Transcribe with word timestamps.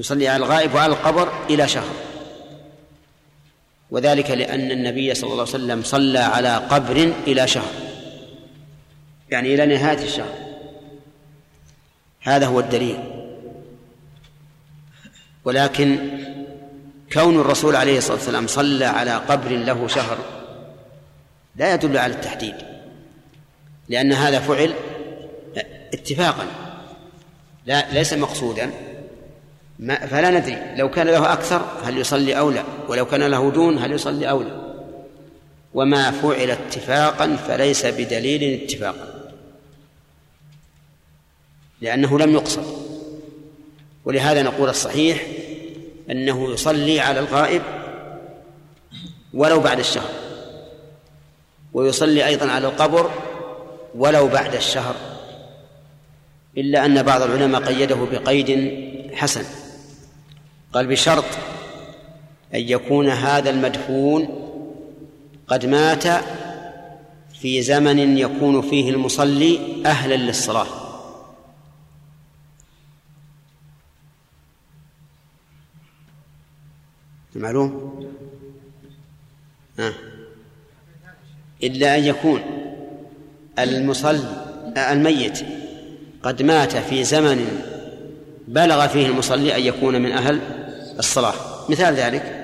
يصلي 0.00 0.28
على 0.28 0.44
الغائب 0.44 0.74
وعلى 0.74 0.92
القبر 0.92 1.32
إلى 1.50 1.68
شهر. 1.68 1.94
وذلك 3.90 4.30
لأن 4.30 4.70
النبي 4.70 5.14
صلى 5.14 5.32
الله 5.32 5.40
عليه 5.40 5.54
وسلم 5.54 5.82
صلى 5.82 6.18
على 6.18 6.56
قبر 6.56 7.12
إلى 7.26 7.48
شهر. 7.48 7.72
يعني 9.30 9.54
إلى 9.54 9.66
نهاية 9.66 10.04
الشهر. 10.04 10.34
هذا 12.20 12.46
هو 12.46 12.60
الدليل. 12.60 12.98
ولكن 15.44 15.98
كون 17.12 17.40
الرسول 17.40 17.76
عليه 17.76 17.98
الصلاة 17.98 18.16
والسلام 18.16 18.46
صلى 18.46 18.84
على 18.84 19.14
قبر 19.14 19.50
له 19.50 19.88
شهر 19.88 20.18
لا 21.56 21.74
يدل 21.74 21.98
على 21.98 22.14
التحديد. 22.14 22.54
لأن 23.88 24.12
هذا 24.12 24.40
فعل 24.40 24.74
اتفاقا. 25.92 26.46
لا 27.66 27.92
ليس 27.92 28.12
مقصودا. 28.12 28.70
ما 29.80 30.06
فلا 30.06 30.30
ندري. 30.30 30.58
لو 30.76 30.90
كان 30.90 31.06
له 31.06 31.32
أكثر 31.32 31.62
هل 31.84 31.98
يصلي 31.98 32.38
أو 32.38 32.50
لا. 32.50 32.64
ولو 32.88 33.06
كان 33.06 33.22
له 33.22 33.50
دون 33.50 33.78
هل 33.78 33.92
يصلي 33.92 34.30
أو 34.30 34.42
لا. 34.42 34.60
وما 35.74 36.10
فعل 36.10 36.50
اتفاقا 36.50 37.36
فليس 37.36 37.86
بدليل 37.86 38.62
اتفاقا 38.62 39.30
لأنه 41.80 42.18
لم 42.18 42.32
يقصد 42.32 42.64
ولهذا 44.04 44.42
نقول 44.42 44.68
الصحيح 44.68 45.26
أنه 46.10 46.52
يصلي 46.52 47.00
على 47.00 47.20
الغائب 47.20 47.62
ولو 49.34 49.60
بعد 49.60 49.78
الشهر. 49.78 50.10
ويصلي 51.72 52.26
أيضا 52.26 52.50
على 52.50 52.66
القبر 52.68 53.10
ولو 53.94 54.28
بعد 54.28 54.54
الشهر. 54.54 54.94
إلا 56.56 56.84
أن 56.84 57.02
بعض 57.02 57.22
العلماء 57.22 57.64
قيده 57.64 58.06
بقيد 58.12 58.80
حسن. 59.14 59.59
قال 60.72 60.86
بشرط 60.86 61.24
أن 62.54 62.60
يكون 62.60 63.08
هذا 63.08 63.50
المدفون 63.50 64.28
قد 65.46 65.66
مات 65.66 66.04
في 67.40 67.62
زمن 67.62 68.18
يكون 68.18 68.62
فيه 68.62 68.90
المصلي 68.90 69.82
أهلا 69.86 70.14
للصلاة 70.14 70.66
معلوم 77.34 78.00
آه. 79.78 79.92
إلا 81.62 81.98
أن 81.98 82.04
يكون 82.04 82.40
المصلي 83.58 84.46
الميت 84.76 85.38
قد 86.22 86.42
مات 86.42 86.76
في 86.76 87.04
زمن 87.04 87.62
بلغ 88.48 88.86
فيه 88.86 89.06
المصلي 89.06 89.56
أن 89.56 89.62
يكون 89.62 90.02
من 90.02 90.12
أهل 90.12 90.59
الصلاة. 91.00 91.34
مثال 91.68 91.94
ذلك 91.94 92.40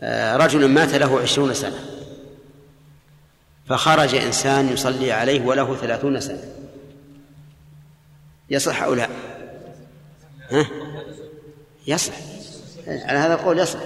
آه، 0.00 0.36
رجل 0.36 0.68
مات 0.68 0.94
له 0.94 1.20
عشرون 1.20 1.54
سنة 1.54 1.78
فخرج 3.68 4.14
إنسان 4.14 4.72
يصلي 4.72 5.12
عليه 5.12 5.46
وله 5.46 5.76
ثلاثون 5.76 6.20
سنة. 6.20 6.44
يصح 8.50 8.82
أو 8.82 8.94
لا؟ 8.94 9.08
ها؟ 10.50 10.66
يصح. 11.86 12.12
على 12.86 13.18
هذا 13.18 13.34
القول 13.34 13.58
يصح. 13.58 13.78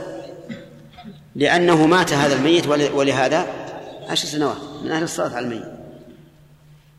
لأنه 1.35 1.87
مات 1.87 2.13
هذا 2.13 2.35
الميت 2.35 2.67
ولهذا 2.67 3.47
عشر 4.09 4.27
سنوات 4.27 4.57
من 4.85 4.91
أهل 4.91 5.03
الصلاة 5.03 5.37
على 5.37 5.47
الميت. 5.47 5.65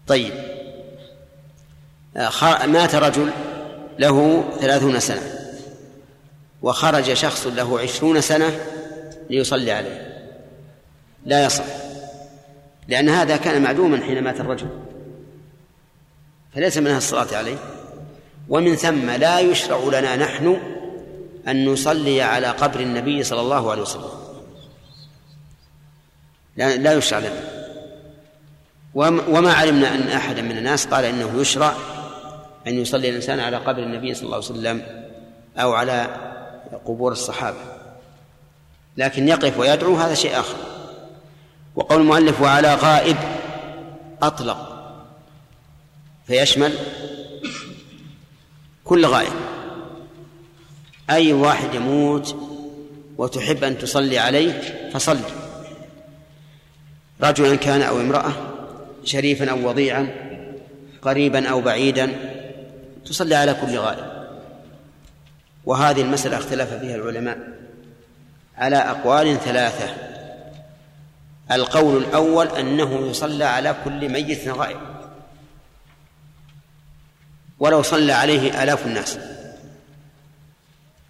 طيب. 0.07 0.33
آه، 2.17 2.65
مات 2.65 2.95
رجل 2.95 3.29
له 3.99 4.43
ثلاثون 4.59 4.99
سنة. 4.99 5.30
وخرج 6.61 7.13
شخص 7.13 7.47
له 7.47 7.79
عشرون 7.79 8.21
سنة 8.21 8.59
ليصلي 9.29 9.71
عليه. 9.71 10.27
لا 11.25 11.45
يصح 11.45 11.63
لأن 12.87 13.09
هذا 13.09 13.37
كان 13.37 13.61
معدوما 13.61 14.03
حين 14.03 14.23
مات 14.23 14.39
الرجل. 14.39 14.67
فليس 16.55 16.77
منها 16.77 16.97
الصلاة 16.97 17.37
عليه. 17.37 17.57
ومن 18.49 18.75
ثم 18.75 19.09
لا 19.09 19.39
يشرع 19.39 19.99
لنا 19.99 20.15
نحن 20.15 20.57
أن 21.47 21.65
نصلي 21.65 22.21
على 22.21 22.47
قبر 22.47 22.79
النبي 22.79 23.23
صلى 23.23 23.41
الله 23.41 23.71
عليه 23.71 23.81
وسلم. 23.81 24.09
لا, 26.57 26.75
لا 26.75 26.93
يشرع 26.93 27.19
لنا. 27.19 27.61
وما 29.27 29.53
علمنا 29.53 29.95
أن 29.95 30.07
أحدا 30.07 30.41
من 30.41 30.57
الناس 30.57 30.85
قال 30.85 31.05
إنه 31.05 31.41
يشرع 31.41 31.73
أن 32.67 32.73
يصلي 32.73 33.09
الإنسان 33.09 33.39
على 33.39 33.57
قبر 33.57 33.83
النبي 33.83 34.13
صلى 34.13 34.23
الله 34.23 34.35
عليه 34.35 34.45
وسلم 34.45 35.05
أو 35.57 35.73
على 35.73 36.30
قبور 36.85 37.11
الصحابة. 37.11 37.57
لكن 38.97 39.27
يقف 39.27 39.57
ويدعو 39.57 39.95
هذا 39.95 40.13
شيء 40.13 40.39
آخر. 40.39 40.55
وقول 41.75 42.01
المؤلف 42.01 42.41
وعلى 42.41 42.75
غائب 42.75 43.17
أطلق. 44.21 44.67
فيشمل 46.27 46.73
كل 48.83 49.05
غائب. 49.05 49.33
أي 51.09 51.33
واحد 51.33 51.73
يموت 51.75 52.35
وتحب 53.17 53.63
أن 53.63 53.77
تصلي 53.77 54.17
عليه 54.17 54.61
فصل 54.93 55.19
رجلا 57.21 57.55
كان 57.55 57.81
أو 57.81 58.01
امرأة 58.01 58.31
شريفا 59.03 59.51
أو 59.51 59.69
وضيعا 59.69 60.07
قريبا 61.01 61.49
أو 61.49 61.61
بعيدا 61.61 62.11
تصلي 63.05 63.35
على 63.35 63.53
كل 63.53 63.77
غائب. 63.77 64.20
وهذه 65.65 66.01
المسألة 66.01 66.37
اختلف 66.37 66.73
فيها 66.73 66.95
العلماء. 66.95 67.37
على 68.57 68.75
أقوال 68.75 69.39
ثلاثة. 69.39 69.95
القول 71.51 71.97
الأول 71.97 72.47
أنه 72.47 73.09
يصلى 73.09 73.43
على 73.43 73.75
كل 73.83 74.09
ميت 74.09 74.47
غائب. 74.47 74.79
ولو 77.59 77.81
صلى 77.81 78.13
عليه 78.13 78.63
آلاف 78.63 78.85
الناس. 78.85 79.19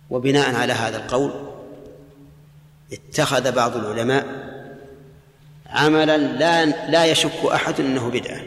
وبناء 0.10 0.56
على 0.56 0.74
هذا 0.74 0.98
القول 0.98 1.52
اتخذ 2.94 3.52
بعض 3.52 3.76
العلماء 3.76 4.26
عملا 5.68 6.18
لا 6.18 6.66
لا 6.66 7.06
يشك 7.06 7.46
أحد 7.54 7.80
أنه 7.80 8.10
بدعة. 8.10 8.42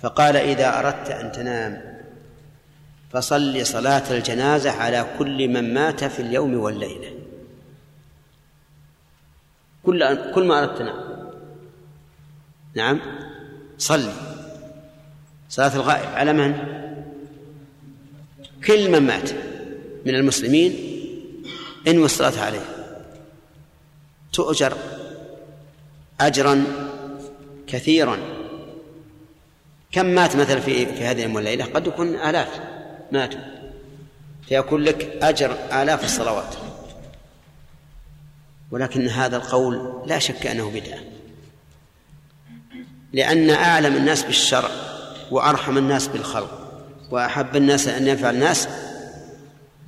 فقال 0.00 0.36
إذا 0.36 0.78
أردت 0.78 1.10
أن 1.10 1.32
تنام 1.32 1.87
فصل 3.12 3.66
صلاة 3.66 4.12
الجنازة 4.12 4.70
على 4.70 5.06
كل 5.18 5.48
من 5.48 5.74
مات 5.74 6.04
في 6.04 6.22
اليوم 6.22 6.54
والليلة. 6.54 7.14
كل 9.82 10.32
كل 10.34 10.44
ما 10.44 10.58
أردت 10.58 10.78
تنام 10.78 10.96
نعم. 12.74 13.00
صلي. 13.78 14.12
صلاة 15.48 15.76
الغائب 15.76 16.08
على 16.14 16.32
من؟ 16.32 16.54
كل 18.66 18.90
من 18.90 19.06
مات 19.06 19.30
من 20.06 20.14
المسلمين 20.14 20.72
انوي 21.88 22.04
الصلاة 22.04 22.40
عليه. 22.40 22.64
تؤجر 24.32 24.72
أجرا 26.20 26.64
كثيرا. 27.66 28.18
كم 29.92 30.06
مات 30.06 30.36
مثلا 30.36 30.60
في 30.60 30.86
في 30.86 31.04
هذه 31.04 31.18
اليوم 31.18 31.34
والليلة؟ 31.34 31.64
قد 31.64 31.86
يكون 31.86 32.14
آلاف. 32.14 32.77
ماتوا 33.12 33.40
فيكون 34.48 34.82
لك 34.82 35.18
أجر 35.22 35.56
آلاف 35.72 36.04
الصلوات. 36.04 36.54
ولكن 38.70 39.08
هذا 39.08 39.36
القول 39.36 40.02
لا 40.06 40.18
شك 40.18 40.46
أنه 40.46 40.70
بدعة. 40.70 40.98
لأن 43.12 43.50
أعلم 43.50 43.96
الناس 43.96 44.22
بالشرع 44.22 44.70
وأرحم 45.30 45.78
الناس 45.78 46.08
بالخلق 46.08 46.82
وأحب 47.10 47.56
الناس 47.56 47.88
أن 47.88 48.08
ينفع 48.08 48.30
الناس 48.30 48.68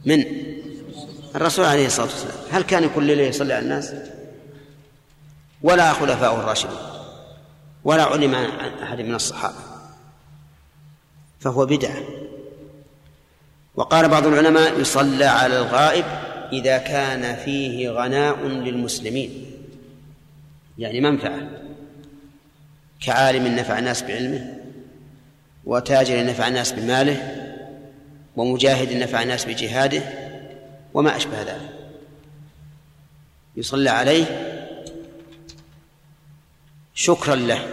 من 0.06 0.24
الرسول 1.36 1.64
عليه 1.64 1.86
الصلاة 1.86 2.06
والسلام. 2.06 2.36
هل 2.50 2.62
كان 2.62 2.90
كل 2.94 3.02
ليلة 3.02 3.22
يصلي 3.22 3.54
على 3.54 3.64
الناس؟ 3.64 3.94
ولا 5.62 5.92
خلفاء 5.92 6.34
الراشدون 6.34 6.78
ولا 7.84 8.02
علم 8.02 8.34
عن 8.34 8.48
أحد 8.82 9.00
من 9.00 9.14
الصحابة. 9.14 9.56
فهو 11.40 11.66
بدعة. 11.66 12.19
وقال 13.80 14.08
بعض 14.08 14.26
العلماء 14.26 14.80
يصلى 14.80 15.24
على 15.24 15.58
الغائب 15.58 16.04
إذا 16.52 16.78
كان 16.78 17.36
فيه 17.36 17.90
غناء 17.90 18.46
للمسلمين. 18.46 19.44
يعني 20.78 21.00
منفعة. 21.00 21.48
كعالم 23.06 23.46
نفع 23.46 23.78
الناس 23.78 24.02
بعلمه 24.02 24.58
وتاجر 25.64 26.26
نفع 26.26 26.48
الناس 26.48 26.72
بماله 26.72 27.46
ومجاهد 28.36 28.92
نفع 28.92 29.22
الناس 29.22 29.44
بجهاده 29.44 30.02
وما 30.94 31.16
أشبه 31.16 31.42
ذلك. 31.42 31.70
يصلى 33.56 33.90
عليه 33.90 34.24
شكرا 36.94 37.36
له 37.36 37.66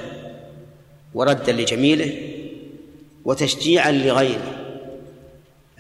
وردا 1.13 1.51
لجميله 1.51 2.31
وتشجيعا 3.25 3.91
لغيره. 3.91 4.66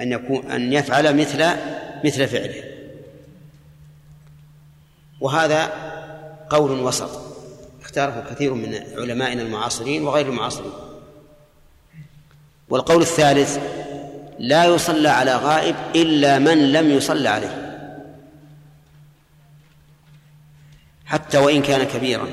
أن 0.01 0.11
يكون 0.11 0.51
أن 0.51 0.73
يفعل 0.73 1.17
مثل 1.17 1.45
مثل 2.05 2.27
فعله. 2.27 2.63
وهذا 5.21 5.71
قول 6.49 6.71
وسط 6.71 7.21
اختاره 7.81 8.25
كثير 8.31 8.53
من 8.53 8.79
علمائنا 8.97 9.41
المعاصرين 9.41 10.03
وغير 10.03 10.25
المعاصرين. 10.25 10.71
والقول 12.69 13.01
الثالث 13.01 13.59
لا 14.39 14.65
يصلى 14.65 15.09
على 15.09 15.35
غائب 15.35 15.75
إلا 15.95 16.39
من 16.39 16.71
لم 16.71 16.91
يصلى 16.91 17.29
عليه. 17.29 17.67
حتى 21.05 21.37
وإن 21.37 21.61
كان 21.61 21.83
كبيرا 21.83 22.27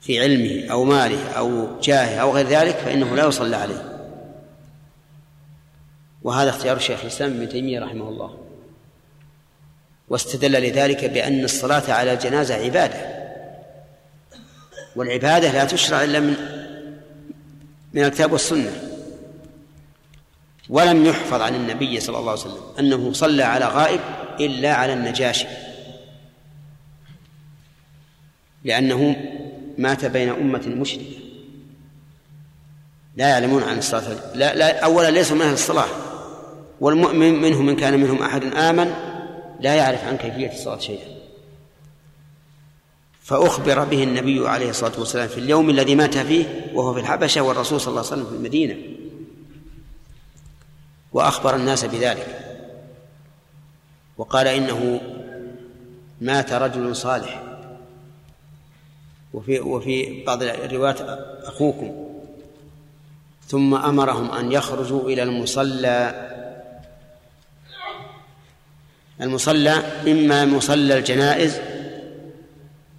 في 0.00 0.20
علمه 0.20 0.70
أو 0.70 0.84
ماله 0.84 1.30
أو 1.30 1.80
جاهه 1.80 2.18
أو 2.18 2.32
غير 2.32 2.46
ذلك 2.46 2.76
فإنه 2.76 3.16
لا 3.16 3.26
يصلى 3.26 3.56
عليه. 3.56 3.97
وهذا 6.28 6.50
اختيار 6.50 6.76
الشيخ 6.76 7.00
الإسلام 7.00 7.30
ابن 7.30 7.48
تيمية 7.48 7.80
رحمه 7.80 8.08
الله. 8.08 8.38
واستدل 10.08 10.52
لذلك 10.52 11.04
بأن 11.04 11.44
الصلاة 11.44 11.92
على 11.92 12.12
الجنازة 12.12 12.54
عبادة. 12.54 13.28
والعبادة 14.96 15.52
لا 15.52 15.64
تشرع 15.64 16.04
إلا 16.04 16.20
من 16.20 16.36
من 17.94 18.04
الكتاب 18.04 18.32
والسنة. 18.32 18.72
ولم 20.68 21.06
يحفظ 21.06 21.40
عن 21.40 21.54
النبي 21.54 22.00
صلى 22.00 22.18
الله 22.18 22.30
عليه 22.30 22.40
وسلم 22.40 22.62
أنه 22.78 23.12
صلى 23.12 23.42
على 23.42 23.64
غائب 23.64 24.00
إلا 24.40 24.74
على 24.74 24.92
النجاشي. 24.92 25.46
لأنه 28.64 29.16
مات 29.78 30.04
بين 30.04 30.28
أمة 30.28 30.66
مشركة. 30.66 31.18
لا 33.16 33.28
يعلمون 33.28 33.62
عن 33.62 33.78
الصلاة. 33.78 34.34
لا, 34.34 34.54
لا 34.54 34.84
أولا 34.84 35.10
ليسوا 35.10 35.36
من 35.36 35.42
أهل 35.42 35.52
الصلاة. 35.52 36.07
والمؤمن 36.80 37.42
منهم 37.42 37.66
من 37.66 37.76
كان 37.76 38.00
منهم 38.00 38.22
أحد 38.22 38.44
آمن 38.44 38.94
لا 39.60 39.74
يعرف 39.74 40.04
عن 40.04 40.16
كيفية 40.16 40.52
الصلاة 40.52 40.78
شيئا. 40.78 41.18
فأخبر 43.22 43.84
به 43.84 44.02
النبي 44.02 44.48
عليه 44.48 44.70
الصلاة 44.70 44.92
والسلام 44.98 45.28
في 45.28 45.38
اليوم 45.38 45.70
الذي 45.70 45.94
مات 45.94 46.18
فيه 46.18 46.70
وهو 46.74 46.94
في 46.94 47.00
الحبشة 47.00 47.40
والرسول 47.40 47.80
صلى 47.80 47.88
الله 47.88 48.00
عليه 48.00 48.12
وسلم 48.12 48.26
في 48.26 48.36
المدينة. 48.36 48.76
وأخبر 51.12 51.56
الناس 51.56 51.84
بذلك. 51.84 52.58
وقال 54.18 54.46
إنه 54.46 55.00
مات 56.20 56.52
رجل 56.52 56.96
صالح. 56.96 57.42
وفي 59.34 59.60
وفي 59.60 60.24
بعض 60.24 60.42
الروايات 60.42 61.00
أخوكم. 61.44 62.08
ثم 63.46 63.74
أمرهم 63.74 64.30
أن 64.30 64.52
يخرجوا 64.52 65.00
إلى 65.00 65.22
المصلى 65.22 66.28
المصلى 69.20 69.70
إما 70.06 70.44
مصلى 70.44 70.98
الجنائز 70.98 71.60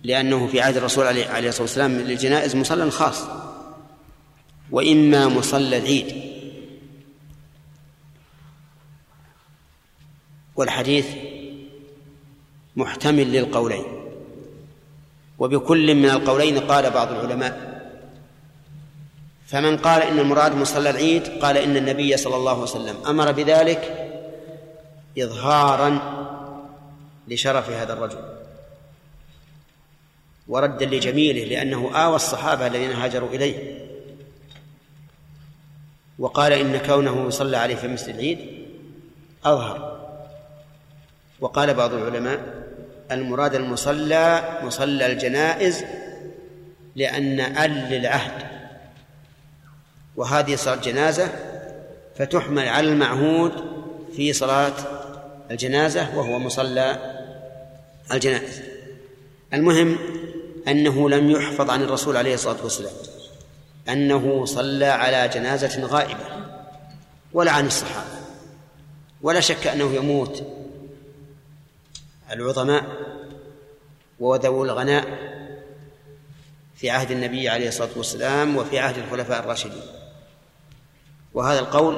لأنه 0.03 0.47
في 0.47 0.61
عهد 0.61 0.77
الرسول 0.77 1.05
عليه 1.05 1.49
الصلاة 1.49 1.61
والسلام 1.61 1.97
للجنائز 1.97 2.55
مصلى 2.55 2.91
خاص 2.91 3.23
وإما 4.71 5.27
مصلى 5.27 5.77
العيد. 5.77 6.29
والحديث 10.55 11.07
محتمل 12.75 13.31
للقولين. 13.31 13.83
وبكل 15.39 15.95
من 15.95 16.09
القولين 16.09 16.59
قال 16.59 16.89
بعض 16.89 17.11
العلماء 17.11 17.69
فمن 19.47 19.77
قال 19.77 20.01
إن 20.01 20.19
المراد 20.19 20.55
مصلى 20.55 20.89
العيد 20.89 21.27
قال 21.27 21.57
إن 21.57 21.77
النبي 21.77 22.17
صلى 22.17 22.35
الله 22.35 22.51
عليه 22.51 22.61
وسلم. 22.61 22.95
أمر 23.07 23.31
بذلك 23.31 23.98
إظهارا 25.23 25.99
لشرف 27.27 27.69
هذا 27.69 27.93
الرجل. 27.93 28.19
وردا 30.47 30.85
لجميله 30.85 31.43
لأنه 31.45 31.91
آوى 31.95 32.15
الصحابة 32.15 32.67
الذين 32.67 32.91
هاجروا 32.91 33.29
إليه. 33.29 33.79
وقال 36.19 36.53
إن 36.53 36.77
كونه 36.77 37.27
يصلى 37.27 37.57
عليه 37.57 37.75
في 37.75 37.87
مسجد 37.87 38.15
العيد 38.15 38.39
أظهر. 39.45 39.99
وقال 41.39 41.73
بعض 41.73 41.93
العلماء 41.93 42.39
المراد 43.11 43.55
المصلى 43.55 44.59
مصلى 44.63 45.05
الجنائز 45.05 45.85
لأن 46.95 47.39
أل 47.39 47.71
للعهد 47.71 48.47
وهذه 50.15 50.55
صلاة 50.55 50.75
جنازة 50.75 51.29
فتحمل 52.15 52.67
على 52.67 52.87
المعهود 52.87 53.51
في 54.15 54.33
صلاة 54.33 54.73
الجنازة 55.51 56.17
وهو 56.17 56.39
مصلى 56.39 57.15
الجنائز 58.13 58.61
المهم 59.53 59.97
أنه 60.67 61.09
لم 61.09 61.29
يحفظ 61.31 61.69
عن 61.69 61.83
الرسول 61.83 62.17
عليه 62.17 62.33
الصلاة 62.33 62.63
والسلام 62.63 62.93
أنه 63.89 64.45
صلى 64.45 64.85
على 64.85 65.27
جنازة 65.27 65.85
غائبة 65.85 66.25
ولا 67.33 67.51
عن 67.51 67.67
الصحابة. 67.67 68.19
ولا 69.21 69.39
شك 69.39 69.67
أنه 69.67 69.93
يموت 69.93 70.43
العظماء 72.31 72.83
وذوو 74.19 74.65
الغناء 74.65 75.05
في 76.75 76.89
عهد 76.89 77.11
النبي 77.11 77.49
عليه 77.49 77.67
الصلاة 77.67 77.89
والسلام 77.95 78.57
وفي 78.57 78.79
عهد 78.79 78.97
الخلفاء 78.97 79.39
الراشدين. 79.39 79.83
وهذا 81.33 81.59
القول 81.59 81.97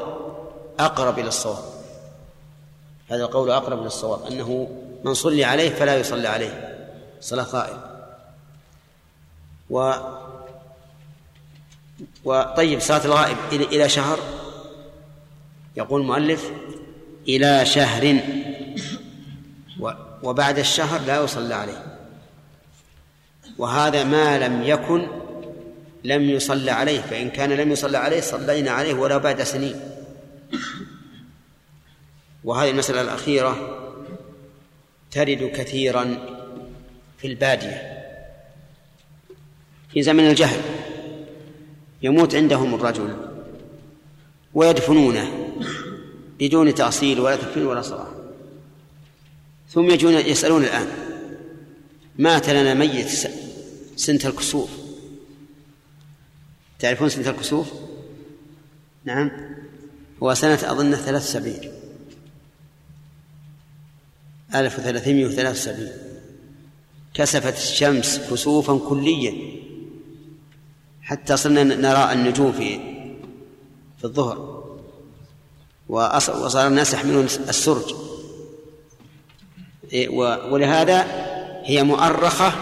أقرب 0.80 1.19
إلى 1.19 1.27
الصواب. 1.27 1.63
هذا 3.12 3.24
القول 3.24 3.52
أقرب 3.52 3.80
إلى 3.80 3.88
الصواب 3.88 4.25
أنه 4.25 4.69
من 5.04 5.13
صلي 5.13 5.44
عليه 5.44 5.69
فلا 5.69 5.96
يصلى 5.96 6.28
عليه 6.28 6.78
صلاة 7.22 7.44
غائب 7.44 7.78
و 9.69 9.94
وطيب 12.24 12.80
صلاة 12.80 13.06
الغائب 13.06 13.38
إلى 13.52 13.90
شهر؟ 13.90 14.19
يقول 15.78 16.02
المؤلف 16.02 16.52
إلى 17.28 17.66
شهر. 17.66 18.19
وبعد 20.24 20.60
الشهر 20.60 21.02
لا 21.02 21.24
يصلى 21.24 21.54
عليه. 21.54 21.98
وهذا 23.58 24.04
ما 24.04 24.40
لم 24.40 24.63
يكن 24.63 25.08
لم 26.04 26.30
يصلى 26.30 26.72
عليه 26.72 27.02
فإن 27.02 27.30
كان 27.30 27.50
لم 27.50 27.72
يصلى 27.72 27.98
عليه 27.98 28.22
صلينا 28.22 28.72
عليه 28.72 28.94
ولا 28.94 29.18
بعد 29.18 29.44
سنين. 29.44 29.81
وهذه 32.43 32.69
المسألة 32.69 33.01
الأخيرة 33.01 33.77
ترد 35.12 35.51
كثيرا 35.55 36.17
في 37.17 37.27
البادية. 37.27 38.01
في 39.93 40.01
زمن 40.01 40.27
الجهل 40.27 40.62
يموت 42.01 42.36
عندهم 42.36 42.75
الرجل 42.75 43.15
ويدفنونه 44.53 45.51
بدون 46.39 46.75
تأصيل 46.75 47.19
ولا 47.19 47.36
تكفير 47.36 47.67
ولا 47.67 47.81
صلاة 47.81 48.07
ثم 49.69 49.89
يجون 49.89 50.13
يسألون 50.13 50.63
الآن 50.63 50.88
مات 52.17 52.50
لنا 52.50 52.74
ميت 52.74 53.07
سنة 53.95 54.19
الكسوف. 54.25 54.69
تعرفون 56.79 57.10
سنة 57.10 57.29
الكسوف؟ 57.29 57.67
نعم. 59.05 59.31
هو 60.24 60.33
سنة 60.33 60.60
أظن 60.71 60.95
ثلاث 60.95 61.31
سبعين 61.31 61.80
ألف 64.55 64.79
وثلاثمائة 64.79 65.25
وثلاث 65.25 65.55
وسبعين. 65.55 65.91
كسفت 67.13 67.58
الشمس 67.58 68.20
كسوفا 68.31 68.79
كليا. 68.89 69.34
حتى 71.01 71.38
صرنا 71.38 71.63
نرى 71.63 72.13
النجوم 72.13 72.51
في 72.51 72.79
في 73.98 74.03
الظهر. 74.05 74.62
وصار 75.89 76.67
الناس 76.67 76.93
يحملون 76.93 77.25
السرج. 77.25 77.96
إيه، 79.93 80.10
ولهذا 80.51 81.05
هي 81.63 81.84
مؤرخة 81.84 82.53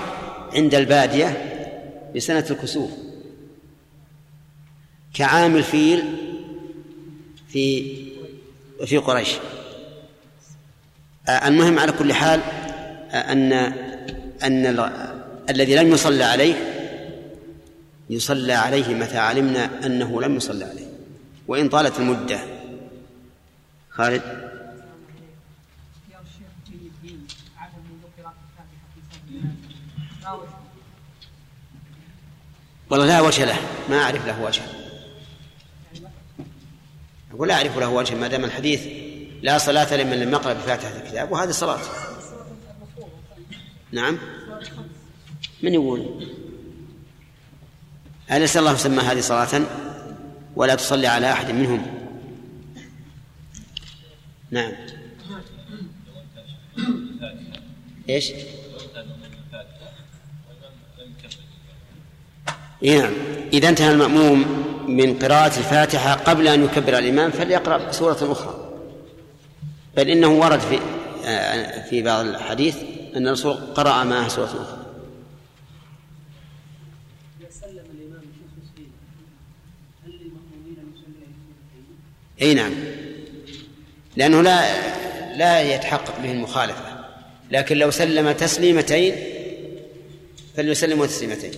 عند 0.54 0.76
البادية 0.76 1.46
بسنة 2.16 2.46
الكسوف. 2.50 2.92
كعام 5.14 5.56
الفيل 5.56 6.04
في 7.48 7.96
في 8.86 8.98
قريش. 8.98 9.30
المهم 11.30 11.80
على 11.80 11.92
كل 11.92 12.14
حال 12.14 12.40
آه، 13.12 13.32
أن 13.32 13.54
أن 14.44 14.92
الذي 15.50 15.76
لم 15.76 15.92
يصلى 15.92 16.24
عليه 16.24 16.56
يصلى 18.10 18.54
عليه 18.54 18.96
متى 18.96 19.18
علمنا 19.18 19.86
أنه 19.86 20.22
لم 20.22 20.36
يصلى 20.36 20.66
عليه. 20.66 20.88
وإن 21.48 21.70
طالت 21.70 22.00
المدة 22.00 22.40
خالد؟ 23.90 24.50
والله 32.90 33.06
لا 33.06 33.22
وجه 33.22 33.46
له 33.46 33.58
ما 33.90 33.98
أعرف 33.98 34.28
له 34.28 34.42
وجه. 34.42 34.62
ولا 37.34 37.54
أعرف 37.54 37.78
له 37.78 37.90
وجه 37.90 38.16
ما 38.16 38.28
دام 38.28 38.44
الحديث 38.44 39.09
لا 39.42 39.58
صلاة 39.58 39.96
لمن 39.96 40.20
لم 40.20 40.32
يقرأ 40.32 40.54
بفاتحة 40.54 40.96
الكتاب 40.96 41.32
وهذه 41.32 41.52
صلاة. 41.52 41.80
نعم. 43.92 44.18
من 45.64 45.74
يقول؟ 45.74 46.28
أليس 48.32 48.58
الله 48.58 48.76
سمى 48.76 49.04
هذه 49.04 49.20
صلاة؟ 49.22 49.62
ولا 50.56 50.76
تصلي 50.76 51.08
على 51.08 51.32
أحد 51.32 51.52
منهم؟ 51.52 51.88
نعم. 54.52 54.72
إيش؟ 58.10 58.32
نعم. 62.84 63.14
إذا 63.54 63.70
انتهى 63.70 63.92
المأموم 63.92 64.66
من 64.88 65.20
قراءة 65.20 65.60
الفاتحة 65.60 66.14
قبل 66.14 66.48
أن 66.48 66.64
يكبر 66.64 66.98
الإمام 66.98 67.32
فليقرأ 67.32 67.92
سورة 67.92 68.32
أخرى. 68.32 68.59
بل 69.98 70.10
إنه 70.10 70.28
ورد 70.28 70.60
في 70.60 70.80
آه، 71.26 71.90
في 71.90 72.02
بعض 72.02 72.26
الحديث 72.26 72.78
أن 73.16 73.28
الرسول 73.28 73.54
قرأ 73.54 74.04
معها 74.04 74.30
سورة 74.30 74.46
أخرى. 74.46 74.86
أي 82.42 82.54
نعم. 82.54 82.74
لأنه 84.16 84.42
لا 84.42 84.90
لا 85.38 85.62
يتحقق 85.76 86.22
به 86.24 86.32
المخالفة. 86.32 87.06
لكن 87.52 87.78
لو 87.78 87.92
سلم 87.92 88.32
تسليمتين 88.32 89.16
فليسلم 90.56 91.06
تسليمتين. 91.06 91.52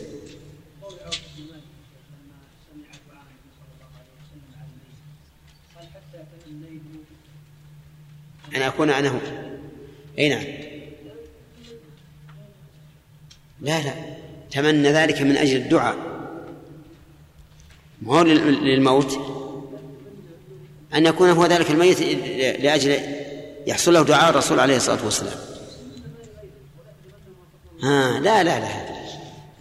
أن 8.55 8.61
أكون 8.61 8.89
أنا 8.89 9.09
هو. 9.09 9.19
أي 10.19 10.29
نعم. 10.29 10.43
لا 13.61 13.81
لا. 13.81 13.93
تمنى 14.51 14.89
ذلك 14.89 15.21
من 15.21 15.37
أجل 15.37 15.55
الدعاء. 15.55 15.95
ما 18.01 18.19
هو 18.19 18.23
للموت؟ 18.23 19.19
أن 20.93 21.05
يكون 21.05 21.29
هو 21.29 21.45
ذلك 21.45 21.71
الميت 21.71 22.01
لأجل 22.61 22.99
يحصل 23.67 23.93
له 23.93 24.03
دعاء 24.03 24.29
الرسول 24.29 24.59
عليه 24.59 24.75
الصلاة 24.75 25.05
والسلام. 25.05 25.37
ها 27.83 28.19
لا 28.19 28.43
لا 28.43 28.59
لا 28.59 28.69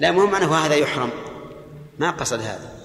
لا. 0.00 0.10
مهم 0.10 0.34
أنه 0.34 0.54
هذا 0.54 0.74
يحرم. 0.74 1.10
ما 1.98 2.10
قصد 2.10 2.40
هذا. 2.40 2.79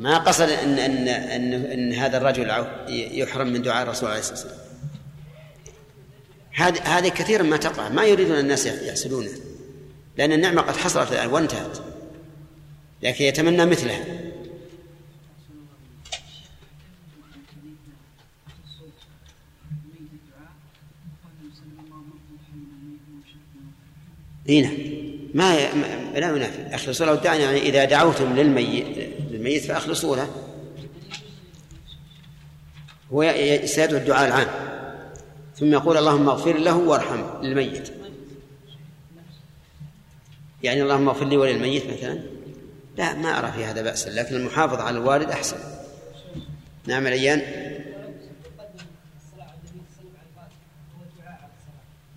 ما 0.00 0.18
قصد 0.18 0.48
ان 0.48 0.78
ان 0.78 1.08
ان, 1.08 1.52
إن 1.52 1.92
هذا 1.92 2.16
الرجل 2.16 2.66
يحرم 2.88 3.46
من 3.46 3.62
دعاء 3.62 3.82
الرسول 3.82 4.08
عليه 4.08 4.20
الصلاة 4.20 4.36
والسلام. 4.36 4.58
هذه 6.52 6.82
هذه 6.82 7.08
كثيرا 7.08 7.42
ما 7.42 7.56
تقع. 7.56 7.88
ما 7.88 8.04
يريدون 8.04 8.38
الناس 8.38 8.66
يحسدونه. 8.66 9.30
لأن 10.18 10.32
النعمة 10.32 10.62
قد 10.62 10.76
حصلت 10.76 11.12
الآن 11.12 11.26
وانتهت. 11.26 11.78
لكن 13.02 13.24
يتمنى 13.24 13.66
مثلها. 13.66 14.04
هنا 24.48 24.70
ما 25.34 25.56
لا 26.14 26.36
ينافي. 26.36 26.74
اخلصوا 26.74 27.06
له 27.06 27.12
الدعاء 27.12 27.40
يعني 27.40 27.58
إذا 27.58 27.84
دعوتم 27.84 28.36
للميت 28.36 29.19
للميت 29.40 29.64
فاخلصوا 29.64 30.16
له 30.16 30.30
هو 33.12 33.34
سيدعو 33.64 33.98
الدعاء 33.98 34.28
العام. 34.28 34.48
ثم 35.56 35.72
يقول 35.72 35.96
اللهم 35.96 36.28
اغفر 36.28 36.58
له 36.58 36.76
وارحمه 36.76 37.42
للميت. 37.42 37.92
يعني 40.62 40.82
اللهم 40.82 41.08
اغفر 41.08 41.24
لي 41.24 41.36
وللميت 41.36 41.86
مثلا؟ 41.86 42.20
لا 42.96 43.14
ما 43.14 43.38
أرى 43.38 43.52
في 43.52 43.64
هذا 43.64 43.82
باسا 43.82 44.10
لكن 44.10 44.36
المحافظة 44.36 44.82
على 44.82 44.98
الوالد 44.98 45.30
أحسن. 45.30 45.56
نعم 46.86 47.06
الأيان 47.06 47.42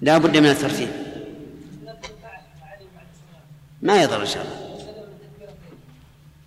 لا 0.02 0.18
بد 0.18 0.38
من 0.38 0.50
الترتيب. 0.50 0.90
ما 3.82 4.04
يضر 4.04 4.22
إن 4.22 4.28
شاء 4.28 4.44
الله. 4.44 4.63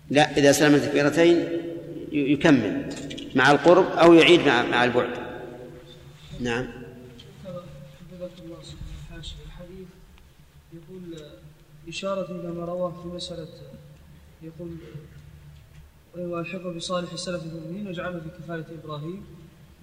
لا 0.09 0.37
إذا 0.37 0.51
سلم 0.51 0.75
التكبيرتين 0.75 1.47
يكمل 2.11 2.89
مع 3.35 3.51
القرب 3.51 3.85
أو 3.85 4.13
يعيد 4.13 4.39
مع 4.39 4.65
مع 4.65 4.83
البعد. 4.83 5.09
نعم. 6.39 6.67
الحديث 9.45 9.87
يقول 10.73 11.01
إشارة 11.87 12.31
إلى 12.31 12.51
ما 12.51 12.65
رواه 12.65 13.01
في 13.01 13.07
مسألة 13.07 13.47
يقول 14.41 14.69
ويلحقه 16.17 16.73
بصالح 16.73 17.13
السلف 17.13 17.43
المؤمنين 17.43 17.87
وجعله 17.87 18.19
في 18.19 18.29
كفالة 18.43 18.65
إبراهيم. 18.83 19.25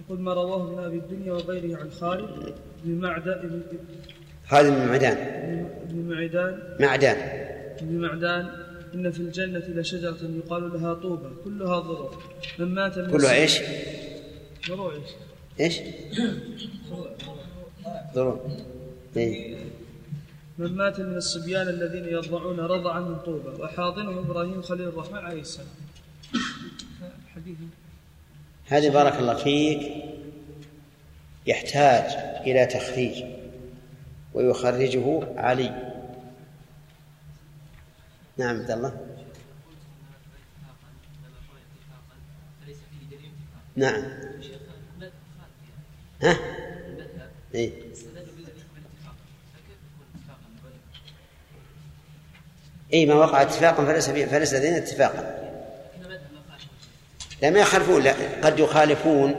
يقول 0.05 0.19
ما 0.19 0.33
رواه 0.33 0.63
ابن 0.63 0.83
أبي 0.83 0.97
الدنيا 0.97 1.33
وغيره 1.33 1.77
عن 1.77 1.91
خالد 1.91 2.55
بن 2.83 3.01
معدان. 3.01 3.63
خالد 4.47 4.73
بن 4.73 4.87
معدان. 4.87 5.15
بن 5.89 6.15
معدان. 6.15 6.77
معدان. 6.79 7.17
بن 7.81 8.01
معدان. 8.01 8.64
إن 8.95 9.11
في 9.11 9.19
الجنة 9.19 9.59
لشجرة 9.59 10.17
يقال 10.21 10.73
لها 10.73 10.93
طوبى 10.93 11.29
كلها 11.43 11.79
ضرر 11.79 12.23
من 12.59 12.73
مات 12.73 12.97
من 12.97 13.11
كلها 13.11 13.33
إيش؟ 13.33 13.59
ضروع 14.67 14.93
إيش؟ 14.93 15.09
إيش؟ 15.59 15.79
إيه؟ 19.17 19.57
من 20.57 20.75
مات 20.75 20.99
من 20.99 21.17
الصبيان 21.17 21.67
الذين 21.67 22.05
يرضعون 22.05 22.59
رضعا 22.59 22.99
من 22.99 23.15
طوبى 23.15 23.61
وحاضنه 23.61 24.19
إبراهيم 24.19 24.61
خليل 24.61 24.87
الرحمن 24.87 25.17
عليه 25.17 25.41
السلام 25.41 25.67
حديث 27.35 27.57
هذه 28.65 28.89
بارك 28.89 29.19
الله 29.19 29.33
فيك 29.33 29.91
يحتاج 31.45 32.03
إلى 32.47 32.65
تخريج 32.65 33.23
ويخرجه 34.33 35.27
علي 35.37 35.94
نعم 38.37 38.59
عبد 38.59 38.71
الله. 38.71 38.93
نعم. 43.75 44.03
ها؟ 46.21 46.37
إيه؟ 47.55 47.71
اي 52.93 53.05
ما 53.05 53.13
وقع 53.13 53.41
اتفاقا 53.41 53.85
فليس 53.85 54.09
فليس 54.09 54.53
لدينا 54.53 54.77
اتفاقا. 54.77 55.45
لا 57.41 57.49
ما 57.49 57.59
يخالفون 57.59 58.03
لا 58.03 58.15
قد 58.43 58.59
يخالفون 58.59 59.35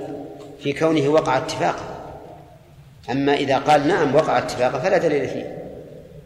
في 0.61 0.73
كونه 0.73 1.09
وقع 1.09 1.39
اتفاقا. 1.39 1.97
أما 3.11 3.35
إذا 3.35 3.59
قال 3.59 3.89
نعم 3.89 4.15
وقع 4.15 4.39
اتفاقا 4.39 4.79
فلا 4.79 4.99
دليل 4.99 5.29
فيه. 5.29 5.63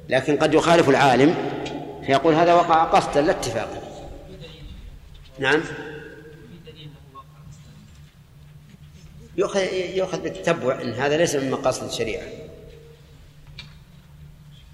لكن 0.09 0.37
قد 0.37 0.55
يخالف 0.55 0.89
العالم 0.89 1.35
فيقول 2.07 2.35
هذا 2.35 2.55
وقع 2.55 2.85
قصدا 2.85 3.23
لا 3.23 3.31
اتفاقا 3.31 3.83
نعم. 5.39 5.63
يؤخذ 9.37 10.23
بالتتبع 10.23 10.83
إن 10.83 10.93
هذا 10.93 11.17
ليس 11.17 11.37
من 11.37 11.51
مقاصد 11.51 11.87
الشريعة. 11.87 12.27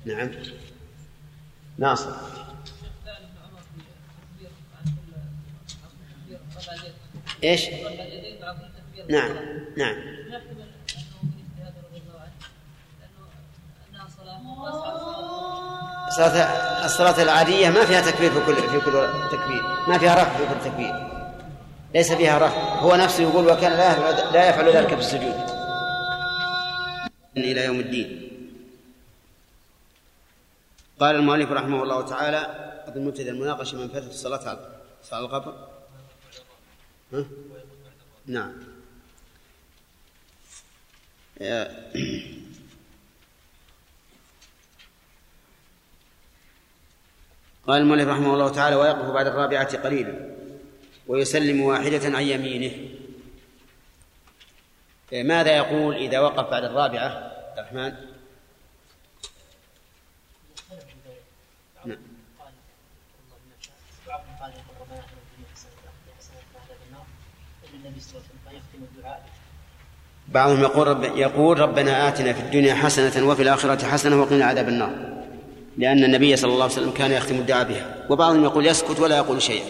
نعم. 0.05 0.31
ناصر. 1.79 2.13
إيش؟ 7.45 7.69
نعم. 9.09 9.37
نعم. 9.77 9.97
الصلاة 16.09 16.85
الصلاة 16.85 17.23
العادية 17.23 17.69
ما 17.69 17.85
فيها 17.85 18.11
تكبير 18.11 18.31
في 18.31 18.47
كل 18.47 18.55
في 18.55 18.81
كل 18.81 19.09
تكبير. 19.33 19.63
ما 19.89 19.99
فيها 19.99 20.15
رفع 20.15 20.37
في 20.37 20.47
كل 20.47 20.71
تكبير. 20.71 20.95
ليس 21.95 22.13
فيها 22.13 22.39
رفع. 22.39 22.75
هو 22.79 22.97
نفسه 22.97 23.23
يقول 23.23 23.47
وكان 23.47 23.73
لا 23.73 24.33
لا 24.33 24.49
يفعل 24.49 24.69
ذلك 24.69 24.89
في 24.89 25.01
السجود. 25.01 25.35
إلى 27.37 27.65
يوم 27.65 27.81
الدين. 27.81 28.23
قال 31.01 31.17
المؤلف 31.17 31.51
رحمه 31.51 31.83
الله 31.83 32.09
تعالى 32.09 32.39
أظن 32.89 33.05
منتهى 33.05 33.31
المناقشة 33.31 33.79
من 33.79 33.89
فتح 33.89 34.07
الصلاة 34.07 34.49
على 34.49 34.69
صلاة 35.03 35.21
القبر. 35.21 35.69
ها؟ 37.13 37.25
نعم. 38.27 38.53
قال 47.67 47.83
المؤلف 47.83 48.09
رحمه 48.09 48.35
الله 48.35 48.49
تعالى 48.49 48.77
ويقف 48.77 49.11
بعد 49.11 49.27
الرابعة 49.27 49.77
قليلا 49.77 50.15
ويسلم 51.07 51.61
واحدة 51.61 52.17
عن 52.17 52.23
يمينه 52.23 52.73
ماذا 55.13 55.57
يقول 55.57 55.97
إذا 55.97 56.21
وقف 56.21 56.51
بعد 56.51 56.65
الرابعة 56.65 57.09
عبد 57.09 57.59
الرحمن؟ 57.59 57.93
نعم. 61.85 61.99
بعضهم 70.29 70.63
يقول 70.63 70.87
رب 70.89 71.05
يقول 71.05 71.59
ربنا 71.59 72.09
آتنا 72.09 72.33
في 72.33 72.41
الدنيا 72.41 72.75
حسنة 72.75 73.29
وفي 73.29 73.43
الآخرة 73.43 73.87
حسنة 73.87 74.21
وقنا 74.21 74.45
عذاب 74.45 74.69
النار 74.69 75.26
لأن 75.79 76.05
النبي 76.05 76.37
صلى 76.37 76.53
الله 76.53 76.63
عليه 76.63 76.73
وسلم 76.73 76.91
كان 76.91 77.13
يختم 77.13 77.35
الدعاء 77.35 77.69
بها. 77.69 78.07
وبعضهم 78.11 78.45
يقول 78.45 78.67
يسكت 78.67 79.01
ولا 79.01 79.17
يقول 79.17 79.43
شيئا. 79.43 79.67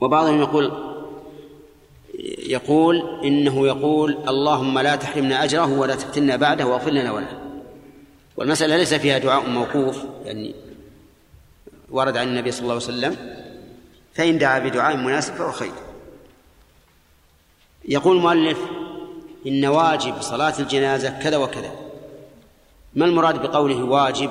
وبعضهم 0.00 0.40
يقول 0.40 0.72
يقول 2.38 3.24
إنه 3.24 3.66
يقول 3.66 4.18
اللهم 4.28 4.78
لا 4.78 4.96
تحرمنا 4.96 5.44
أجره 5.44 5.78
ولا 5.78 5.94
تفتنا 5.94 6.36
بعده 6.36 6.66
واغفر 6.66 6.90
لنا 6.90 7.12
وله 7.12 7.40
والمسألة 8.36 8.76
ليس 8.76 8.94
فيها 8.94 9.18
دعاء 9.18 9.48
موقوف 9.48 10.04
يعني 10.24 10.54
ورد 11.90 12.16
عن 12.16 12.28
النبي 12.28 12.50
صلى 12.50 12.62
الله 12.62 12.74
عليه 12.74 12.84
وسلم 12.84 13.16
فإن 14.14 14.38
دعا 14.38 14.58
بدعاء 14.58 14.96
مناسب 14.96 15.34
فهو 15.34 15.52
خير. 15.52 15.72
يقول 17.88 18.16
المؤلف 18.16 18.58
إن 19.46 19.64
واجب 19.64 20.20
صلاة 20.20 20.54
الجنازة 20.58 21.10
كذا 21.10 21.36
وكذا. 21.36 21.72
ما 22.94 23.04
المراد 23.04 23.42
بقوله 23.42 23.84
واجب؟ 23.84 24.30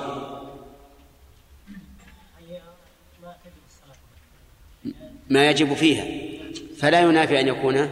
ما 5.28 5.50
يجب 5.50 5.74
فيها. 5.74 6.04
فلا 6.76 7.00
ينافي 7.00 7.40
أن 7.40 7.48
يكون 7.48 7.88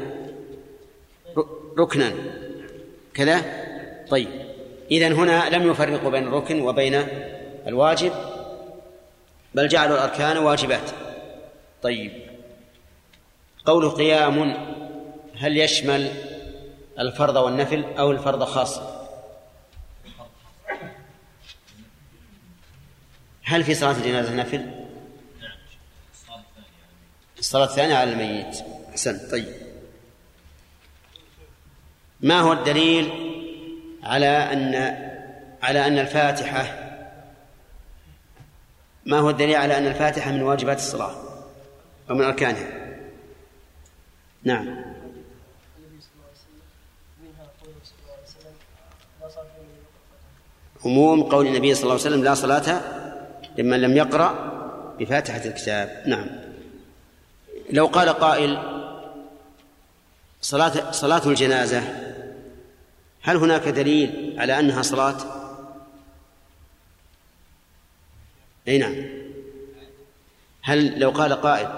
ركنا. 1.79 2.13
كذا؟ 3.15 3.43
طيب. 4.11 4.29
إذن 4.91 5.13
هنا 5.13 5.49
لم 5.49 5.71
يفرقوا 5.71 6.11
بين 6.11 6.27
الركن 6.27 6.61
وبين 6.61 7.07
الواجب 7.67 8.13
بل 9.55 9.69
جعلوا 9.69 9.97
الأركان 9.97 10.39
واجبات. 10.39 10.91
طيب. 11.83 12.13
قول 13.67 13.91
قيام 13.91 14.57
هل 15.39 15.57
يشمل 15.57 16.11
الفرض 16.99 17.37
والنفل 17.37 17.85
أو 17.99 18.11
الفرض 18.11 18.45
خاصة 18.45 18.96
هل 23.47 23.65
في 23.65 23.75
صلاة 23.75 23.93
الجنازة 23.93 24.35
نفل 24.35 24.71
الصلاة 27.39 27.65
الثانية 27.65 27.95
على 27.95 28.13
الميت. 28.13 28.57
أحسن 28.91 29.31
طيب. 29.31 29.55
ما 32.21 32.41
هو 32.41 32.53
الدليل 32.53 33.11
على 34.03 34.27
أن 34.27 34.75
على 35.63 35.87
أن 35.87 35.99
الفاتحة 35.99 36.87
ما 39.07 39.19
هو 39.19 39.31
الدليل 39.31 39.57
على 39.57 39.79
أن 39.79 39.87
الفاتحة 39.87 40.31
من 40.31 40.43
واجبات 40.43 40.79
الصلاة 40.79 41.15
أو 42.11 42.15
من 42.15 42.25
أركانها؟ 42.25 42.97
نعم. 44.45 44.85
عموم 50.85 51.23
قول 51.23 51.47
النبي 51.47 51.75
صلى 51.75 51.83
الله 51.83 51.93
عليه 51.93 52.03
وسلم 52.03 52.25
لا 52.25 52.35
صلاة 52.35 53.06
لمن 53.59 53.81
لم 53.81 53.97
يقرأ 53.97 54.53
بفاتحة 54.99 55.45
الكتاب 55.45 56.03
نعم 56.07 56.27
لو 57.71 57.87
قال 57.87 58.09
قائل 58.09 58.59
صلاة 60.43 60.91
صلاة 60.91 61.27
الجنازة 61.27 61.83
هل 63.23 63.37
هناك 63.37 63.69
دليل 63.69 64.35
على 64.39 64.59
أنها 64.59 64.83
صلاة؟ 64.83 65.17
أي 68.69 68.79
نعم 68.79 68.95
هل 70.63 71.01
لو 71.01 71.11
قال 71.11 71.33
قائل 71.33 71.69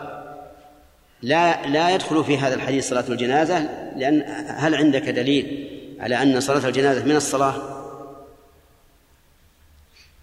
لا 1.23 1.67
لا 1.67 1.91
يدخل 1.91 2.25
في 2.25 2.39
هذا 2.39 2.55
الحديث 2.55 2.89
صلاة 2.89 3.05
الجنازة 3.09 3.59
لأن 3.97 4.23
هل 4.49 4.75
عندك 4.75 5.03
دليل 5.03 5.69
على 6.01 6.23
أن 6.23 6.41
صلاة 6.41 6.69
الجنازة 6.69 7.05
من 7.05 7.17
الصلاة؟ 7.17 7.79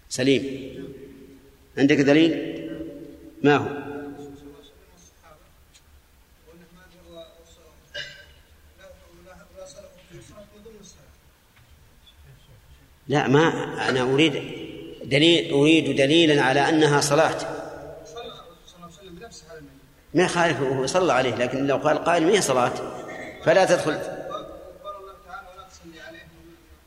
سليم 0.08 0.66
عندك 1.78 1.96
دليل؟ 1.96 2.56
ما 3.42 3.56
هو؟ 3.56 3.86
لا 13.08 13.28
ما 13.28 13.48
أنا 13.88 14.02
أريد 14.02 14.32
دليل 15.04 15.52
أريد 15.52 15.96
دليلا 15.96 16.42
على 16.42 16.68
أنها 16.68 17.00
صلاة 17.00 17.36
ما 20.14 20.22
يخالف 20.22 20.60
هو 20.60 20.86
صلى 20.86 21.12
عليه 21.12 21.34
لكن 21.34 21.66
لو 21.66 21.76
قال 21.76 22.04
قائل 22.04 22.26
ما 22.26 22.32
هي 22.32 22.40
صلاة 22.40 22.72
فلا 23.44 23.64
تدخل 23.64 23.98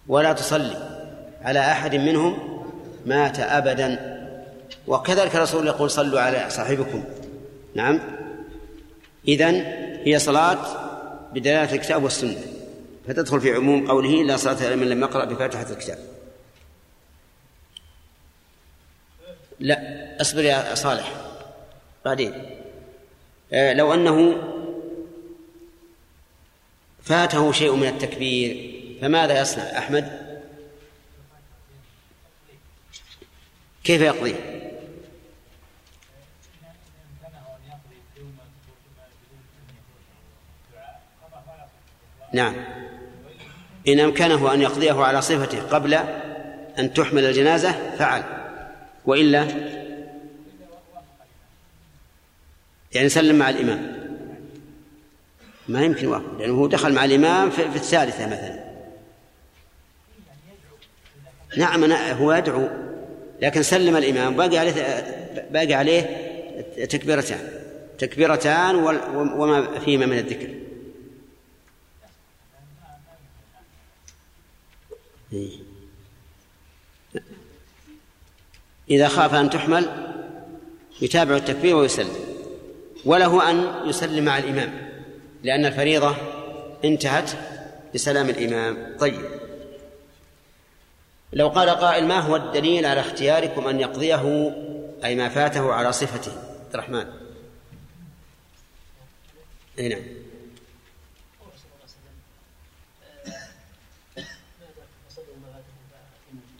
ولا 0.07 0.33
تصلي 0.33 0.77
على 1.41 1.59
أحد 1.59 1.95
منهم 1.95 2.63
مات 3.05 3.39
أبدا 3.39 4.18
وكذلك 4.87 5.35
الرسول 5.35 5.67
يقول 5.67 5.91
صلوا 5.91 6.21
على 6.21 6.49
صاحبكم. 6.49 7.03
نعم. 7.75 7.99
إذن 9.27 9.55
هي 10.03 10.19
صلاة 10.19 10.89
بدلالة 11.33 11.75
الكتاب 11.75 12.03
والسنة. 12.03 12.41
فتدخل 13.07 13.41
في 13.41 13.53
عموم 13.53 13.87
قوله 13.87 14.23
لا 14.23 14.37
صلاة 14.37 14.69
لمن 14.69 14.89
لم 14.89 15.01
يقرأ 15.01 15.25
بفاتحة 15.25 15.69
الكتاب. 15.69 15.97
لا 19.59 19.77
اصبر 20.21 20.41
يا 20.41 20.75
صالح. 20.75 21.13
بعدين. 22.05 22.33
آه 23.53 23.73
لو 23.73 23.93
أنه 23.93 24.43
فاته 27.03 27.51
شيء 27.51 27.75
من 27.75 27.87
التكبير 27.87 28.79
فماذا 29.01 29.41
يصنع؟ 29.41 29.63
أحمد؟ 29.63 30.29
كيف 33.83 34.01
يقضيه؟ 34.01 34.58
نعم. 42.33 42.55
إن 43.87 43.99
أمكنه 43.99 44.53
أن 44.53 44.61
يقضيه 44.61 45.03
على 45.03 45.21
صفته 45.21 45.61
قبل 45.61 45.93
أن 46.79 46.93
تحمل 46.93 47.25
الجنازة 47.25 47.95
فعل. 47.97 48.23
وإلا 49.05 49.47
يعني 52.93 53.09
سلم 53.09 53.35
مع 53.35 53.49
الإمام. 53.49 53.99
ما 55.67 55.83
يمكن 55.83 56.07
وقف 56.07 56.39
لأنه 56.39 56.53
هو 56.53 56.67
دخل 56.67 56.93
مع 56.93 57.05
الإمام 57.05 57.49
في 57.49 57.65
الثالثة 57.65 58.25
مثلا. 58.25 58.69
نعم 61.57 61.83
أنا 61.83 62.11
هو 62.11 62.33
يدعو 62.33 62.67
لكن 63.41 63.63
سلم 63.63 63.97
الإمام. 63.97 64.35
باقي 64.35 64.57
عليه 64.57 65.03
باقي 65.51 65.73
عليه 65.73 66.01
تكبيرتان. 66.89 67.39
تكبيرتان 67.97 68.75
وما 69.15 69.79
فيهما 69.79 70.05
من 70.05 70.17
الذكر. 70.17 70.49
إذا 78.89 79.07
خاف 79.07 79.33
أن 79.33 79.49
تحمل 79.49 79.85
يتابع 81.01 81.35
التكبير 81.35 81.75
ويسلم. 81.75 82.15
وله 83.05 83.49
أن 83.49 83.89
يسلم 83.89 84.25
مع 84.25 84.37
الإمام 84.37 84.89
لأن 85.43 85.65
الفريضة 85.65 86.15
انتهت 86.85 87.31
بسلام 87.93 88.29
الإمام. 88.29 88.97
طيب. 88.99 89.25
لو 91.33 91.47
قال 91.47 91.69
قائل 91.69 92.05
ما 92.05 92.19
هو 92.19 92.35
الدليل 92.35 92.85
على 92.85 92.99
اختياركم 92.99 93.67
أن 93.67 93.79
يقضيه؟ 93.79 94.53
أي 95.03 95.15
ما 95.15 95.29
فاته 95.29 95.73
على 95.73 95.91
صفته. 95.91 96.31
الرحمن. 96.73 97.05
نعم. 99.77 100.18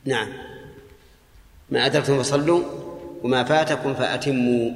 نعم. 0.05 0.33
ما 1.69 1.85
أدركتم 1.85 2.23
فصلوا 2.23 2.63
وما 3.23 3.43
فاتكم 3.43 3.93
فأتموا. 3.93 4.71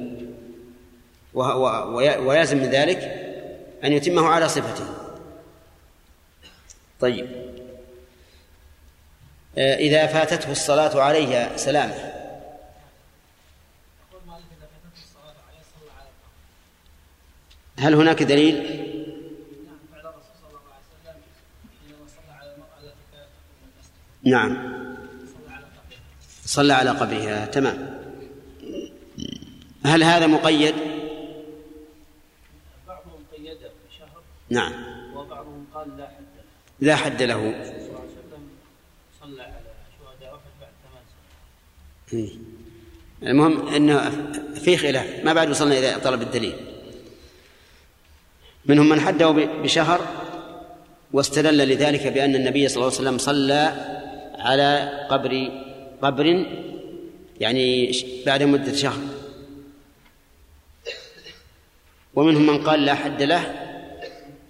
ويلزم 2.18 2.56
من 2.56 2.70
ذلك 2.70 2.98
أن 3.84 3.92
يتمه 3.92 4.28
على 4.28 4.48
صفته. 4.48 4.86
طيب. 7.00 7.26
آه، 9.58 9.76
إذا 9.76 10.06
فاتته 10.06 10.52
الصلاة 10.52 11.02
عليه 11.02 11.56
سلامة. 11.56 12.14
هل 17.78 17.94
هناك 17.94 18.22
دليل؟ 18.22 18.84
نعم. 24.22 24.83
صلى 26.46 26.72
على 26.72 26.90
قبرها. 26.90 27.46
تمام. 27.46 28.00
هل 29.86 30.02
هذا 30.02 30.26
مقيد؟ 30.26 30.74
بعضهم 32.88 33.24
قيده 33.32 33.70
بشهر 33.88 34.22
نعم. 34.50 34.72
وبعضهم 35.14 35.66
قال 35.74 35.96
لا 35.98 36.06
حد 36.06 36.22
له. 36.36 36.44
لا 36.80 36.96
حد 36.96 37.22
له. 37.22 37.34
صلى 37.36 37.50
الله 37.50 38.00
عليه 38.00 38.08
وسلم 38.08 38.48
صلى 39.22 39.42
على 39.42 39.60
شهداء 39.98 40.34
أحد 40.34 40.50
بعد 40.60 40.70
ثمان 40.84 41.02
سنوات. 42.10 42.30
إيه. 42.30 42.38
المهم 43.22 43.68
إنه 43.68 44.10
في 44.54 44.76
خلاف. 44.76 45.24
ما 45.24 45.32
بعد 45.32 45.50
وصلنا 45.50 45.78
إلى 45.78 46.00
طلب 46.00 46.22
الدليل. 46.22 46.54
منهم 48.66 48.88
من 48.88 49.00
حده 49.00 49.30
بشهر 49.62 50.00
واستدل 51.12 51.68
لذلك 51.68 52.06
بأن 52.06 52.34
النبي 52.34 52.68
صلى 52.68 52.76
الله 52.76 52.86
عليه 52.86 52.96
وسلم 52.96 53.18
صلى 53.18 53.72
على 54.38 54.90
قبر 55.10 55.50
قبر 56.02 56.46
يعني 57.40 57.92
بعد 58.26 58.42
مدة 58.42 58.72
شهر. 58.72 59.00
ومنهم 62.14 62.46
من 62.46 62.64
قال 62.64 62.84
لا 62.84 62.94
حد 62.94 63.22
له 63.22 63.54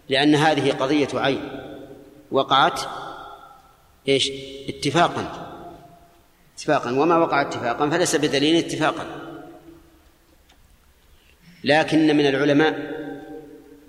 لأن 0.08 0.34
هذه 0.34 0.72
قضية 0.72 1.08
عين. 1.14 1.48
وقعت 2.30 2.80
إيش؟ 4.08 4.30
اتفاقا. 4.68 5.50
اتفاقا. 6.54 6.90
وما 6.90 7.16
وقع 7.16 7.40
اتفاقا 7.40 7.90
فليس 7.90 8.16
بدليل 8.16 8.56
اتفاقا. 8.56 9.06
لكن 11.64 12.16
من 12.16 12.26
العلماء 12.26 12.94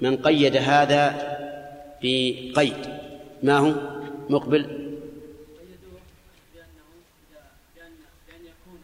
من 0.01 0.17
قيد 0.17 0.57
هذا 0.57 1.35
بقيد. 2.03 2.95
ما 3.43 3.57
هو؟ 3.57 3.95
مقبل 4.29 4.63
قيدوه 4.63 5.99
بانه 6.53 6.87
اذا 7.21 7.41
بان 7.75 7.93
بان 8.27 8.41
يكون 8.45 8.79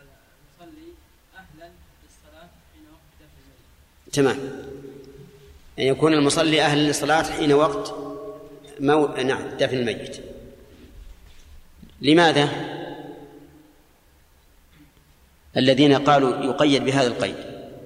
المصلي 0.00 0.88
أهلا 1.34 1.68
للصلاه 2.02 2.48
حين 2.72 2.84
وقت 2.92 3.10
دفن 3.20 3.44
الميت 3.44 4.03
تمام 4.14 4.36
أن 5.78 5.84
يكون 5.84 6.12
المصلي 6.14 6.62
أهلا 6.62 6.80
للصلاة 6.80 7.22
حين 7.22 7.52
وقت 7.52 7.94
مو... 8.80 9.06
نعم 9.06 9.48
دفن 9.58 9.76
الميت 9.76 10.16
لماذا؟ 12.00 12.48
الذين 15.56 15.94
قالوا 15.94 16.44
يقيد 16.44 16.84
بهذا 16.84 17.06
القيد 17.06 17.36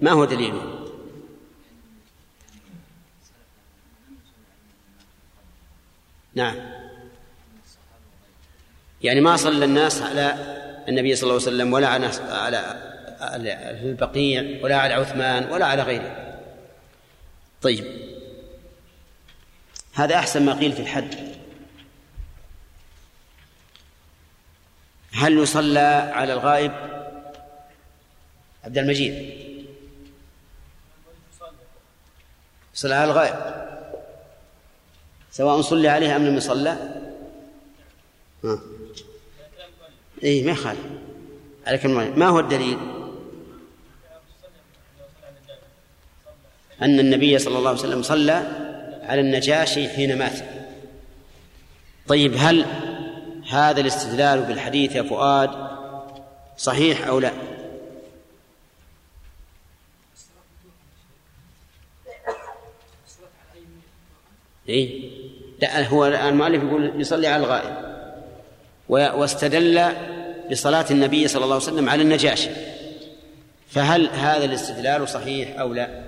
ما 0.02 0.10
هو 0.10 0.24
دليله؟ 0.24 0.88
نعم 6.34 6.56
يعني 9.02 9.20
ما 9.20 9.36
صلى 9.36 9.64
الناس 9.64 10.02
على 10.02 10.34
النبي 10.88 11.14
صلى 11.16 11.22
الله 11.22 11.42
عليه 11.42 11.42
وسلم 11.56 11.72
ولا 11.72 11.88
على- 11.88 12.87
في 13.18 13.84
البقيع 13.84 14.64
ولا 14.64 14.76
على 14.76 14.94
عثمان 14.94 15.50
ولا 15.50 15.66
على 15.66 15.82
غيره. 15.82 16.38
طيب. 17.62 17.84
هذا 19.94 20.14
أحسن 20.14 20.42
ما 20.42 20.54
قيل 20.54 20.72
في 20.72 20.80
الحد. 20.80 21.14
هل 25.12 25.38
يصلى 25.38 26.12
على 26.14 26.32
الغائب؟ 26.32 26.72
عبد 28.64 28.78
المجيد. 28.78 29.38
صلى 32.74 32.94
على 32.94 33.10
الغائب. 33.10 33.68
سواء 35.30 35.60
صلي 35.60 35.88
عليه 35.88 36.16
أم 36.16 36.26
لم 36.26 36.36
يصلى؟ 36.36 36.70
ها. 38.44 38.58
إيه 40.22 40.44
ما 40.44 40.50
يخالف. 40.50 40.80
على 41.66 41.88
ما 42.16 42.26
هو 42.26 42.40
الدليل؟ 42.40 42.97
أن 46.82 47.00
النبي 47.00 47.38
صلى 47.38 47.58
الله 47.58 47.70
عليه 47.70 47.78
وسلم 47.80 48.02
صلى 48.02 48.32
على 49.02 49.20
النجاشي 49.20 49.88
حين 49.88 50.18
مات. 50.18 50.38
طيب 52.08 52.34
هل 52.38 52.64
هذا 53.50 53.80
الاستدلال 53.80 54.42
بالحديث 54.42 54.96
يا 54.96 55.02
فؤاد 55.02 55.50
صحيح 56.56 57.06
أو 57.06 57.18
لا؟ 57.20 57.32
إيه؟ 64.68 65.10
لا 65.62 65.88
هو 65.88 66.06
المؤلف 66.06 66.62
يقول 66.62 67.00
يصلي 67.00 67.26
على 67.26 67.44
الغائب 67.44 67.88
واستدل 68.88 69.92
بصلاة 70.50 70.86
النبي 70.90 71.28
صلى 71.28 71.44
الله 71.44 71.54
عليه 71.54 71.64
وسلم 71.64 71.88
على 71.88 72.02
النجاشي. 72.02 72.50
فهل 73.70 74.08
هذا 74.08 74.44
الاستدلال 74.44 75.08
صحيح 75.08 75.58
أو 75.60 75.72
لا 75.72 75.82
على 75.84 76.02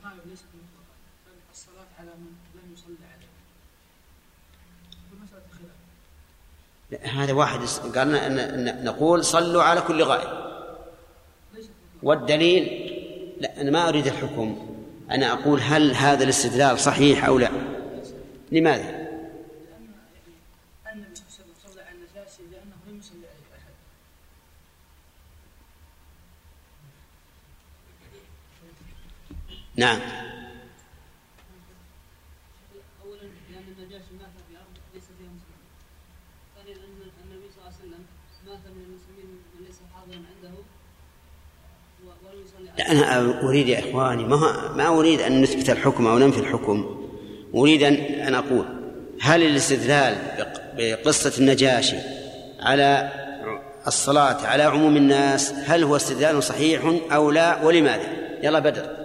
الغائب 0.00 0.18
ليست 0.30 0.44
مطلقا 0.44 0.84
بل 1.26 1.32
الصلاه 1.52 1.86
على 2.00 2.08
من 2.08 2.32
لم 2.54 2.72
يصلي 2.74 2.96
عليه 3.14 3.26
مساله 5.24 5.42
خلاف 5.50 5.62
لا، 5.62 5.68
هذا 7.02 7.32
واحد 7.32 7.60
قال 7.96 8.84
نقول 8.84 9.24
صلوا 9.24 9.62
على 9.62 9.80
كل 9.80 10.02
غائب. 10.02 10.48
والدليل 12.02 12.64
لا 13.40 13.60
أنا 13.60 13.70
ما 13.70 13.88
أريد 13.88 14.06
الحكم. 14.06 14.76
أنا 15.10 15.32
أقول 15.32 15.60
هل 15.60 15.94
هذا 15.94 16.24
الاستدلال 16.24 16.78
صحيح 16.78 17.24
أو 17.24 17.38
لا. 17.38 17.50
لماذا؟ 18.52 18.82
لأن 18.82 19.08
يعني 20.86 20.94
النبي 20.94 21.14
صلى 21.14 21.44
الله 21.44 21.54
عليه 21.54 21.64
وسلم 21.64 21.72
صلى 21.72 21.82
على 21.82 21.90
النجاشي 21.94 22.42
لأنه 22.52 22.76
لم 22.88 22.98
يصلي 22.98 23.18
عليه 23.26 23.56
احد 23.58 23.72
نعم 29.76 30.00
اولا 33.02 33.20
لأن 33.50 33.64
النجاشي 33.78 34.12
مات 34.20 34.34
في 34.48 34.56
ارض 34.56 34.74
ليس 34.94 35.04
فيها 35.18 35.30
مسلمين 35.38 35.68
ثانيا 36.56 36.74
ان 36.76 37.10
النبي 37.24 37.50
صلى 37.54 37.58
الله 37.62 37.74
عليه 37.78 37.88
وسلم 37.88 38.04
مات 38.46 38.58
من 38.74 38.82
المسلمين 38.88 39.26
من 39.54 39.66
ليس 39.66 39.78
حاضرا 39.94 40.16
عنده 40.16 40.54
و- 42.04 42.26
ولم 42.26 42.42
يصلي 42.44 42.56
عليه 42.58 42.67
لا 42.67 42.67
أنا 42.80 43.18
أريد 43.42 43.68
يا 43.68 43.78
إخواني 43.78 44.24
ما 44.24 44.72
ما 44.76 44.88
أريد 44.88 45.20
أن 45.20 45.42
نثبت 45.42 45.70
الحكم 45.70 46.06
أو 46.06 46.18
ننفي 46.18 46.40
الحكم 46.40 47.08
أريد 47.54 47.82
أن 47.82 48.34
أقول 48.34 48.64
هل 49.20 49.42
الاستدلال 49.42 50.16
بق- 50.38 50.60
بقصة 50.76 51.32
النجاشي 51.38 51.96
على 52.60 53.12
الصلاة 53.86 54.46
على 54.46 54.62
عموم 54.62 54.96
الناس 54.96 55.52
هل 55.52 55.82
هو 55.84 55.96
استدلال 55.96 56.42
صحيح 56.42 56.82
أو 57.12 57.30
لا 57.30 57.64
ولماذا؟ 57.64 58.06
يلا 58.42 58.58
بدر 58.58 58.96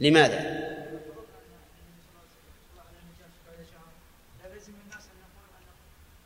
لماذا؟ 0.00 0.66
لازم 4.44 4.72
الناس 4.84 5.04
ان 5.12 5.18
نقول 5.22 5.48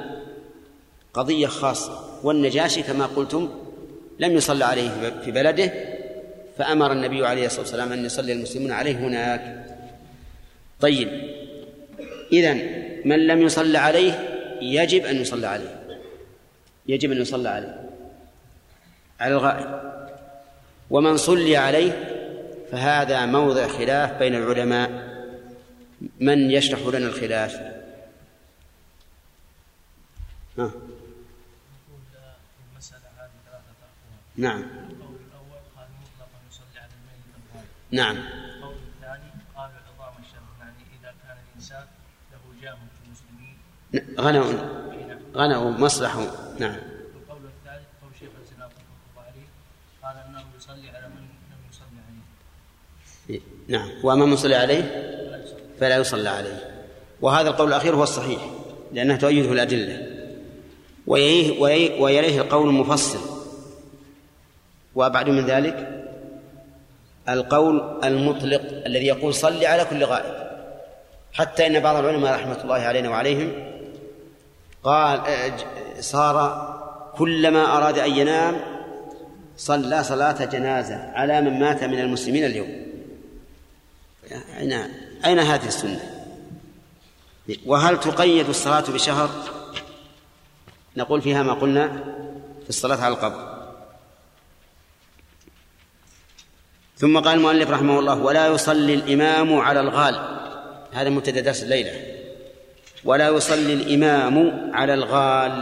قضية 1.14 1.48
خاصة. 1.48 2.20
والنجاشي 2.24 2.84
كما 2.84 3.06
قلتم 3.06 3.50
لم 4.20 4.32
يصلى 4.32 4.66
عليه 4.66 5.20
في 5.26 5.32
بلده 5.32 5.74
فأمر 6.58 6.92
النبي 6.92 7.28
عليه 7.28 7.46
الصلاة 7.46 7.62
والسلام 7.62 7.92
أن 7.92 8.06
يصلي 8.06 8.34
المسلمون 8.34 8.72
عليه 8.72 8.96
هناك. 8.96 9.66
طيب 10.82 11.10
إذن 12.34 12.84
من 13.06 13.28
لم 13.28 13.42
يصلى 13.42 13.78
عليه 13.78 14.29
يجب 14.62 15.06
أن 15.06 15.16
يصلى 15.16 15.48
عليه. 15.48 16.00
يجب 16.88 17.12
أن 17.12 17.22
يصلى 17.22 17.50
عليه. 17.50 17.90
على 19.20 19.34
الغائب. 19.34 19.90
ومن 20.90 21.18
صلي 21.18 21.58
عليه 21.58 22.16
فهذا 22.72 23.26
موضع 23.26 23.68
خلاف 23.68 24.12
بين 24.12 24.36
العلماء. 24.36 25.10
من 26.20 26.52
يشرح 26.52 26.80
لنا 26.80 27.08
الخلاف؟ 27.08 27.56
ها. 30.58 30.72
نعم. 34.40 34.62
القول 34.62 35.16
الأول 35.28 35.62
قال 35.76 35.88
مطلقا 36.02 36.40
يصلي 36.50 36.80
على 36.80 36.92
الميت 37.00 37.26
الغائب 37.36 37.68
نعم 37.92 38.18
القول 38.18 38.76
الثاني 38.96 39.30
قال 39.56 39.72
عظام 39.90 40.14
الشرف 40.24 40.50
يعني 40.60 40.84
إذا 41.00 41.14
كان 41.24 41.38
الإنسان 41.48 41.86
له 42.32 42.62
جاه 42.62 42.74
في 42.76 43.00
المسلمين 43.06 43.58
غنوا 44.20 44.54
غنوا 45.36 45.72
مصلحوا 45.72 46.26
نعم. 46.60 46.76
القول 46.76 47.38
الثالث 47.38 47.88
قول 48.02 48.12
شيخ 48.20 48.30
رحمه 48.56 48.70
عليه 49.18 49.48
قال 50.04 50.16
أنه 50.28 50.44
يصلي 50.58 50.90
على 50.90 51.08
من 51.08 51.22
لم 51.22 51.60
يصلي 51.72 52.00
عليه. 52.08 53.42
نعم. 53.68 53.90
وأما 54.04 54.26
من 54.26 54.36
صلي 54.36 54.56
عليه 54.56 54.84
فلا 55.80 55.98
يصلى 55.98 56.30
عليه. 56.30 56.86
وهذا 57.22 57.50
القول 57.50 57.68
الأخير 57.68 57.96
هو 57.96 58.04
الصحيح 58.04 58.50
لأنها 58.94 59.18
تؤيده 59.18 59.52
الأدلة. 59.52 60.08
ويليه, 61.08 61.62
ويليه, 61.62 62.02
ويليه 62.02 62.42
القول 62.42 62.70
المفصل. 62.70 63.20
وأبعد 64.96 65.30
من 65.30 65.46
ذلك؟ 65.46 66.06
القول 67.30 68.00
المطلق 68.04 68.62
الذي 68.86 69.06
يقول 69.06 69.34
صل 69.34 69.66
على 69.66 69.86
كل 69.86 70.04
غائب. 70.04 70.50
حتى 71.34 71.68
إن 71.68 71.80
بعض 71.80 71.96
العلماء 71.96 72.36
رحمة 72.36 72.64
الله 72.64 72.76
علينا 72.76 73.10
وعليهم 73.10 73.69
قال 74.84 75.22
صار 76.00 76.70
كلما 77.18 77.78
أراد 77.78 78.00
أن 78.00 78.12
ينام 78.12 78.60
صلى 79.58 80.04
صلاة 80.04 80.46
جنازة 80.46 81.12
على 81.14 81.42
من 81.42 81.60
مات 81.60 81.84
من 81.84 82.00
المسلمين 82.00 82.46
اليوم 82.46 82.86
أين 84.58 84.74
أين 85.26 85.40
هذه 85.40 85.68
السنة؟ 85.68 86.00
وهل 87.66 88.00
تقيد 88.00 88.50
الصلاة 88.50 88.84
بشهر؟ 88.92 89.30
نقول 90.98 91.22
فيها 91.22 91.44
ما 91.44 91.54
قلنا 91.54 91.88
في 92.64 92.70
الصلاة 92.70 93.04
على 93.04 93.14
القبر 93.14 93.60
ثم 96.98 97.20
قال 97.20 97.38
المؤلف 97.38 97.70
رحمه 97.70 98.00
الله 98.00 98.16
ولا 98.16 98.48
يصلي 98.48 98.94
الإمام 98.94 99.60
على 99.60 99.80
الغال 99.80 100.40
هذا 100.92 101.10
مبتدأ 101.10 101.42
درس 101.42 101.64
الليلة 101.64 102.09
ولا 103.10 103.30
يصلي 103.30 103.74
الإمام 103.74 104.36
على 104.76 104.94
الغال. 104.94 105.54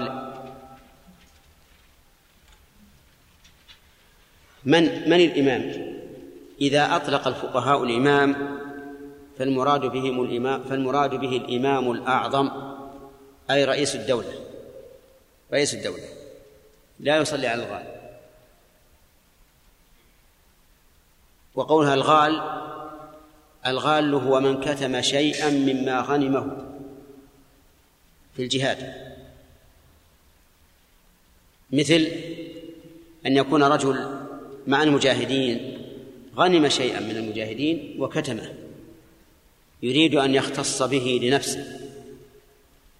من 4.65 5.09
من 5.09 5.19
الإمام؟ 5.19 5.63
إذا 6.61 6.95
أطلق 6.95 7.27
الفقهاء 7.27 7.83
الإمام 7.83 8.35
فالمراد 9.37 9.81
بهم 9.81 10.23
الإمام 10.23 10.63
فالمراد 10.63 11.15
به 11.15 11.37
الإمام 11.37 11.91
الأعظم 11.91 12.51
أي 13.51 13.65
رئيس 13.65 13.95
الدولة. 13.95 14.33
رئيس 15.53 15.73
الدولة. 15.73 16.09
لا 16.99 17.17
يصلي 17.17 17.47
على 17.47 17.63
الغال. 17.63 17.85
وقولها 21.55 21.93
الغال 21.93 22.41
الغال 23.65 24.13
هو 24.13 24.39
من 24.39 24.61
كتم 24.61 25.01
شيئا 25.01 25.49
مما 25.49 26.01
غنمه. 26.01 26.76
في 28.37 28.43
الجهاد. 28.43 28.93
مثل 31.71 32.07
أن 33.25 33.37
يكون 33.37 33.63
رجل 33.63 34.07
مع 34.67 34.83
المجاهدين 34.83 35.77
غنم 36.35 36.69
شيئا 36.69 36.99
من 36.99 37.17
المجاهدين 37.17 37.95
وكتمه. 37.99 38.53
يريد 39.83 40.15
أن 40.15 40.35
يختص 40.35 40.83
به 40.83 41.19
لنفسه. 41.23 41.79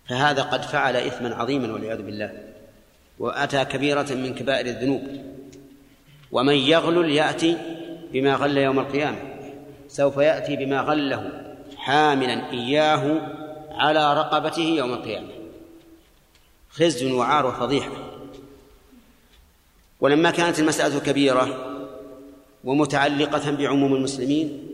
فهذا 0.09 0.41
قد 0.41 0.61
فعل 0.61 0.95
إثما 0.95 1.35
عظيما 1.35 1.73
والعياذ 1.73 2.01
بالله. 2.01 2.43
وأتى 3.19 3.65
كبيرة 3.65 4.13
من 4.13 4.35
كبائر 4.35 4.65
الذنوب. 4.65 5.03
ومن 6.31 6.55
يغلل 6.55 7.11
يأتي 7.11 7.57
بما 8.13 8.35
غل 8.35 8.57
يوم 8.57 8.79
القيامة. 8.79 9.19
سوف 9.87 10.17
يأتي 10.17 10.55
بما 10.55 10.81
غله 10.81 11.55
حاملا. 11.77 12.51
إياه 12.51 13.37
على 13.79 14.13
رقبته 14.13 14.61
يوم 14.61 14.93
القيامة. 14.93 15.29
خزي 16.69 17.11
وعار 17.11 17.45
وفضيحة 17.45 17.91
ولما 19.99 20.31
كانت 20.31 20.59
المسألة 20.59 20.99
كبيرة 20.99 21.73
ومتعلقة 22.63 23.51
بعموم 23.51 23.95
المسلمين 23.95 24.67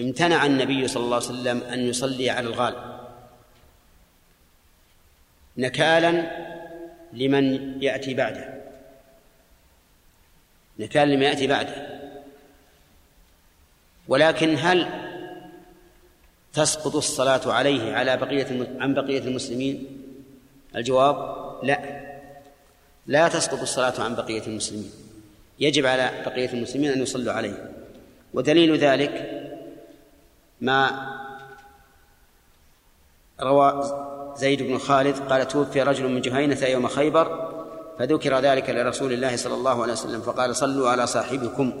امتنع 0.00 0.46
النبي 0.46 0.88
صلى 0.88 1.04
الله 1.04 1.16
عليه 1.16 1.26
وسلم 1.26 1.60
أن 1.60 1.78
يصلي 1.80 2.30
على 2.30 2.46
الغال 2.46 2.94
نكالا 5.56 6.30
لمن 7.12 7.76
يأتي 7.82 8.14
بعده. 8.14 8.64
نكالا 10.78 11.14
لمن 11.14 11.22
يأتي 11.22 11.46
بعده. 11.46 12.00
ولكن 14.08 14.56
هل 14.58 15.03
تسقط 16.54 16.96
الصلاة 16.96 17.52
عليه 17.52 17.94
على 17.94 18.16
بقية 18.16 18.68
عن 18.80 18.94
بقية 18.94 19.18
المسلمين؟ 19.18 19.86
الجواب 20.76 21.16
لا. 21.62 22.04
لا 23.06 23.28
تسقط 23.28 23.60
الصلاة 23.60 24.00
عن 24.00 24.14
بقية 24.14 24.46
المسلمين. 24.46 24.90
يجب 25.60 25.86
على 25.86 26.10
بقية 26.26 26.52
المسلمين 26.52 26.90
أن 26.90 27.02
يصلوا 27.02 27.32
عليه. 27.32 27.70
ودليل 28.34 28.76
ذلك 28.78 29.30
ما 30.60 31.10
روى 33.40 33.84
زيد 34.36 34.62
بن 34.62 34.78
خالد 34.78 35.18
قال 35.18 35.48
توفي 35.48 35.82
رجل 35.82 36.08
من 36.08 36.20
جهينة 36.20 36.64
يوم 36.64 36.88
خيبر 36.88 37.54
فذكر 37.98 38.38
ذلك 38.38 38.70
لرسول 38.70 39.12
الله 39.12 39.36
صلى 39.36 39.54
الله 39.54 39.82
عليه 39.82 39.92
وسلم 39.92 40.20
فقال 40.20 40.56
صلوا 40.56 40.90
على 40.90 41.06
صاحبكم. 41.06 41.72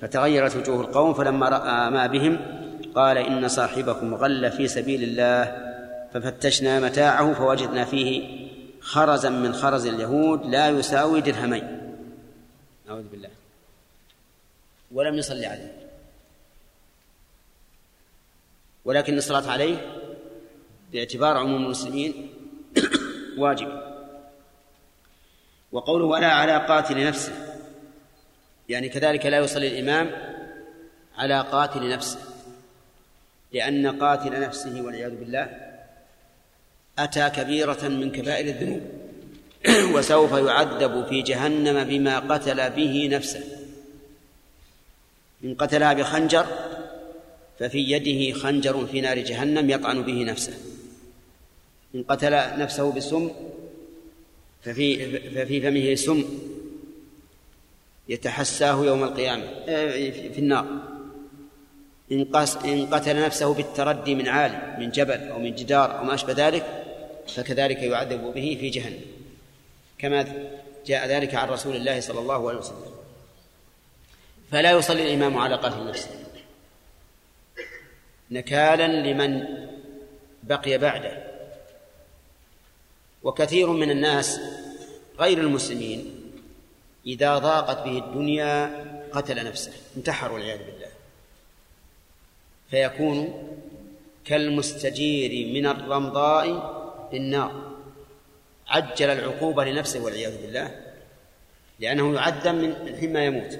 فتغيرت 0.00 0.56
وجوه 0.56 0.80
القوم 0.80 1.14
فلما 1.14 1.48
رأى 1.48 1.90
ما 1.90 2.06
بهم 2.06 2.65
قال 2.96 3.18
إن 3.18 3.48
صاحبكم 3.48 4.14
غل 4.14 4.50
في 4.52 4.68
سبيل 4.68 5.02
الله 5.02 5.66
ففتشنا 6.14 6.80
متاعه 6.80 7.34
فوجدنا 7.34 7.84
فيه 7.84 8.46
خرزا 8.80 9.30
من 9.30 9.52
خرز 9.52 9.86
اليهود 9.86 10.46
لا 10.46 10.68
يساوي 10.68 11.20
درهمين. 11.20 11.94
أعوذ 12.88 13.02
بالله. 13.02 13.28
ولم 14.92 15.14
يصلي 15.14 15.46
عليه. 15.46 15.72
ولكن 18.84 19.18
الصلاة 19.18 19.50
عليه 19.50 19.76
باعتبار 20.92 21.36
عموم 21.36 21.64
المسلمين 21.64 22.30
واجب. 23.38 23.82
وقوله 25.72 26.04
ولا 26.04 26.32
على 26.32 26.66
قاتل 26.66 27.06
نفسه 27.06 27.32
يعني 28.68 28.88
كذلك 28.88 29.26
لا 29.26 29.38
يصلي 29.38 29.68
الإمام 29.68 30.10
على 31.16 31.40
قاتل 31.40 31.88
نفسه. 31.88 32.25
لأن 33.56 33.86
قاتل 33.86 34.40
نفسه 34.40 34.82
والعياذ 34.82 35.14
بالله 35.16 35.50
أتى 36.98 37.30
كبيرة 37.30 37.88
من 37.88 38.12
كبائر 38.12 38.46
الذنوب 38.46 38.80
وسوف 39.94 40.32
يعذب 40.32 41.06
في 41.08 41.22
جهنم 41.22 41.84
بما 41.84 42.18
قتل 42.18 42.70
به 42.70 43.08
نفسه. 43.12 43.40
إن 45.44 45.54
قتلها 45.54 45.92
بخنجر 45.92 46.46
ففي 47.58 47.78
يده 47.78 48.38
خنجر 48.38 48.86
في 48.86 49.00
نار 49.00 49.18
جهنم 49.18 49.70
يطعن 49.70 50.02
به 50.02 50.24
نفسه. 50.24 50.54
إن 51.94 52.02
قتل 52.02 52.32
نفسه 52.58 52.92
بالسم 52.92 53.30
ففي 54.62 55.18
ففي 55.30 55.60
فمه 55.60 55.94
سم 55.94 56.24
يتحساه 58.08 58.84
يوم 58.84 59.04
القيامة 59.04 59.46
في 60.34 60.38
النار. 60.38 60.95
إن 62.12 62.24
قتل 62.94 63.22
نفسه 63.22 63.54
بالتردي 63.54 64.14
من 64.14 64.28
عالي 64.28 64.76
من 64.78 64.90
جبل 64.90 65.28
أو 65.28 65.38
من 65.38 65.54
جدار 65.54 65.98
أو 65.98 66.04
ما 66.04 66.14
أشبه 66.14 66.32
ذلك 66.32 66.84
فكذلك 67.28 67.82
يعذب 67.82 68.22
به 68.34 68.56
في 68.60 68.70
جهنم. 68.70 69.00
كما 69.98 70.48
جاء 70.86 71.06
ذلك 71.06 71.34
عن 71.34 71.48
رسول 71.48 71.76
الله 71.76 72.00
صلى 72.00 72.20
الله 72.20 72.48
عليه 72.48 72.58
وسلم. 72.58 72.94
فلا 74.50 74.70
يصلي 74.70 75.02
الإمام 75.02 75.38
على 75.38 75.54
قتل 75.54 75.86
نفسه. 75.86 76.10
نكالا 78.30 78.86
لمن 78.86 79.44
بقي 80.42 80.78
بعده. 80.78 81.26
وكثير 83.22 83.70
من 83.70 83.90
الناس 83.90 84.40
غير 85.18 85.38
المسلمين 85.38 86.12
إذا 87.06 87.38
ضاقت 87.38 87.84
به 87.84 87.98
الدنيا 87.98 88.84
قتل 89.12 89.44
نفسه 89.44 89.72
انتحر 89.96 90.32
والعياذ 90.32 90.58
بالله. 90.58 90.85
فيكون 92.70 93.42
كالمستجير 94.24 95.54
من 95.54 95.66
الرمضاء 95.66 96.46
بالنار 97.12 97.76
عجل 98.68 99.10
العقوبة 99.10 99.64
لنفسه 99.64 100.00
والعياذ 100.00 100.42
بالله 100.42 100.80
لأنه 101.80 102.14
يعذب 102.14 102.54
من 102.54 102.96
حين 103.00 103.12
ما 103.12 103.24
يموت. 103.24 103.58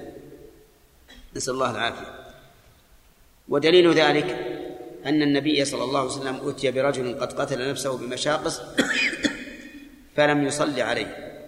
نسأل 1.35 1.53
الله 1.53 1.71
العافية. 1.71 2.33
ودليل 3.49 3.93
ذلك 3.93 4.29
أن 5.05 5.21
النبي 5.21 5.65
صلى 5.65 5.83
الله 5.83 5.99
عليه 5.99 6.09
وسلم 6.09 6.49
أتي 6.49 6.71
برجل 6.71 7.19
قد 7.19 7.33
قتل 7.33 7.69
نفسه 7.69 7.97
بمشاقص 7.97 8.61
فلم 10.15 10.47
يصلي 10.47 10.81
عليه. 10.81 11.43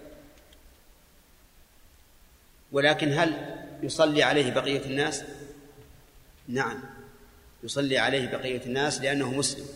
ولكن 2.72 3.12
هل 3.12 3.56
يصلي 3.82 4.22
عليه 4.22 4.50
بقية 4.50 4.84
الناس؟ 4.84 5.24
نعم. 6.48 6.89
يصلي 7.62 7.98
عليه 7.98 8.28
بقية 8.30 8.60
الناس 8.66 9.00
لأنه 9.00 9.32
مسلم. 9.32 9.66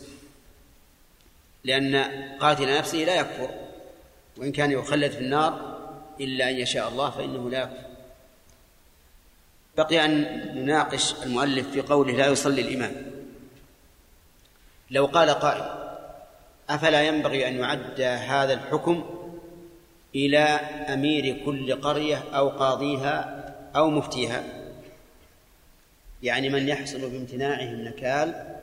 لأن 1.63 1.95
قاتل 2.39 2.77
نفسه 2.77 2.97
لا 2.97 3.15
يكفر 3.15 3.49
وإن 4.37 4.51
كان 4.51 4.71
يخلد 4.71 5.11
في 5.11 5.19
النار 5.19 5.79
إلا 6.21 6.49
أن 6.49 6.55
يشاء 6.55 6.89
الله 6.89 7.09
فإنه 7.09 7.49
لا 7.49 7.61
يكفر. 7.61 7.85
بقي 9.77 10.05
أن 10.05 10.21
نناقش 10.55 11.13
المؤلف 11.23 11.71
في 11.71 11.81
قوله 11.81 12.13
لا 12.13 12.27
يصلي 12.27 12.61
الإمام. 12.61 13.11
لو 14.91 15.05
قال 15.05 15.29
قائل 15.29 15.85
أفلا 16.69 17.03
ينبغي 17.03 17.47
أن 17.47 17.55
يعد 17.55 18.01
هذا 18.01 18.53
الحكم 18.53 19.05
إلى 20.15 20.39
أمير 20.93 21.45
كل 21.45 21.81
قرية 21.81 22.23
أو 22.33 22.49
قاضيها 22.49 23.45
أو 23.75 23.89
مفتيها؟ 23.89 24.64
يعني 26.25 26.49
من 26.49 26.67
يحصل 26.67 27.09
بامتناعهم 27.09 27.81
نكال 27.81 28.55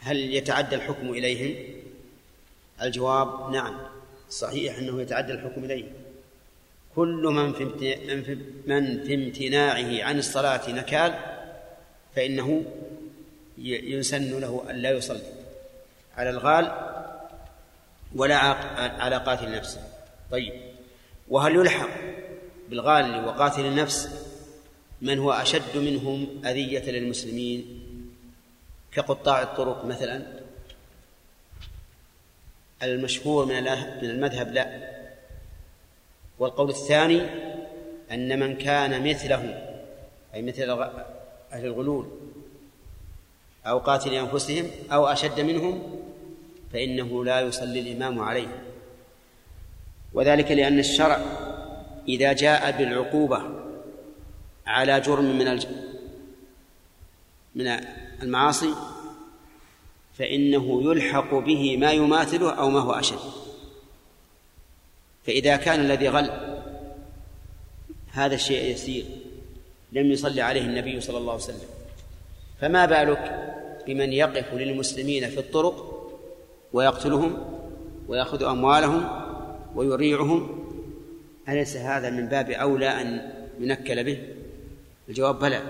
هل 0.00 0.34
يتعدى 0.34 0.76
الحكم 0.76 1.10
إليهم؟ 1.10 1.54
الجواب 2.82 3.50
نعم 3.52 3.80
صحيح 4.30 4.78
أنه 4.78 5.02
يتعدى 5.02 5.32
الحكم 5.32 5.64
إليهم. 5.64 5.92
كل 6.96 7.22
من 7.32 7.52
في 7.52 7.64
من 8.66 9.04
في 9.04 9.14
امتناعه 9.14 10.04
عن 10.04 10.18
الصلاة 10.18 10.70
نكال 10.70 11.14
فإنه 12.16 12.64
يسن 13.58 14.40
له 14.40 14.64
أن 14.70 14.76
لا 14.76 14.90
يصلي. 14.90 15.32
على 16.16 16.30
الغال 16.30 16.72
ولا 18.14 18.36
على 19.02 19.16
قاتل 19.16 19.52
نفسه. 19.52 19.80
طيب 20.30 20.52
وهل 21.28 21.54
يلحق 21.56 21.90
بالغال 22.68 23.24
وقاتل 23.24 23.66
النفس؟ 23.66 24.27
من 25.02 25.18
هو 25.18 25.32
أشد 25.32 25.76
منهم 25.76 26.26
أذية 26.44 26.90
للمسلمين؟ 26.90 27.80
كقطاع 28.92 29.42
الطرق 29.42 29.84
مثلا؟ 29.84 30.22
المشهور 32.82 33.46
من 33.46 33.62
من 34.02 34.10
المذهب 34.10 34.52
لا. 34.52 34.98
والقول 36.38 36.70
الثاني 36.70 37.22
أن 38.10 38.40
من 38.40 38.56
كان 38.56 39.08
مثله 39.08 39.74
أي 40.34 40.42
مثل 40.42 40.70
أهل 41.52 41.64
الغلول 41.64 42.06
أو 43.66 43.78
قاتل 43.78 44.14
أنفسهم 44.14 44.70
أو 44.92 45.06
أشد 45.06 45.40
منهم 45.40 46.00
فإنه 46.72 47.24
لا 47.24 47.40
يصلي 47.40 47.80
الإمام 47.80 48.20
عليه. 48.20 48.64
وذلك 50.12 50.50
لأن 50.50 50.78
الشرع 50.78 51.20
إذا 52.08 52.32
جاء 52.32 52.78
بالعقوبة 52.78 53.57
على 54.68 55.00
جرم 55.00 55.38
من 55.38 55.58
من 57.54 57.80
المعاصي 58.22 58.74
فإنه 60.18 60.82
يلحق 60.90 61.34
به 61.34 61.76
ما 61.76 61.92
يماثله 61.92 62.50
أو 62.50 62.70
ما 62.70 62.80
هو 62.80 62.92
أشد. 62.92 63.18
فإذا 65.26 65.56
كان 65.56 65.80
الذي 65.80 66.08
غل 66.08 66.30
هذا 68.12 68.34
الشيء 68.34 68.72
يسير 68.72 69.04
لم 69.92 70.12
يصلي 70.12 70.42
عليه 70.42 70.62
النبي 70.62 71.00
صلى 71.00 71.18
الله 71.18 71.32
عليه 71.32 71.42
وسلم. 71.42 71.68
فما 72.60 72.86
بالك 72.86 73.54
بمن 73.86 74.12
يقف 74.12 74.54
للمسلمين 74.54 75.30
في 75.30 75.38
الطرق 75.38 75.94
ويقتلهم 76.72 77.58
ويأخذ 78.08 78.42
أموالهم 78.42 79.08
ويريعهم؟ 79.74 80.64
أليس 81.48 81.76
هذا 81.76 82.10
من 82.10 82.26
باب 82.26 82.50
أولى 82.50 82.88
أن 82.88 83.32
ينكل 83.60 84.04
به؟ 84.04 84.18
الجواب 85.08 85.38
بلى. 85.38 85.62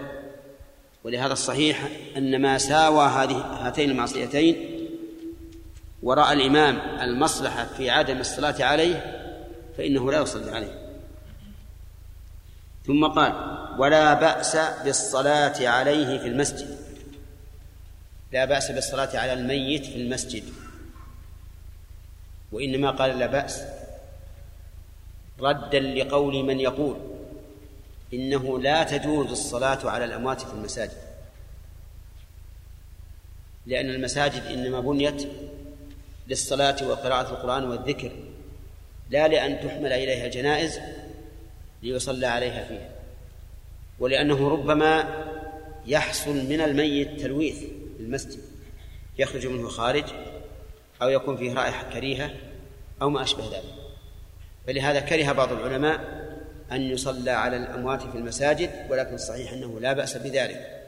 ولهذا 1.05 1.33
الصحيح 1.33 1.89
أن 2.17 2.43
ما 2.43 2.59
ساوى 2.59 3.07
هذه 3.07 3.37
هاتين 3.37 3.91
المعصيتين 3.91 4.87
ورأى 6.03 6.33
الإمام 6.33 7.01
المصلحة 7.01 7.65
في 7.65 7.91
عدم 7.91 8.19
الصلاة 8.19 8.65
عليه 8.65 9.25
فإنه 9.79 10.13
لا 10.13 10.21
يصلي 10.21 10.51
عليه. 10.51 10.89
ثم 12.87 13.07
قال 13.07 13.33
ولا 13.79 14.15
بأس 14.15 14.57
بالصلاة 14.85 15.69
عليه 15.69 16.19
في 16.19 16.27
المسجد. 16.27 16.79
لا 18.33 18.45
بأس 18.45 18.71
بالصلاة 18.71 19.19
على 19.19 19.33
الميت 19.33 19.87
في 19.87 19.97
المسجد. 19.97 20.45
وإنما 22.53 22.91
قال 22.91 23.19
لا 23.19 23.27
بأس. 23.27 23.63
ردا 25.41 25.81
لقول 25.81 26.45
من 26.45 26.61
يقول 26.61 27.18
إنه 28.15 28.59
لا 28.59 28.83
تجوز 28.83 29.31
الصلاة 29.31 29.91
على 29.91 30.05
الأموات 30.05 30.41
في 30.41 30.53
المساجد. 30.53 31.09
لأن 33.67 33.91
المساجد 33.91 34.43
إنما 34.43 34.81
بنيت 34.81 35.29
للصلاة 36.29 36.89
وقراءة 36.89 37.31
القرآن 37.31 37.65
والذكر 37.65 38.13
لا 39.11 39.29
لأن 39.29 39.61
تحمل 39.61 39.93
إليها 39.93 40.27
الجنائز 40.27 40.81
ليصلى 41.83 42.27
عليها 42.27 42.65
فيها. 42.65 42.91
ولأنه 43.99 44.49
ربما 44.49 45.25
يحصل 45.87 46.37
من 46.37 46.61
الميت 46.61 47.21
تلويث 47.21 47.63
المسجد 48.01 48.41
يخرج 49.19 49.47
منه 49.47 49.69
خارج 49.69 50.05
أو 51.03 51.09
يكون 51.09 51.37
فيه 51.37 51.55
رائحة 51.55 51.91
كريهة 51.93 52.31
أو 53.03 53.11
ما 53.11 53.23
أشبه 53.23 53.45
ذلك. 53.45 53.75
فلهذا 54.67 55.01
كره 55.01 55.33
بعض 55.33 55.53
العلماء 55.53 56.28
أن 56.73 56.83
يصلى 56.83 57.31
على 57.31 57.57
الأموات 57.57 58.03
في 58.03 58.19
المساجد 58.19 58.71
ولكن 58.91 59.15
الصحيح 59.15 59.53
أنه 59.53 59.81
لا 59.81 59.93
بأس 59.93 60.17
بذلك. 60.17 60.85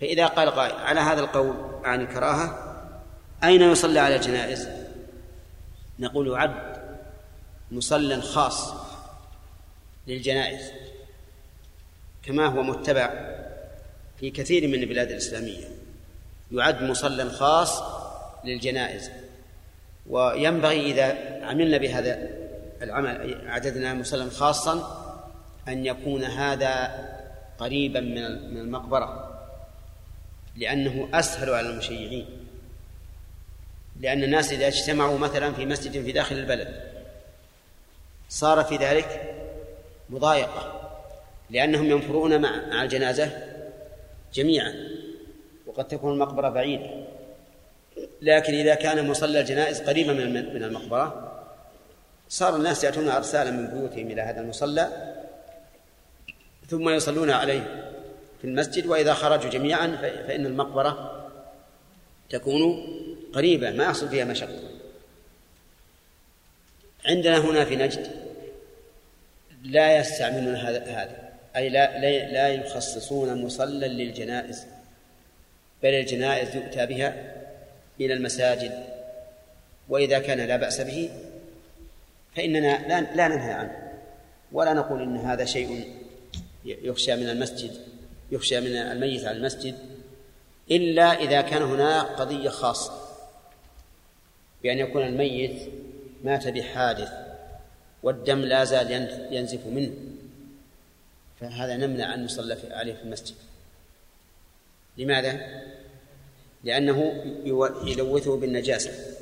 فإذا 0.00 0.26
قال 0.26 0.50
قائل 0.50 0.72
على 0.72 1.00
هذا 1.00 1.20
القول 1.20 1.80
عن 1.84 2.00
الكراهة 2.00 2.74
أين 3.44 3.62
يصلى 3.62 4.00
على 4.00 4.16
الجنائز؟ 4.16 4.68
نقول 5.98 6.28
يعد 6.28 6.84
مصلى 7.70 8.20
خاص 8.20 8.74
للجنائز 10.06 10.70
كما 12.22 12.46
هو 12.46 12.62
متبع 12.62 13.10
في 14.20 14.30
كثير 14.30 14.68
من 14.68 14.74
البلاد 14.74 15.10
الإسلامية. 15.10 15.64
يعد 16.52 16.82
مصلى 16.82 17.30
خاص 17.30 17.82
للجنائز. 18.44 19.10
وينبغي 20.06 20.92
إذا 20.92 21.16
عملنا 21.44 21.78
بهذا 21.78 22.43
العمل 22.82 23.40
عددنا 23.46 23.94
مصلى 23.94 24.30
خاصا 24.30 25.04
أن 25.68 25.86
يكون 25.86 26.24
هذا 26.24 26.94
قريبا 27.58 28.00
من 28.00 28.56
المقبرة 28.56 29.40
لأنه 30.56 31.08
أسهل 31.14 31.50
على 31.50 31.70
المشيعين. 31.70 32.26
لأن 34.00 34.24
الناس 34.24 34.52
إذا 34.52 34.66
اجتمعوا 34.66 35.18
مثلا 35.18 35.52
في 35.52 35.66
مسجد 35.66 36.04
في 36.04 36.12
داخل 36.12 36.36
البلد 36.36 36.80
صار 38.28 38.64
في 38.64 38.76
ذلك 38.76 39.34
مضايقة 40.10 40.90
لأنهم 41.50 41.90
ينفرون 41.90 42.40
مع 42.40 42.82
الجنازة 42.82 43.30
جميعا 44.34 44.74
وقد 45.66 45.88
تكون 45.88 46.12
المقبرة 46.12 46.48
بعيدة. 46.48 46.90
لكن 48.22 48.54
إذا 48.54 48.74
كان 48.74 49.08
مصلى 49.08 49.40
الجنائز 49.40 49.80
قريبا 49.80 50.12
من 50.12 50.64
المقبرة 50.64 51.33
صار 52.28 52.56
الناس 52.56 52.84
يأتون 52.84 53.08
أرسالا 53.08 53.50
من 53.50 53.66
بيوتهم 53.66 54.10
إلى 54.10 54.22
هذا 54.22 54.40
المصلى 54.40 55.14
ثم 56.68 56.88
يصلون 56.88 57.30
عليه 57.30 57.92
في 58.40 58.46
المسجد 58.46 58.86
وإذا 58.86 59.14
خرجوا 59.14 59.50
جميعا 59.50 59.86
فإن 60.28 60.46
المقبرة 60.46 61.24
تكون 62.30 62.86
قريبة 63.34 63.70
ما 63.70 63.84
يحصل 63.84 64.08
فيها 64.08 64.24
مشقة. 64.24 64.58
عندنا 67.06 67.38
هنا 67.38 67.64
في 67.64 67.76
نجد 67.76 68.10
لا 69.62 69.96
يستعملون 69.96 70.56
هذا 70.56 71.32
أي 71.56 71.68
لا 71.68 71.98
لا 72.32 72.48
يخصصون 72.48 73.42
مصلى 73.42 73.88
للجنائز 73.88 74.66
بل 75.82 75.88
الجنائز 75.88 76.56
يؤتى 76.56 76.86
بها 76.86 77.34
إلى 78.00 78.14
المساجد 78.14 78.84
وإذا 79.88 80.18
كان 80.18 80.40
لا 80.40 80.56
بأس 80.56 80.80
به 80.80 81.10
فإننا 82.36 82.88
لا, 82.88 83.00
لا 83.00 83.28
ننهى 83.28 83.52
عنه. 83.52 83.84
ولا 84.52 84.72
نقول 84.72 85.02
إن 85.02 85.16
هذا 85.16 85.44
شيء 85.44 85.94
يخشى 86.64 87.16
من 87.16 87.28
المسجد 87.28 87.70
يخشى 88.32 88.60
من 88.60 88.76
الميت 88.76 89.24
على 89.24 89.36
المسجد 89.36 89.74
إلا 90.70 91.22
إذا 91.22 91.40
كان 91.40 91.62
هناك 91.62 92.06
قضية 92.06 92.48
خاصة 92.48 92.92
بأن 94.62 94.78
يكون 94.78 95.02
الميت 95.02 95.72
مات 96.24 96.48
بحادث 96.48 97.12
والدم 98.02 98.40
لا 98.40 98.64
زال 98.64 98.90
ينزف 99.30 99.66
منه 99.66 99.92
فهذا 101.40 101.76
نمنع 101.76 102.14
أن 102.14 102.24
نصلى 102.24 102.58
عليه 102.70 102.94
في 102.94 103.02
المسجد. 103.02 103.34
لماذا؟ 104.98 105.62
لأنه 106.64 107.24
يلوثه 107.84 108.36
بالنجاسة. 108.36 109.13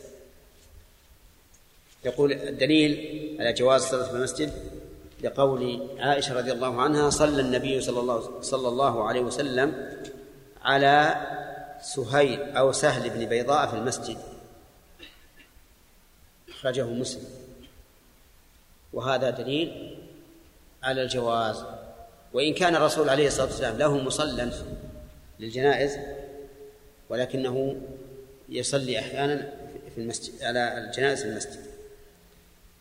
يقول 2.04 2.32
الدليل 2.32 3.36
على 3.40 3.52
جواز 3.52 3.82
الصلاة 3.82 4.08
في 4.08 4.12
المسجد 4.12 4.52
لقول 5.22 5.88
عائشة 5.98 6.34
رضي 6.34 6.52
الله 6.52 6.80
عنها 6.80 7.10
صلى 7.10 7.40
النبي 7.40 7.80
صلى 7.80 8.00
الله 8.00 8.40
صلى 8.40 8.68
الله 8.68 9.08
عليه 9.08 9.20
وسلم 9.20 9.98
على 10.62 11.16
سهيل 11.82 12.40
أو 12.40 12.72
سهل 12.72 13.10
بن 13.10 13.24
بيضاء 13.24 13.66
في 13.66 13.76
المسجد. 13.76 14.16
أخرجه 16.48 16.84
مسلم. 16.86 17.24
وهذا 18.92 19.30
دليل 19.30 19.98
على 20.82 21.02
الجواز. 21.02 21.64
وإن 22.32 22.54
كان 22.54 22.76
الرسول 22.76 23.08
عليه 23.08 23.26
الصلاة 23.26 23.46
والسلام 23.46 23.78
له 23.78 23.98
مصلى 23.98 24.52
للجنائز 25.40 25.98
ولكنه 27.08 27.76
يصلي 28.48 28.98
أحيانا 28.98 29.52
في 29.94 30.00
المسجد 30.00 30.42
على 30.42 30.78
الجنائز 30.78 31.22
في 31.22 31.28
المسجد. 31.28 31.71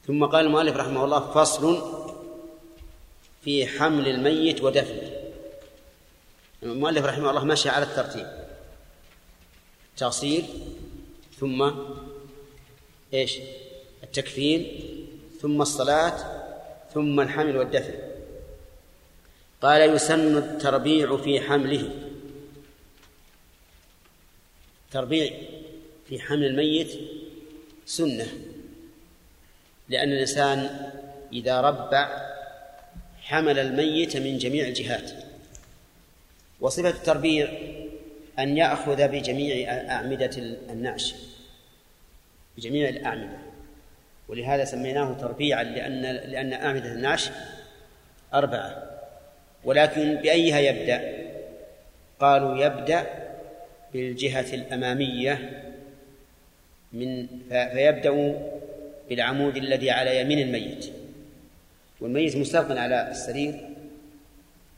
ثم 0.08 0.26
قال 0.26 0.46
المؤلف 0.46 0.76
رحمه 0.76 1.06
الله 1.06 1.32
فصل 1.32 1.82
في 3.44 3.68
حمل 3.68 4.08
الميت 4.08 4.62
ودفنه. 4.62 5.12
المؤلف 6.64 7.06
رحمه 7.06 7.30
الله 7.30 7.44
ماشي 7.44 7.70
على 7.70 7.86
الترتيب. 7.86 8.28
تغسيل 9.98 10.46
ثم 11.40 11.72
إيش؟ 13.14 13.38
التكفين 14.04 14.80
ثم 15.42 15.62
الصلاة 15.62 16.42
ثم 16.94 17.20
الحمل 17.20 17.58
والدفن. 17.58 17.94
قال 19.62 19.96
يسن 19.96 20.38
التربيع 20.38 21.18
في 21.18 21.42
حمله. 21.42 21.90
تربيع 24.92 25.34
في 26.10 26.20
حمل 26.20 26.46
الميت 26.46 27.00
سنة. 27.86 28.51
لأن 29.92 30.12
الإنسان 30.12 30.70
إذا 31.34 31.62
ربع 31.62 32.32
حمل 33.22 33.60
الميت 33.60 34.18
من 34.18 34.38
جميع 34.38 34.68
الجهات. 34.68 35.12
وصفة 36.60 36.90
التربيع 36.90 37.50
أن 38.40 38.58
يأخذ 38.58 39.08
بجميع 39.08 39.72
أعمدة 39.92 40.32
النعش 40.70 41.16
بجميع 42.58 42.90
الأعمدة. 42.90 43.38
ولهذا 44.28 44.66
سميناه 44.66 45.14
تربيعا 45.14 45.64
لأن 45.64 46.02
لأن 46.02 46.54
أعمدة 46.54 46.92
النعش 46.92 47.30
أربعة. 48.34 48.84
ولكن 49.64 50.16
بأيها 50.16 50.60
يبدأ؟ 50.60 51.32
قالوا 52.20 52.66
يبدأ 52.66 53.06
بالجهة 53.94 54.54
الأمامية 54.54 55.64
من 56.94 57.28
فيبدأ 57.50 58.12
بالعمود 59.12 59.58
الذي 59.58 59.92
على 59.92 60.22
يمين 60.22 60.40
الميت. 60.40 60.92
والميت 62.02 62.36
مستلقٍ 62.36 62.72
على 62.72 63.12
السرير. 63.12 63.70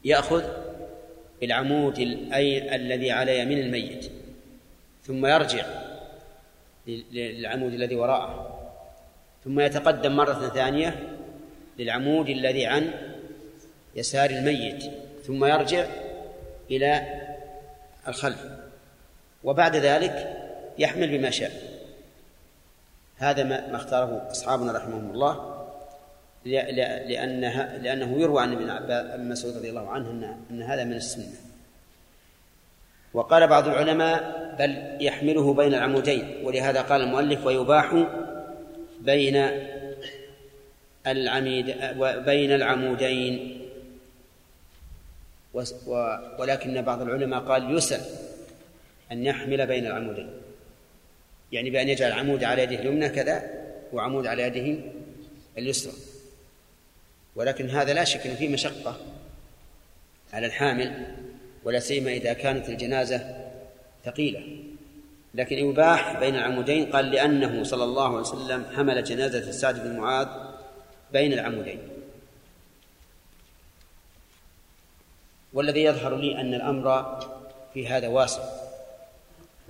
يأخذ 0.06 0.44
بالعمود 1.42 2.00
الأي 2.00 2.76
الذي 2.76 3.12
على 3.12 3.40
يمين 3.40 3.60
الميت. 3.60 4.12
ثم 5.04 5.26
يرجع 5.26 5.66
للعمود 6.88 7.74
الذي 7.74 7.96
وراءه. 7.96 8.60
ثم 9.44 9.60
يتقدم 9.60 10.16
مرة 10.16 10.50
ثانية 10.50 11.00
للعمود 11.80 12.30
الذي 12.30 12.66
عن 12.66 12.92
يسار 13.96 14.30
الميت. 14.30 14.84
ثم 15.26 15.46
يرجع 15.46 15.86
إلى 16.72 17.22
الخلف. 18.08 18.46
وبعد 19.44 19.76
ذلك 19.76 20.38
يحمل 20.80 21.18
بما 21.18 21.30
شاء. 21.30 21.73
هذا 23.18 23.44
ما 23.44 23.76
اختاره 23.76 24.28
أصحابنا 24.32 24.72
رحمهم 24.72 25.12
الله 25.12 25.54
لأنها 26.46 27.78
لأنه 27.78 28.22
يروى 28.22 28.42
عن 28.42 28.54
ابن 28.54 29.30
مسعود 29.30 29.58
رضي 29.58 29.70
الله 29.70 29.90
عنه 29.90 30.38
أن 30.52 30.62
هذا 30.62 30.84
من 30.84 30.94
السنة. 30.94 31.34
وقال 33.14 33.48
بعض 33.48 33.68
العلماء 33.68 34.44
بل 34.60 34.98
يحمله 35.06 35.54
بين 35.54 35.74
العمودين 35.74 36.42
ولهذا 36.44 36.82
قال 36.82 37.02
المؤلف 37.02 37.46
ويباح 37.46 38.06
بين 39.02 39.50
العميد 41.08 41.66
بين 42.26 42.52
العمودين. 42.52 43.62
ولكن 46.40 46.82
بعض 46.82 47.02
العلماء 47.02 47.40
قال 47.40 47.78
يسن 47.78 48.02
أن 49.12 49.26
يحمل 49.26 49.68
بين 49.68 49.86
العمودين. 49.86 50.30
يعني 51.54 51.70
بأن 51.70 51.90
يجعل 51.90 52.12
العمود 52.12 52.44
على 52.44 52.64
يده 52.64 52.76
اليمنى 52.76 53.10
كذا 53.10 53.44
وعمود 53.94 54.28
على 54.28 54.44
يده 54.44 54.80
اليسرى. 55.58 55.94
ولكن 57.36 57.70
هذا 57.70 57.94
لا 57.94 58.04
شك 58.04 58.28
أن 58.28 58.36
فيه 58.36 58.50
مشقة 58.50 58.98
على 60.34 60.46
الحامل 60.46 61.16
ولا 61.64 61.80
سيما 61.80 62.12
إذا 62.12 62.34
كانت 62.34 62.70
الجنازة 62.70 63.50
ثقيلة. 64.06 64.58
لكن 65.34 65.58
يباح 65.58 66.20
بين 66.20 66.36
العمودين 66.36 66.86
قال 66.86 67.12
لأنه 67.12 67.64
صلى 67.64 67.84
الله 67.84 68.08
عليه 68.08 68.18
وسلم 68.18 68.66
حمل 68.76 69.04
جنازة 69.04 69.52
سعد 69.52 69.84
بن 69.84 69.98
معاذ 69.98 70.28
بين 71.12 71.34
العمودين. 71.34 71.80
والذي 75.54 75.84
يظهر 75.84 76.18
لي 76.18 76.42
أن 76.42 76.54
الأمر 76.54 77.20
في 77.74 77.88
هذا 77.88 78.08
واسع. 78.08 78.63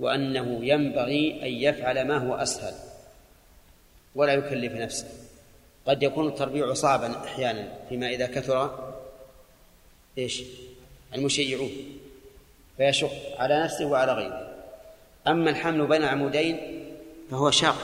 وأنه 0.00 0.58
ينبغي 0.62 1.42
أن 1.42 1.48
يفعل 1.48 2.08
ما 2.08 2.16
هو 2.16 2.34
أسهل 2.34 2.74
ولا 4.14 4.32
يكلف 4.32 4.72
نفسه. 4.72 5.06
قد 5.86 6.02
يكون 6.02 6.28
التربيع 6.28 6.72
صعبا 6.72 7.24
أحيانا 7.24 7.68
فيما 7.88 8.08
إذا 8.08 8.26
كثر 8.26 8.94
إيش؟ 10.18 10.42
المشيعون 11.14 11.70
فيشق 12.76 13.12
على 13.38 13.64
نفسه 13.64 13.86
وعلى 13.86 14.12
غيره. 14.12 14.54
أما 15.26 15.50
الحمل 15.50 15.86
بين 15.86 16.02
العمودين 16.02 16.84
فهو 17.30 17.50
شاق 17.50 17.76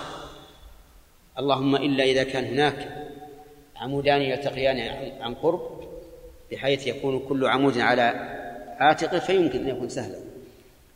اللهم 1.38 1.76
إلا 1.76 2.04
إذا 2.04 2.22
كان 2.22 2.44
هناك 2.44 3.06
عمودان 3.76 4.22
يلتقيان 4.22 4.78
عن 5.20 5.34
قرب 5.34 5.80
بحيث 6.52 6.86
يكون 6.86 7.18
كل 7.28 7.46
عمود 7.46 7.78
على 7.78 8.02
عاتقه 8.78 9.18
فيمكن 9.18 9.60
أن 9.60 9.68
يكون 9.68 9.88
سهلا. 9.88 10.29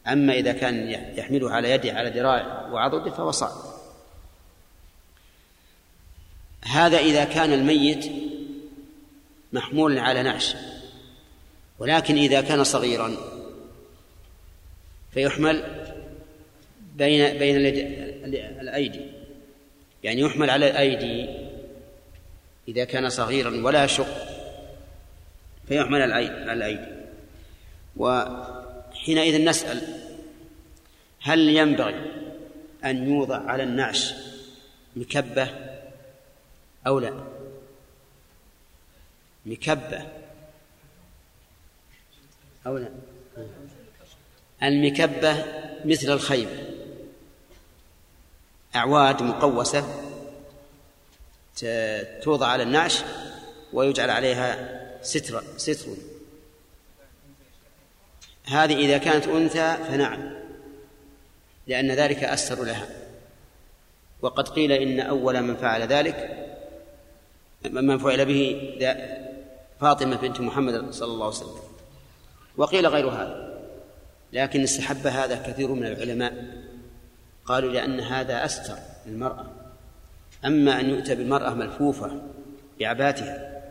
أما 0.06 0.32
إذا 0.32 0.52
كان 0.52 0.90
يحمله 1.16 1.50
على 1.50 1.70
يده 1.70 1.92
على 1.92 2.10
ذراع 2.10 2.68
وعضده 2.72 3.10
فهو 3.10 3.30
صعب 3.30 3.74
هذا 6.64 6.98
إذا 6.98 7.24
كان 7.24 7.52
الميت 7.52 8.12
محمولا 9.52 10.02
على 10.02 10.22
نعش 10.22 10.54
ولكن 11.78 12.16
إذا 12.16 12.40
كان 12.40 12.64
صغيرا 12.64 13.16
فيحمل 15.14 15.84
بين 16.96 17.38
بين 17.38 17.56
الأيدي. 18.60 19.00
يعني 20.04 20.20
يحمل 20.20 20.50
على 20.50 20.70
الأيدي 20.70 21.28
إذا 22.68 22.84
كان 22.84 23.08
صغيرا 23.08 23.64
ولا 23.64 23.84
يشق 23.84 24.06
فيحمل 25.68 26.12
على 26.12 26.52
الأيدي. 26.52 26.94
وحينئذ 29.04 29.44
نسأل 29.44 30.00
هل 31.20 31.48
ينبغي 31.48 32.12
أن 32.84 33.08
يوضع 33.08 33.36
على 33.36 33.62
النعش 33.62 34.14
مكبة 34.96 35.48
أو 36.86 36.98
لا؟ 36.98 37.24
مكبة 39.46 40.06
أو 42.66 42.78
لا؟ 42.78 42.88
المكبة 44.62 45.44
مثل 45.84 46.12
الخيمة 46.12 46.64
أعواد 48.76 49.22
مقوسة 49.22 50.04
توضع 52.22 52.46
على 52.46 52.62
النعش 52.62 53.02
ويجعل 53.72 54.10
عليها 54.10 54.80
ستر 55.02 55.44
ستر. 55.56 56.13
هذه 58.46 58.76
إذا 58.76 58.98
كانت 58.98 59.28
أنثى 59.28 59.76
فنعم 59.88 60.34
لأن 61.66 61.90
ذلك 61.90 62.24
أستر 62.24 62.64
لها. 62.64 62.88
وقد 64.22 64.48
قيل 64.48 64.72
إن 64.72 65.00
أول 65.00 65.42
من 65.42 65.56
فعل 65.56 65.82
ذلك 65.82 66.46
من 67.70 67.98
فعل 67.98 68.24
به 68.24 68.72
فاطمة 69.80 70.16
بنت 70.16 70.40
محمد 70.40 70.90
صلى 70.90 71.12
الله 71.12 71.26
عليه 71.26 71.36
وسلم. 71.36 71.58
وقيل 72.56 72.86
غير 72.86 73.08
هذا 73.08 73.60
لكن 74.32 74.62
استحب 74.62 75.06
هذا 75.06 75.42
كثير 75.46 75.68
من 75.68 75.86
العلماء. 75.86 76.44
قالوا 77.44 77.72
لأن 77.72 78.00
هذا 78.00 78.44
أستر 78.44 78.76
للمرأة. 79.06 79.46
أما 80.44 80.80
أن 80.80 80.90
يؤتى 80.90 81.14
بالمرأة 81.14 81.50
ملفوفة 81.50 82.22
بعباتها 82.80 83.62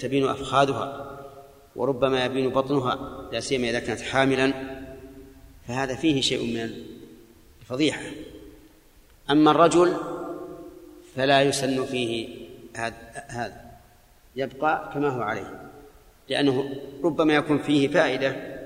تبين 0.00 0.28
أفخاذها. 0.28 1.17
وربما 1.78 2.24
يبين 2.24 2.50
بطنها 2.50 3.28
لا 3.32 3.40
سيما 3.40 3.70
إذا 3.70 3.78
كانت 3.78 4.00
حاملا 4.00 4.52
فهذا 5.68 5.94
فيه 5.94 6.20
شيء 6.20 6.44
من 6.44 6.70
الفضيحة. 7.60 8.02
أما 9.30 9.50
الرجل 9.50 9.96
فلا 11.16 11.42
يسن 11.42 11.84
فيه 11.84 12.28
هذا 13.28 13.70
يبقى 14.36 14.90
كما 14.94 15.08
هو 15.08 15.22
عليه 15.22 15.70
لأنه 16.28 16.80
ربما 17.04 17.34
يكون 17.34 17.58
فيه 17.58 17.88
فائدة 17.88 18.58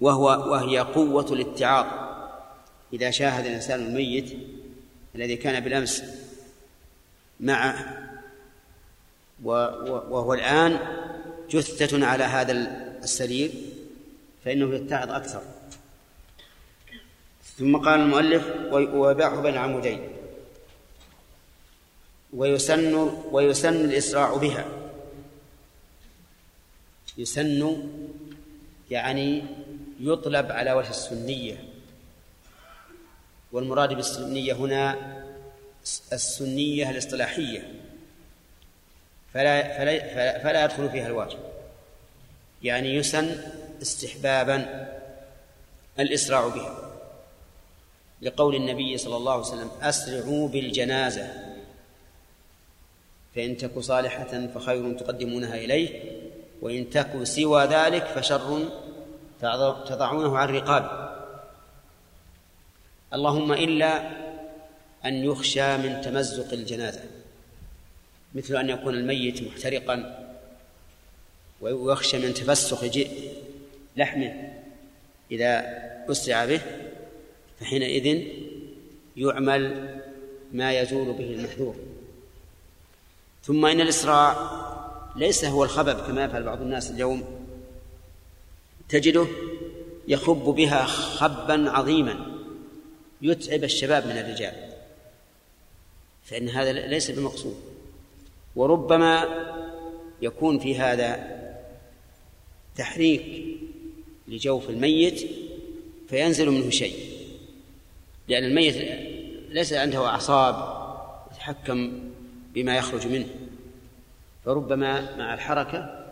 وهو 0.00 0.24
وهي 0.24 0.78
قوة 0.78 1.32
الاتعاظ. 1.32 1.86
إذا 2.92 3.10
شاهد 3.10 3.46
الإنسان 3.46 3.86
الميت 3.86 4.38
الذي 5.14 5.36
كان 5.36 5.64
بالأمس 5.64 6.04
معه 7.40 8.02
وهو 9.44 10.34
الآن 10.34 10.78
جثة 11.50 12.06
على 12.06 12.24
هذا 12.24 12.52
السرير 13.02 13.50
فإنه 14.44 14.74
يتعظ 14.74 15.10
أكثر. 15.10 15.42
ثم 17.58 17.76
قال 17.76 18.00
المؤلف 18.00 18.44
ويباح 18.72 19.34
بين 19.34 19.56
عمودين. 19.56 20.08
ويسن 22.32 22.94
ويسن 23.30 23.84
الإسراع 23.84 24.34
بها. 24.36 24.66
يسن 27.18 27.88
يعني 28.90 29.44
يطلب 30.00 30.52
على 30.52 30.72
وجه 30.72 30.90
السنية. 30.90 31.64
والمراد 33.52 33.94
بالسنية 33.94 34.52
هنا 34.52 34.96
السنية 36.12 36.90
الاصطلاحية. 36.90 37.85
فلا 39.34 39.78
فلا 39.78 40.38
فلا 40.38 40.64
يدخل 40.64 40.90
فيها 40.90 41.06
الواجب. 41.06 41.38
يعني 42.62 42.94
يسن 42.94 43.36
استحبابا 43.82 44.88
الإسراع 45.98 46.48
بها. 46.48 46.92
لقول 48.22 48.54
النبي 48.54 48.98
صلى 48.98 49.16
الله 49.16 49.32
عليه 49.32 49.42
وسلم 49.42 49.70
أسرعوا 49.82 50.48
بالجنازة. 50.48 51.28
فإن 53.34 53.56
تك 53.56 53.78
صالحة 53.78 54.46
فخير 54.54 54.98
تقدمونها 54.98 55.54
إليه 55.54 56.02
وإن 56.62 56.90
تك 56.90 57.22
سوى 57.22 57.64
ذلك 57.64 58.04
فشر 58.04 58.68
تضعونه 59.86 60.38
عن 60.38 60.48
رقاب. 60.48 61.06
اللهم 63.14 63.52
إلا 63.52 64.10
أن 65.04 65.14
يخشى 65.14 65.76
من 65.76 66.00
تمزق 66.00 66.52
الجنازة. 66.52 67.00
مثل 68.36 68.56
أن 68.56 68.70
يكون 68.70 68.94
الميت 68.94 69.42
محترقا 69.42 70.26
ويخشى 71.60 72.18
من 72.18 72.34
تفسخ 72.34 72.84
لحمه 73.96 74.52
إذا 75.30 75.64
أسرع 76.10 76.44
به 76.44 76.60
فحينئذ 77.60 78.26
يعمل 79.16 79.94
ما 80.52 80.80
يزول 80.80 81.12
به 81.12 81.24
المحذور. 81.24 81.76
ثم 83.44 83.66
إن 83.66 83.80
الإسراع 83.80 84.36
ليس 85.16 85.44
هو 85.44 85.64
الخبب 85.64 86.06
كما 86.06 86.24
يفعل 86.24 86.42
بعض 86.42 86.60
الناس 86.60 86.90
اليوم 86.90 87.24
تجده 88.88 89.26
يخب 90.08 90.44
بها 90.44 90.84
خبا 90.84 91.70
عظيما 91.70 92.26
يتعب 93.22 93.64
الشباب 93.64 94.06
من 94.06 94.18
الرجال 94.18 94.54
فإن 96.24 96.48
هذا 96.48 96.72
ليس 96.72 97.10
بمقصود. 97.10 97.65
وربما 98.56 99.24
يكون 100.22 100.58
في 100.58 100.78
هذا 100.78 101.36
تحريك 102.76 103.22
لجوف 104.28 104.70
الميت 104.70 105.30
فينزل 106.08 106.50
منه 106.50 106.70
شيء 106.70 106.94
لأن 108.28 108.44
الميت 108.44 108.76
ليس 109.50 109.72
عنده 109.72 110.06
أعصاب 110.06 110.76
يتحكم 111.32 111.92
بما 112.54 112.76
يخرج 112.76 113.06
منه 113.06 113.26
فربما 114.44 115.16
مع 115.16 115.34
الحركة 115.34 116.06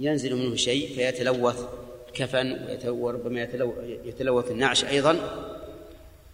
ينزل 0.00 0.36
منه 0.36 0.56
شيء 0.56 0.94
فيتلوث 0.94 1.64
كفن 2.14 2.78
وربما 2.86 3.42
يتلوث 4.04 4.50
النعش 4.50 4.84
أيضا 4.84 5.18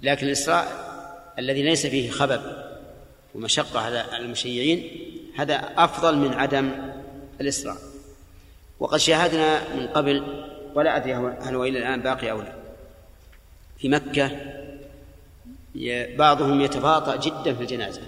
لكن 0.03 0.26
الإسراء 0.26 0.89
الذي 1.39 1.62
ليس 1.62 1.86
فيه 1.86 2.11
خبب 2.11 2.43
ومشقة 3.34 3.80
على 3.80 4.16
المشيعين 4.16 4.91
هذا 5.39 5.55
أفضل 5.76 6.18
من 6.18 6.34
عدم 6.34 6.70
الإسراء 7.41 7.76
وقد 8.80 8.99
شاهدنا 8.99 9.74
من 9.74 9.86
قبل 9.86 10.45
ولا 10.74 10.97
أدري 10.97 11.14
هل 11.14 11.55
هو 11.55 11.64
إلى 11.64 11.78
الآن 11.78 12.01
باقي 12.01 12.30
أو 12.30 12.41
لا. 12.41 12.53
في 13.78 13.89
مكة 13.89 14.30
بعضهم 16.16 16.61
يتباطأ 16.61 17.16
جدا 17.16 17.55
في 17.55 17.61
الجنازة. 17.61 18.03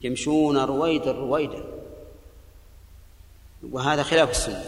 يمشون 0.00 0.58
رويدا 0.58 1.12
رويدا. 1.12 1.64
وهذا 3.70 4.02
خلاف 4.02 4.30
السنة. 4.30 4.64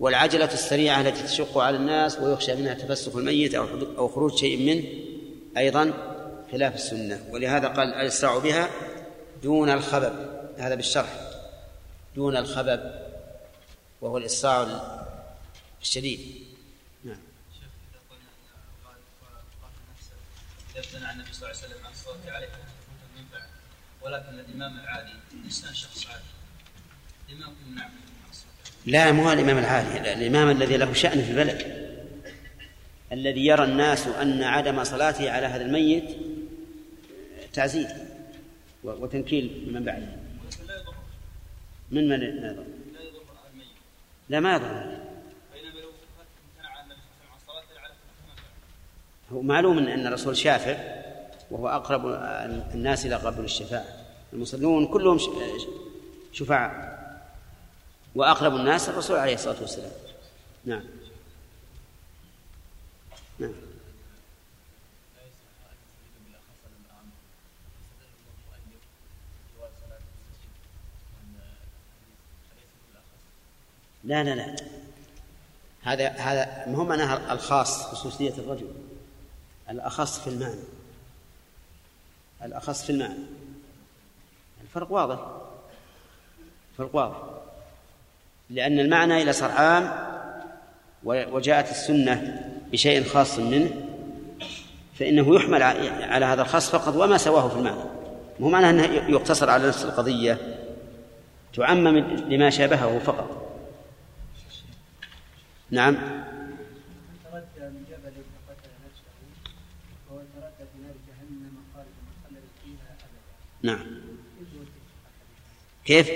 والعجلة 0.00 0.52
السريعة 0.52 1.00
التي 1.00 1.22
تشق 1.22 1.58
على 1.58 1.76
الناس 1.76 2.18
ويخشى 2.18 2.54
منها 2.54 2.74
تفسخ 2.74 3.16
الميت 3.16 3.54
أو 3.54 3.66
أو 3.98 4.08
خروج 4.08 4.34
شيء 4.34 4.66
منه 4.66 4.84
أيضا 5.56 5.92
خلاف 6.52 6.74
السنة. 6.74 7.24
ولهذا 7.32 7.68
قال 7.68 7.88
الإسراع 7.88 8.38
بها 8.38 8.68
دون 9.42 9.70
الخبب 9.70 10.12
هذا 10.58 10.74
بالشرح 10.74 11.30
دون 12.16 12.36
الخبب 12.36 12.94
وهو 14.00 14.18
الإسراع 14.18 14.66
الشديد. 15.82 16.46
نعم. 17.04 17.16
إذا 20.76 20.84
امتنع 20.84 21.12
النبي 21.12 21.32
صلى 21.32 21.50
الله 21.50 21.62
عليه 21.62 21.74
وسلم 21.74 21.86
عن 21.86 21.92
الصلاة 21.92 22.34
عليه 22.36 22.48
المنفعة 23.16 23.48
ولكن 24.02 24.38
الإمام 24.38 24.80
العادي 24.80 25.12
إنسان 25.44 25.74
شخص 25.74 26.06
عادي 26.06 26.22
الإمام 27.28 27.54
يمنع 27.66 27.88
لا 28.86 29.12
مو 29.12 29.32
الإمام 29.32 29.58
العادي 29.58 30.12
الإمام 30.12 30.50
الذي 30.50 30.76
له 30.76 30.92
شأن 30.92 31.24
في 31.24 31.30
البلد 31.30 31.90
الذي 33.12 33.46
يرى 33.46 33.64
الناس 33.64 34.06
أن 34.06 34.42
عدم 34.42 34.84
صلاته 34.84 35.30
على 35.30 35.46
هذا 35.46 35.62
الميت 35.62 36.16
تعزيز. 37.52 38.09
وتنكيل 38.84 39.70
من 39.74 39.84
بعده 39.84 40.16
من 41.90 42.08
من 42.08 42.20
لا 42.20 42.50
يضر 42.50 42.64
لا 44.28 44.40
ما 44.40 44.54
يضر 44.54 45.00
هو 49.32 49.42
معلوم 49.42 49.78
ان 49.78 50.06
الرسول 50.06 50.36
شافع 50.36 51.00
وهو 51.50 51.68
أقرب 51.68 52.06
الناس 52.74 53.06
إلى 53.06 53.14
قبول 53.14 53.44
الشفاعة. 53.44 53.86
المصلون 54.32 54.86
كلهم 54.86 55.18
شفعاء 56.32 57.00
وأقرب 58.14 58.56
الناس 58.56 58.88
الرسول 58.88 59.18
عليه 59.18 59.34
الصلاة 59.34 59.60
والسلام. 59.60 59.90
نعم. 60.64 60.82
نعم. 63.38 63.69
لا 74.04 74.24
لا 74.24 74.34
لا. 74.34 74.56
هذا 75.82 76.08
هذا 76.08 76.64
ما 76.66 76.76
هو 76.76 76.84
معناها 76.84 77.32
الخاص 77.32 77.82
خصوصية 77.82 78.32
الرجل؟ 78.38 78.72
الأخص 79.70 80.18
في 80.18 80.26
المعنى. 80.26 80.60
الأخص 82.44 82.82
في 82.84 82.90
المعنى. 82.90 83.24
الفرق 84.62 84.92
واضح. 84.92 85.18
الفرق 86.72 86.96
واضح. 86.96 87.16
لأن 88.50 88.80
المعنى 88.80 89.22
إلى 89.22 89.32
صار 89.32 89.50
عام 89.50 90.10
وجاءت 91.04 91.70
السنة 91.70 92.46
بشيء 92.72 93.04
خاص 93.04 93.38
منه 93.38 93.70
فإنه 94.98 95.34
يحمل 95.34 95.62
على 96.02 96.26
هذا 96.26 96.42
الخاص 96.42 96.70
فقط 96.70 96.96
وما 96.96 97.18
سواه 97.18 97.48
في 97.48 97.56
المعنى. 97.56 97.90
مو 98.40 98.48
معنى 98.48 98.70
أنه 98.70 98.84
يقتصر 98.84 99.50
على 99.50 99.68
نفس 99.68 99.84
القضية 99.84 100.38
تعمم 101.54 101.96
لما 102.28 102.50
شابهه 102.50 102.98
فقط 102.98 103.40
نعم 105.59 105.59
تردى 105.59 105.59
من 105.59 105.59
جبل 105.59 105.59
فقتل 105.59 105.59
نفسه 105.59 105.59
وهو 105.59 105.59
تردى 105.59 105.59
في 105.59 105.59
نار 105.59 105.59
جهنم 105.59 105.59
خالدا 105.59 105.59
مخلدا 105.59 105.59
فيها 105.59 105.59
ابدا 105.72 105.98
نعم. 113.62 113.86
كيف؟ 115.84 116.10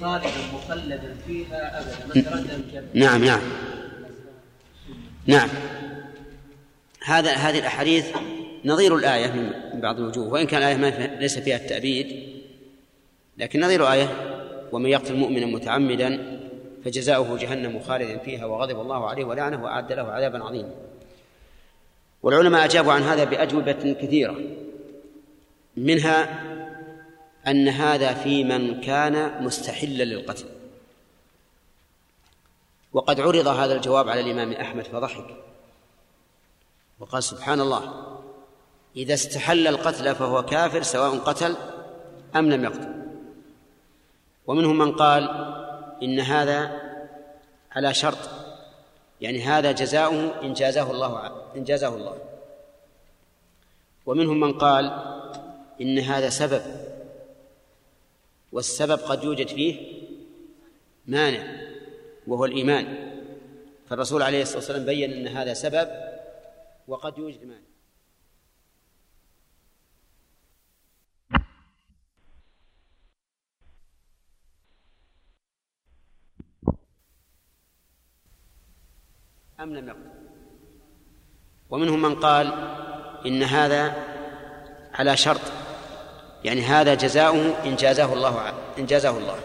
خالدا 0.00 0.28
مخلدا 0.54 1.16
فيها 1.26 1.80
ابدا 1.80 2.88
نعم 2.94 3.24
نعم. 3.24 3.40
نعم. 5.26 5.48
هذا 7.04 7.32
هذه 7.32 7.58
الأحاديث 7.58 8.06
نظير 8.64 8.96
الآية 8.96 9.32
من 9.32 9.80
بعض 9.80 9.98
الوجوه 9.98 10.28
وإن 10.28 10.46
كان 10.46 10.62
الآية 10.62 10.76
ما 10.76 11.16
ليس 11.20 11.38
فيها 11.38 11.56
التأبيد 11.56 12.36
لكن 13.38 13.60
نظير 13.60 13.92
آية 13.92 14.08
ومن 14.72 14.90
يقتل 14.90 15.16
مؤمنا 15.16 15.46
متعمدا 15.46 16.35
فجزاؤه 16.86 17.38
جهنم 17.38 17.80
خالدا 17.80 18.18
فيها 18.18 18.46
وغضب 18.46 18.80
الله 18.80 19.08
عليه 19.08 19.24
ولعنه 19.24 19.64
وأعد 19.64 19.92
له 19.92 20.02
عذابا 20.02 20.44
عظيما. 20.44 20.74
والعلماء 22.22 22.64
أجابوا 22.64 22.92
عن 22.92 23.02
هذا 23.02 23.24
بأجوبة 23.24 23.96
كثيرة 24.02 24.36
منها 25.76 26.42
أن 27.46 27.68
هذا 27.68 28.14
في 28.14 28.44
من 28.44 28.80
كان 28.80 29.44
مستحلا 29.44 30.04
للقتل. 30.04 30.44
وقد 32.92 33.20
عرض 33.20 33.46
هذا 33.46 33.74
الجواب 33.74 34.08
على 34.08 34.20
الإمام 34.20 34.52
أحمد 34.52 34.84
فضحك. 34.84 35.36
وقال 37.00 37.22
سبحان 37.22 37.60
الله 37.60 38.06
إذا 38.96 39.14
استحل 39.14 39.66
القتل 39.66 40.14
فهو 40.14 40.44
كافر 40.44 40.82
سواء 40.82 41.18
قتل 41.18 41.56
أم 42.36 42.50
لم 42.50 42.64
يقتل. 42.64 42.94
ومنهم 44.46 44.78
من 44.78 44.92
قال 44.92 45.55
إن 46.02 46.20
هذا 46.20 46.80
على 47.72 47.94
شرط. 47.94 48.18
يعني 49.20 49.42
هذا 49.42 49.72
جزاؤه 49.72 50.42
إن 50.42 50.52
جازاه 50.52 50.90
الله 50.90 51.42
إن 51.56 51.64
جازاه 51.64 51.94
الله. 51.96 52.18
ومنهم 54.06 54.40
من 54.40 54.58
قال 54.58 54.84
إن 55.80 55.98
هذا 55.98 56.28
سبب 56.28 56.62
والسبب 58.52 58.98
قد 58.98 59.24
يوجد 59.24 59.48
فيه 59.48 60.02
مانع 61.06 61.42
وهو 62.26 62.44
الإيمان. 62.44 63.12
فالرسول 63.88 64.22
عليه 64.22 64.42
الصلاة 64.42 64.58
والسلام 64.58 64.84
بين 64.84 65.12
أن 65.12 65.28
هذا 65.28 65.54
سبب 65.54 65.88
وقد 66.88 67.18
يوجد 67.18 67.44
مانع. 67.44 67.60
أم 79.60 79.74
لم 79.74 79.88
يقل. 79.88 79.96
ومنهم 81.70 82.02
من 82.02 82.14
قال 82.14 82.52
إن 83.26 83.42
هذا 83.42 83.94
على 84.94 85.16
شرط 85.16 85.40
يعني 86.44 86.62
هذا 86.62 86.94
جزاؤه 86.94 87.64
إن 87.64 87.76
جازاه 87.76 88.12
الله 88.12 88.52
إن 88.78 88.86
جازاه 88.86 89.18
الله. 89.18 89.38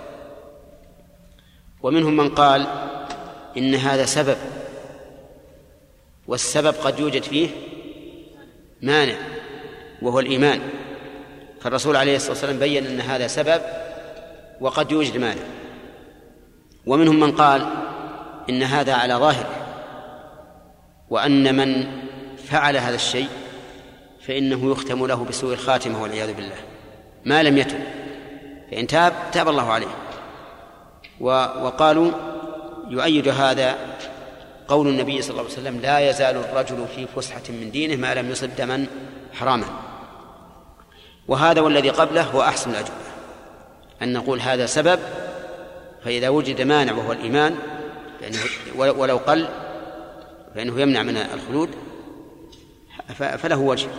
ومنهم 1.84 2.18
من 2.18 2.30
قال 2.30 2.68
إن 3.57 3.76
هذا 3.76 4.05
سبب 4.05 4.38
والسبب 6.28 6.76
قد 6.84 6.99
يوجد 6.99 7.24
فيه 7.24 7.49
مانع 8.82 9.16
وهو 10.01 10.20
الإيمان. 10.20 10.62
فالرسول 11.62 11.95
عليه 11.95 12.16
الصلاة 12.16 12.32
والسلام 12.32 12.59
بين 12.59 12.86
أن 12.86 13.01
هذا 13.01 13.28
سبب 13.28 13.62
وقد 14.62 14.91
يوجد 14.91 15.18
مانع. 15.18 15.41
ومنهم 16.86 17.20
من 17.20 17.32
قال 17.32 17.68
إن 18.49 18.64
هذا 18.64 18.93
على 18.93 19.14
ظاهره. 19.14 19.61
وأن 21.12 21.55
من 21.55 21.86
فعل 22.47 22.78
هذا 22.78 22.95
الشيء 22.95 23.28
فإنه 24.28 24.72
يختم 24.72 25.05
له 25.05 25.26
بسوء 25.26 25.53
الخاتمة 25.53 26.01
والعياذ 26.01 26.34
بالله. 26.34 26.55
ما 27.26 27.43
لم 27.43 27.57
يتب 27.57 27.80
فإن 28.72 28.88
تاب 28.88 29.14
تاب 29.32 29.49
الله 29.49 29.72
عليه. 29.72 29.95
وقالوا 31.20 32.12
يؤيد 32.89 33.28
هذا 33.28 33.78
قول 34.68 34.88
النبي 34.88 35.22
صلى 35.22 35.32
الله 35.32 35.43
عليه 35.43 35.53
وسلم 35.53 35.80
لا 35.80 36.09
يزال 36.09 36.36
الرجل 36.36 36.86
في 36.95 37.07
فسحة 37.16 37.43
من 37.49 37.72
دينه 37.72 37.95
ما 37.95 38.14
لم 38.14 38.32
يصب 38.32 38.49
دما 38.57 38.86
حراما. 39.34 39.66
وهذا 41.28 41.62
والذي 41.62 41.89
قبله 41.89 42.24
هو 42.24 42.41
أحسن 42.41 42.72
الأجوبة. 42.72 43.12
أن 44.01 44.14
نقول 44.14 44.39
هذا 44.39 44.66
سبب 44.66 44.99
فإذا 46.03 46.30
وجد 46.30 46.62
مانع 46.62 46.93
وهو 46.93 47.12
الإيمان 47.12 47.55
فإنه 48.22 48.39
ولو 48.76 49.18
قل 49.18 49.47
فإنه 50.55 50.81
يمنع 50.81 51.03
من 51.03 51.17
الخلود 51.17 51.69
فله 53.17 53.59
وجه. 53.59 53.89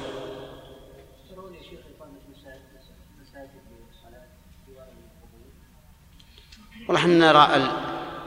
والله 6.88 7.00
إحنا 7.00 7.32
نرى 7.32 7.72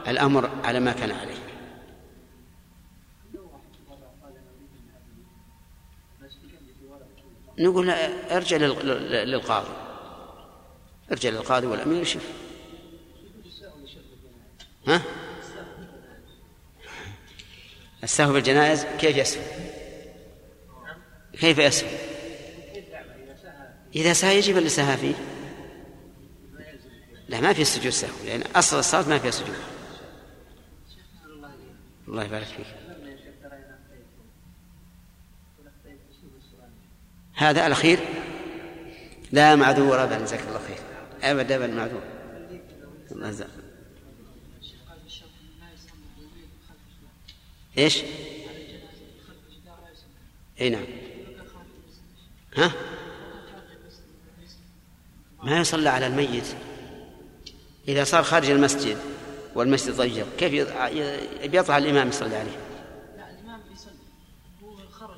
الأمر 0.08 0.50
على 0.64 0.80
ما 0.80 0.92
كان 0.92 1.12
عليه. 1.12 1.36
نقول 7.60 7.90
ارجع 8.32 8.58
للقاضي. 8.58 9.74
ارجع 11.12 11.30
للقاضي 11.30 11.68
والأمير 11.68 12.04
شوف. 12.04 12.24
ها؟ 14.88 15.02
السهو 18.04 18.32
في 18.32 18.38
الجنائز 18.38 18.86
كيف 19.00 19.18
يسهو؟ 19.18 19.42
كيف 21.40 21.58
يسهو؟ 21.58 21.90
إذا 23.96 24.14
سهى 24.14 24.38
يجب 24.38 24.58
اللي 24.58 24.70
سهى 24.70 24.98
فيه. 24.98 25.16
لا 27.30 27.42
ما 27.42 27.54
في 27.54 27.66
سجود 27.66 27.90
سهو 27.92 28.26
لأن 28.26 28.42
أصل 28.56 28.80
الصلاة 28.80 29.10
ما 29.10 29.20
فيها 29.20 29.32
سجود. 29.32 29.56
الله 32.08 32.24
يبارك 32.24 32.46
فيك. 32.46 32.66
هذا 37.36 37.68
الأخير 37.68 38.00
لا 39.32 39.56
معذور 39.56 40.04
أبدا 40.04 40.20
جزاك 40.20 40.40
الله 40.48 40.60
خير. 40.60 40.78
أبدا 41.24 41.56
أبدا 41.56 41.74
معذور. 41.74 42.02
الله 43.12 43.28
يجزاك. 43.28 43.48
إيش؟ 47.78 48.04
إي 50.62 50.70
نعم. 50.70 50.86
ها؟ 52.56 52.72
ما 55.44 55.60
يصلى 55.60 55.90
على 55.90 56.08
الميت 56.08 56.56
إذا 57.88 58.04
صار 58.04 58.24
خارج 58.24 58.50
المسجد 58.50 58.98
والمسجد 59.56 59.96
ضيق 59.96 60.28
كيف 60.38 60.54
يطلع 61.54 61.78
الإمام 61.78 62.10
يصلي 62.10 62.36
عليه؟ 62.36 62.58
لا 63.18 63.30
الإمام 63.30 63.60
يصلي. 63.74 63.94
هو 64.64 64.76
خرج. 64.92 65.18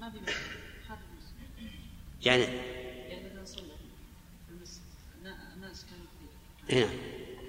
ما 0.00 0.10
في 0.10 0.18
خارج 0.88 1.00
المسجد. 1.12 1.70
يعني؟ 2.22 2.42
يعني 2.42 3.26
إذا 3.26 3.44
صلى 3.44 3.62
في 4.46 4.52
المسجد 4.52 4.82
الناس 5.56 5.84
كانوا 6.70 6.86
نعم. 6.86 6.96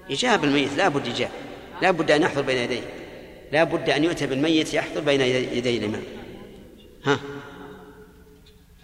إجاب 0.10 0.44
الميت 0.44 0.74
لا 0.74 0.88
بد 0.88 1.08
إجاب 1.08 1.32
لا 1.82 1.92
بد 1.92 2.12
أن 2.12 2.22
يحضر 2.22 2.42
بين 2.42 2.58
يديه. 2.58 3.03
لا 3.54 3.64
بد 3.64 3.90
أن 3.90 4.04
يؤتى 4.04 4.28
بالميت 4.28 4.74
يحضر 4.74 5.02
بين 5.02 5.22
يدي 5.22 5.78
الإمام. 5.78 6.04
ها؟ 7.04 7.20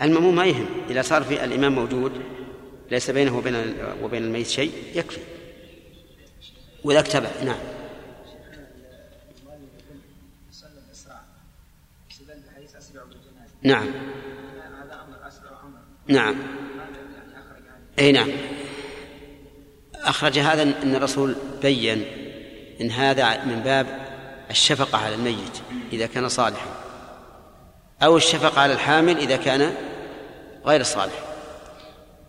المأموم 0.02 0.36
ما 0.36 0.46
يهم. 0.46 0.66
إذا 0.90 1.02
صار 1.02 1.24
في 1.24 1.44
الإمام 1.44 1.76
موجود 1.76 2.12
ليس 2.92 3.10
بينه 3.10 3.38
وبين 3.38 3.76
وبين 4.04 4.24
الميت 4.24 4.48
شيء 4.48 4.72
يكفي. 4.96 5.20
وإذا 6.84 7.00
اكتبع 7.00 7.30
نعم. 7.44 7.60
نعم. 13.64 13.88
نعم. 16.08 16.36
إي 18.00 18.12
نعم. 18.12 18.30
أخرج 19.96 20.40
هذا 20.40 20.64
إن 20.64 20.96
الرسول 20.96 21.36
بين 21.62 22.06
إن 22.82 22.92
هذا 22.92 23.46
من 23.46 23.60
باب 23.60 24.09
الشفقة 24.50 24.98
على 24.98 25.16
الميت 25.16 25.62
إذا 25.94 26.06
كان 26.06 26.30
صالحا 26.30 26.68
أو 28.02 28.18
الشفقة 28.18 28.62
على 28.62 28.74
الحامل 28.74 29.18
إذا 29.18 29.36
كان 29.36 29.76
غير 30.66 30.84
صالح. 30.84 31.14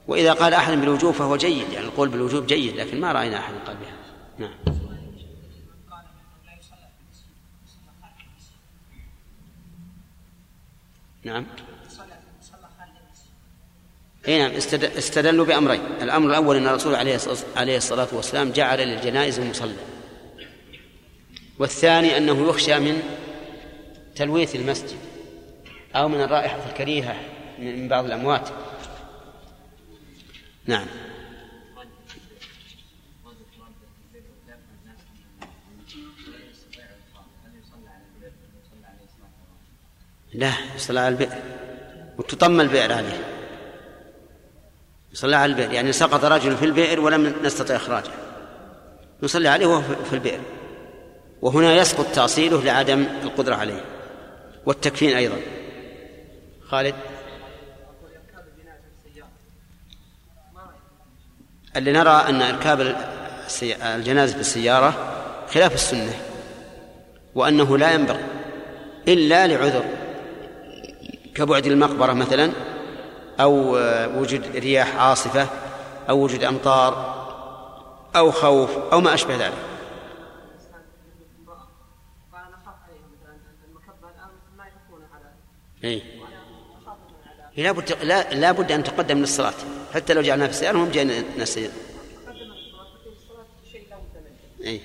وإذا 0.08 0.32
قال 0.32 0.54
أحد 0.54 0.72
بالوجوب 0.72 1.14
فهو 1.14 1.36
جيد 1.36 1.72
يعني 1.72 1.86
القول 1.86 2.08
بالوجوب 2.08 2.46
جيد 2.46 2.76
لكن 2.76 3.00
ما 3.00 3.12
رأينا 3.12 3.38
أحد 3.38 3.54
قال 3.66 3.76
بها 3.76 3.96
نعم. 4.38 4.54
نعم. 11.24 11.46
إي 14.28 14.38
نعم 14.38 14.50
استدلوا 14.96 15.46
بأمرين. 15.46 15.80
الأمر 16.02 16.30
الأول 16.30 16.56
أن 16.56 16.66
الرسول 16.66 16.94
عليه 17.56 17.76
الصلاة 17.76 18.08
والسلام 18.12 18.50
جعل 18.50 18.78
للجنائز 18.78 19.40
مصلى. 19.40 19.99
والثاني 21.60 22.16
أنه 22.16 22.48
يخشى 22.48 22.78
من 22.78 23.02
تلويث 24.16 24.56
المسجد 24.56 24.98
أو 25.94 26.08
من 26.08 26.20
الرائحة 26.20 26.58
الكريهة 26.70 27.16
من 27.58 27.88
بعض 27.88 28.04
الأموات. 28.04 28.48
نعم. 30.66 30.86
لا 40.32 40.52
يصلى 40.76 41.00
على 41.00 41.08
البئر. 41.08 41.38
وتطم 42.18 42.60
البئر 42.60 42.92
عليه. 42.92 43.24
يصلى 45.12 45.36
على 45.36 45.52
البئر. 45.52 45.72
يعني 45.72 45.92
سقط 45.92 46.24
رجل 46.24 46.56
في 46.56 46.64
البئر 46.64 47.00
ولم 47.00 47.34
نستطع 47.42 47.76
إخراجه. 47.76 48.12
نصلي 49.22 49.48
عليه 49.48 49.66
وهو 49.66 49.82
في 50.04 50.12
البئر. 50.12 50.40
وهنا 51.42 51.74
يسقط 51.74 52.06
تأصيله 52.14 52.62
لعدم 52.62 53.06
القدرة 53.22 53.54
عليه. 53.54 53.84
والتكفين 54.66 55.16
أيضا. 55.16 55.36
خالد؟ 56.68 56.94
اللي 61.76 61.92
نرى 61.92 62.24
أن 62.28 62.42
إركاب 62.42 62.96
الجنازة 63.62 64.36
بالسيارة 64.36 64.94
خلاف 65.54 65.74
السنة 65.74 66.14
وأنه 67.34 67.78
لا 67.78 67.92
ينبغي 67.92 68.24
إلا 69.08 69.46
لعذر 69.46 69.84
كبعد 71.34 71.66
المقبرة 71.66 72.12
مثلا 72.12 72.52
أو 73.40 73.78
وجود 74.20 74.56
رياح 74.56 74.96
عاصفة 74.96 75.46
أو 76.08 76.18
وجود 76.18 76.44
أمطار 76.44 77.20
أو 78.16 78.30
خوف 78.30 78.70
أو 78.92 79.00
ما 79.00 79.14
أشبه 79.14 79.36
ذلك. 79.36 79.69
إيه؟ 85.84 86.02
لا 87.56 87.72
بد 87.72 87.92
لا 88.02 88.34
لا 88.34 88.52
بد 88.52 88.72
أن 88.72 88.84
تقدم 88.84 89.18
للصلاه 89.18 89.54
حتى 89.94 90.14
لو 90.14 90.22
جعلناها 90.22 90.48
في 90.48 90.54
السيارة 90.54 90.78
هم 90.78 90.90
جايين 90.90 91.24
نسير 91.38 91.70
إيه؟ 94.60 94.80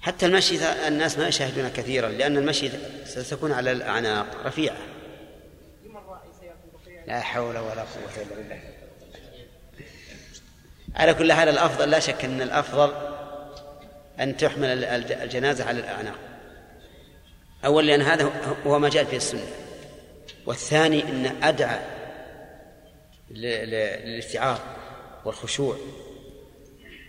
حتى 0.00 0.26
المشي 0.26 0.58
الناس 0.88 1.18
ما 1.18 1.28
يشاهدون 1.28 1.68
كثيرا 1.68 2.08
لأن 2.08 2.36
المشي 2.36 2.70
ستكون 3.04 3.52
على 3.52 3.72
الأعناق 3.72 4.26
رفيعة. 4.46 4.76
لا 7.06 7.20
حول 7.20 7.58
ولا 7.58 7.82
قوة 7.82 8.16
إلا 8.16 8.36
بالله. 8.36 8.60
على 10.96 11.14
كل 11.14 11.32
حال 11.32 11.48
الأفضل 11.48 11.90
لا 11.90 12.00
شك 12.00 12.24
أن 12.24 12.42
الأفضل 12.42 12.92
أن 14.20 14.36
تحمل 14.36 14.84
الجنازة 14.84 15.64
على 15.64 15.80
الأعناق. 15.80 16.33
أولا 17.64 17.86
لأن 17.86 18.02
هذا 18.02 18.56
هو 18.66 18.78
ما 18.78 18.88
جاء 18.88 19.04
في 19.04 19.16
السنة. 19.16 19.46
والثاني 20.46 21.02
أن 21.02 21.42
أدعى 21.42 21.80
للاستعار 23.30 24.60
والخشوع. 25.24 25.76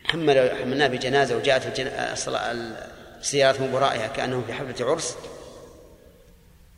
حمل 0.04 0.52
حملناه 0.62 0.88
بجنازة 0.88 1.38
وجاءت 1.38 1.80
السيارات 3.22 3.62
من 3.62 3.74
ورائها 3.74 4.08
كأنهم 4.08 4.44
في 4.44 4.54
حفلة 4.54 4.92
عرس. 4.92 5.18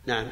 نعم. 0.06 0.28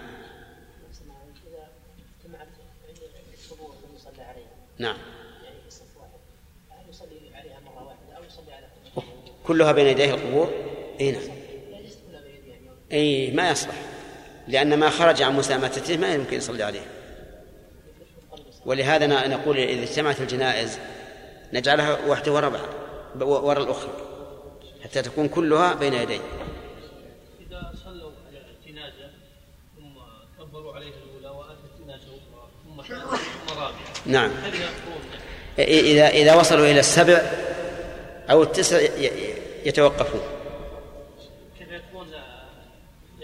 نعم. 4.79 4.97
كلها 9.47 9.73
بين 9.73 9.87
يديه 9.87 10.15
القبور؟ 10.15 10.51
اي 11.01 11.13
نعم. 11.13 11.36
إي 12.97 13.31
ما 13.31 13.51
يصلح. 13.51 13.75
لأن 14.49 14.79
ما 14.79 14.91
خرج 14.91 15.23
عن 15.23 15.37
مسامتته 15.37 15.97
ما 15.97 16.15
يمكن 16.15 16.37
يصلي 16.37 16.63
عليه. 16.63 16.87
ولهذا 18.67 19.07
نقول 19.07 19.59
إذا 19.59 19.83
اجتمعت 19.83 20.21
الجنائز 20.21 20.79
نجعلها 21.53 21.99
واحدة 22.07 22.33
وراء 22.33 22.51
بعض 22.51 22.63
وراء 23.23 23.63
الأخرى 23.63 23.91
حتى 24.85 25.03
تكون 25.03 25.29
كلها 25.29 25.75
بين 25.75 25.95
يديه 25.95 26.21
إذا 27.41 27.73
صلوا 27.85 28.11
على 28.29 28.41
الجنازة 28.67 29.11
ثم 29.77 29.95
كبروا 30.39 30.75
عليه 30.75 30.87
الأولى 30.89 31.39
وأتت 31.39 31.59
الجنازة 31.81 32.05
ثم 32.65 32.83
ثم 32.83 33.59
رابعة 33.59 33.73
نعم. 34.07 34.31
إذا 35.59 36.09
إذا 36.09 36.35
وصلوا 36.35 36.67
إلى 36.67 36.81
السبع 36.81 37.23
أو 38.31 38.43
التسع 38.43 38.81
يتوقفون. 39.65 40.21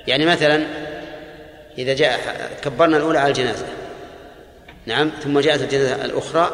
يعني 0.07 0.27
مثلا 0.27 0.67
إذا 1.79 1.95
جاء 1.95 2.51
كبرنا 2.63 2.97
الأولى 2.97 3.19
على 3.19 3.29
الجنازة. 3.29 3.67
نعم 4.87 5.11
ثم 5.23 5.41
جاءت 5.41 5.63
الجنازة 5.63 6.05
الأخرى 6.05 6.51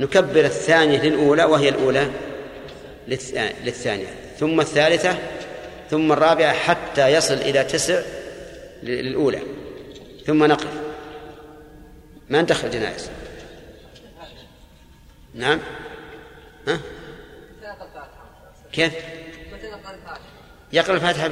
نكبر 0.00 0.44
الثانية 0.44 1.02
للأولى 1.02 1.44
وهي 1.44 1.68
الأولى 1.68 2.10
للثانية. 3.64 4.06
ثم 4.38 4.60
الثالثة 4.60 5.18
ثم 5.90 6.12
الرابعة 6.12 6.52
حتى 6.52 7.08
يصل 7.08 7.34
إلى 7.34 7.64
تسع 7.64 8.02
للأولى. 8.82 9.40
ثم 10.26 10.44
نقف. 10.44 10.70
ما 12.30 12.42
ندخل 12.42 12.70
جنائز. 12.70 13.10
نعم. 15.34 15.60
ها؟ 16.68 16.80
كيف؟ 18.72 18.92
يقرأ 20.72 20.94
الفاتحة 20.94 21.28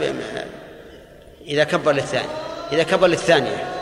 إذا 1.46 1.64
كبر 1.64 1.92
للثاني 1.92 2.28
إذا 2.72 2.82
كبر 2.82 3.06
للثانية. 3.06 3.74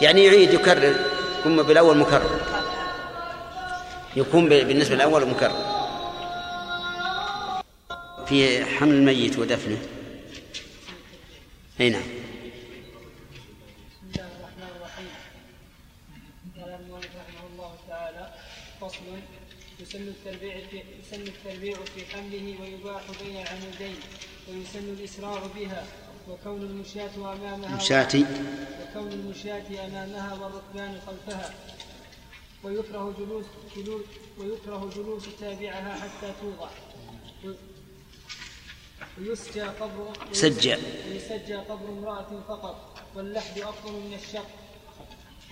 يعني 0.00 0.24
يعيد 0.24 0.54
يكرر 0.54 0.96
يكون 1.40 1.62
بالأول 1.62 1.98
مكرر. 1.98 2.40
يكون 4.16 4.48
بالنسبة 4.48 4.94
للأول 4.94 5.28
مكرر. 5.28 5.76
في 8.26 8.64
حمل 8.64 8.94
الميت 8.94 9.38
ودفنه. 9.38 9.78
أي 11.80 11.90
نعم. 11.90 12.02
يسن 19.80 20.08
التربيع 20.08 20.56
في 20.70 20.82
يسن 21.00 21.22
التربيع 21.22 21.76
في 21.94 22.16
حمله 22.16 22.54
ويباح 22.60 23.02
بين 23.22 23.36
العمودين 23.36 23.96
ويسن 24.48 24.88
الإسراع 24.98 25.42
بها. 25.56 25.84
وكون 26.30 26.62
المشاة 26.62 27.14
أمامها 27.16 27.66
المشاة. 27.66 28.08
وكون 28.82 29.12
المشاة 29.12 29.86
أمامها 29.86 30.34
والركبان 30.34 31.00
خلفها. 31.06 31.54
ويكره 32.64 33.14
جلوس 33.18 33.44
جلوس 33.76 34.04
ويكره 34.38 34.90
جلوس 34.96 35.22
تابعها 35.40 35.94
حتى 35.94 36.32
توضع. 36.40 36.68
ويسجى 39.18 39.60
قبر 39.60 40.12
سجى. 40.32 40.76
ويسجى 41.08 41.54
قبر 41.54 41.88
امرأة 41.88 42.42
فقط. 42.48 42.98
واللحد 43.14 43.58
أفضل 43.58 43.92
من 43.92 44.14
الشق 44.14 44.46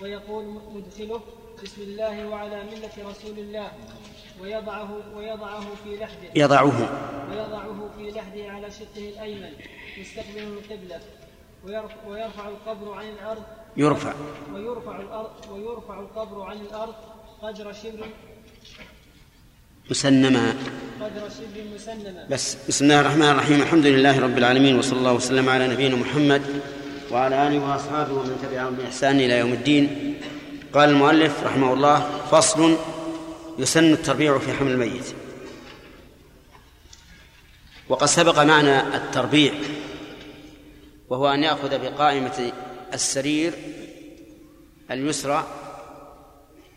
ويقول 0.01 0.45
مدخله 0.45 1.21
بسم 1.63 1.81
الله 1.81 2.27
وعلى 2.27 2.63
ملة 2.63 3.09
رسول 3.09 3.39
الله. 3.39 3.71
ويضعه 4.41 4.89
ويضعه 5.15 5.65
في 5.83 5.95
لحده. 5.95 6.29
يضعه. 6.35 6.89
ويضعه 7.31 7.89
في 7.97 8.11
لحده 8.11 8.51
على 8.51 8.71
شقه 8.71 9.09
الأيمن 9.09 9.53
مستقبل 10.01 10.39
القبلة 10.39 10.99
ويرفع 12.07 12.47
القبر 12.47 12.93
عن 12.93 13.05
الأرض. 13.09 13.43
يرفع. 13.77 14.13
ويرفع 14.53 14.99
الأرض 14.99 15.31
ويرفع 15.51 15.99
القبر 15.99 16.41
عن 16.41 16.57
الأرض 16.57 16.95
قدر 17.41 17.73
شبر 17.73 18.07
مسنما. 19.89 20.55
قدر 21.01 21.29
شبر 21.29 21.63
مسنما. 21.75 22.27
بس 22.29 22.57
بسم 22.67 22.85
الله 22.85 23.01
الرحمن 23.01 23.29
الرحيم. 23.29 23.61
الحمد 23.61 23.85
لله 23.85 24.19
رب 24.19 24.37
العالمين 24.37 24.79
وصلى 24.79 24.99
الله 24.99 25.13
وسلم 25.13 25.49
على 25.49 25.67
نبينا 25.67 25.95
محمد 25.95 26.41
وعلى 27.11 27.47
آله 27.47 27.59
وأصحابه 27.59 28.13
ومن 28.13 28.39
تبعهم 28.43 28.75
بإحسان 28.75 29.15
إلى 29.19 29.39
يوم 29.39 29.53
الدين. 29.53 30.15
قال 30.73 30.89
المؤلف 30.89 31.43
رحمه 31.43 31.73
الله 31.73 31.99
فصل 32.31 32.77
يسن 33.57 33.93
التربيع 33.93 34.39
في 34.39 34.53
حمل 34.53 34.71
الميت. 34.71 35.13
وقد 37.89 38.07
سبق 38.07 38.39
معنى 38.39 38.79
التربيع 38.79 39.53
وهو 41.09 41.27
أن 41.27 41.43
يأخذ 41.43 41.79
بقائمة 41.79 42.51
السرير 42.93 43.53
اليسرى 44.91 45.47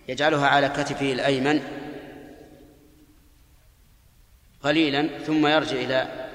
يجعلها 0.08 0.46
على 0.46 0.68
كتفه 0.68 1.12
الأيمن 1.12 1.62
قليلا 4.62 5.18
ثم 5.26 5.46
يرجع 5.46 5.76
إلى 5.76 6.28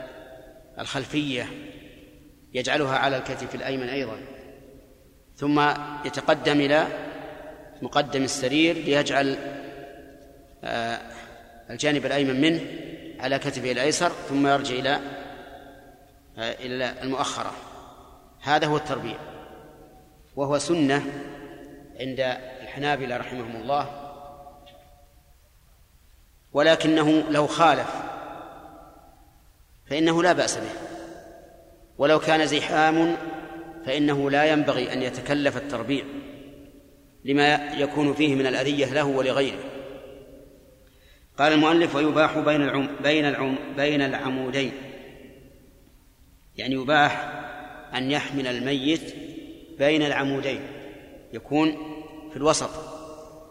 الخلفية 0.79 1.49
يجعلها 2.53 2.97
على 2.97 3.17
الكتف 3.17 3.55
الأيمن 3.55 3.89
أيضا. 3.89 4.17
ثم 5.35 5.59
يتقدم 6.05 6.61
إلى 6.61 6.87
مقدم 7.81 8.23
السرير 8.23 8.75
ليجعل 8.75 9.37
الجانب 11.69 12.05
الأيمن 12.05 12.41
منه 12.41 12.61
على 13.19 13.39
كتفه 13.39 13.71
الأيسر 13.71 14.11
ثم 14.29 14.47
يرجع 14.47 14.75
إلى 14.75 14.99
آه، 16.37 16.53
إلى 16.53 16.93
المؤخرة. 17.01 17.51
هذا 18.41 18.67
هو 18.67 18.77
التربيع 18.77 19.17
وهو 20.35 20.59
سنة 20.59 21.05
عند 21.99 22.19
الحنابلة 22.61 23.17
رحمهم 23.17 23.55
الله 23.55 24.09
ولكنه 26.53 27.23
لو 27.29 27.47
خالف 27.47 27.89
فإنه 29.89 30.23
لا 30.23 30.33
بأس 30.33 30.57
به. 30.57 30.71
ولو 31.97 32.19
كان 32.19 32.47
زحام 32.47 33.17
فإنه 33.85 34.29
لا 34.29 34.45
ينبغي 34.45 34.93
أن 34.93 35.01
يتكلف 35.01 35.57
التربيع 35.57 36.05
لما 37.25 37.55
يكون 37.55 38.13
فيه 38.13 38.35
من 38.35 38.47
الأذية 38.47 38.93
له 38.93 39.03
ولغيره. 39.03 39.72
قال 41.37 41.53
المؤلف 41.53 41.95
ويباح 41.95 42.39
بين 42.39 42.61
العم 42.61 42.89
بين 43.03 43.25
العم 43.25 43.55
بين 43.77 44.01
العمودين. 44.01 44.71
يعني 46.55 46.75
يباح 46.75 47.29
أن 47.95 48.11
يحمل 48.11 48.47
الميت 48.47 49.15
بين 49.79 50.03
العمودين. 50.03 50.59
يكون 51.33 51.77
في 52.31 52.37
الوسط 52.37 52.69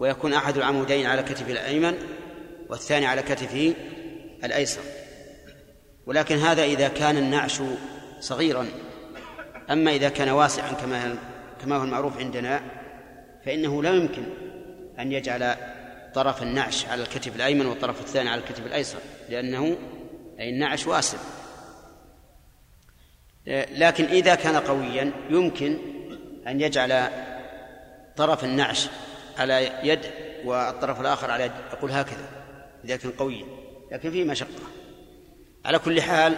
ويكون 0.00 0.32
أحد 0.32 0.56
العمودين 0.56 1.06
على 1.06 1.22
كتفه 1.22 1.52
الأيمن 1.52 1.94
والثاني 2.68 3.06
على 3.06 3.22
كتفه 3.22 3.74
الأيسر. 4.44 4.82
ولكن 6.06 6.36
هذا 6.36 6.64
إذا 6.64 6.88
كان 6.88 7.16
النعش 7.16 7.62
صغيرا. 8.20 8.66
أما 9.70 9.90
إذا 9.90 10.08
كان 10.08 10.28
واسعا 10.28 10.72
كما 10.72 11.14
كما 11.62 11.76
هو 11.76 11.84
المعروف 11.84 12.18
عندنا 12.18 12.62
فإنه 13.44 13.82
لا 13.82 13.94
يمكن 13.94 14.22
أن 14.98 15.12
يجعل 15.12 15.54
طرف 16.14 16.42
النعش 16.42 16.86
على 16.86 17.02
الكتف 17.02 17.36
الأيمن 17.36 17.66
والطرف 17.66 18.00
الثاني 18.00 18.28
على 18.28 18.40
الكتف 18.40 18.66
الأيسر 18.66 18.98
لأنه 19.28 19.76
أي 20.40 20.50
النعش 20.50 20.86
واسع. 20.86 21.18
لكن 23.70 24.04
إذا 24.04 24.34
كان 24.34 24.56
قويا 24.56 25.12
يمكن 25.30 25.78
أن 26.46 26.60
يجعل 26.60 27.08
طرف 28.16 28.44
النعش 28.44 28.88
على 29.38 29.72
يد 29.82 30.00
والطرف 30.44 31.00
الآخر 31.00 31.30
على 31.30 31.44
يد 31.44 31.52
يقول 31.72 31.90
هكذا 31.90 32.28
إذا 32.84 32.96
كان 32.96 33.10
قويا 33.10 33.46
لكن 33.92 34.10
فيه 34.10 34.24
مشقة. 34.24 34.48
على 35.64 35.78
كل 35.78 36.02
حال 36.02 36.36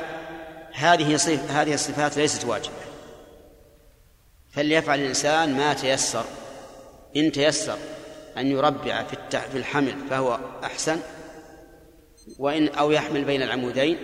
هذه 0.73 1.17
صف 1.17 1.51
هذه 1.51 1.75
الصفات 1.75 2.17
ليست 2.17 2.45
واجبة. 2.45 2.75
فليفعل 4.51 5.01
الإنسان 5.01 5.57
ما 5.57 5.75
تيسر. 5.75 6.25
إن 7.17 7.33
تيسر 7.33 7.79
أن 8.39 8.47
يربع 8.47 9.03
في 9.31 9.59
الحمل 9.59 9.95
فهو 10.11 10.39
أحسن 10.65 10.99
وإن 12.39 12.69
أو 12.69 12.91
يحمل 12.91 13.25
بين 13.25 13.43
العمودين 13.43 13.99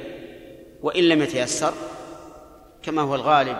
وإن 0.83 1.05
لم 1.05 1.23
يتيسر 1.23 1.75
كما 2.83 3.03
هو 3.03 3.15
الغالب 3.15 3.57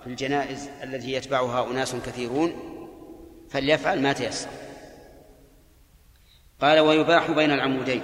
في 0.00 0.06
الجنائز 0.06 0.68
التي 0.82 1.12
يتبعها 1.12 1.70
أناس 1.70 1.94
كثيرون 1.94 2.52
فليفعل 3.50 4.02
ما 4.02 4.12
تيسر. 4.12 4.48
قال 6.60 6.80
ويباح 6.80 7.30
بين 7.30 7.50
العمودين 7.50 8.02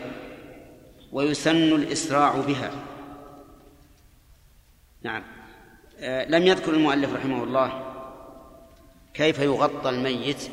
ويسن 1.12 1.72
الإسراع 1.72 2.40
بها. 2.40 2.70
نعم. 5.02 5.22
آه 6.00 6.24
لم 6.24 6.46
يذكر 6.46 6.74
المؤلف 6.74 7.14
رحمه 7.14 7.44
الله 7.44 7.82
كيف 9.14 9.38
يغطى 9.38 9.88
الميت 9.88 10.50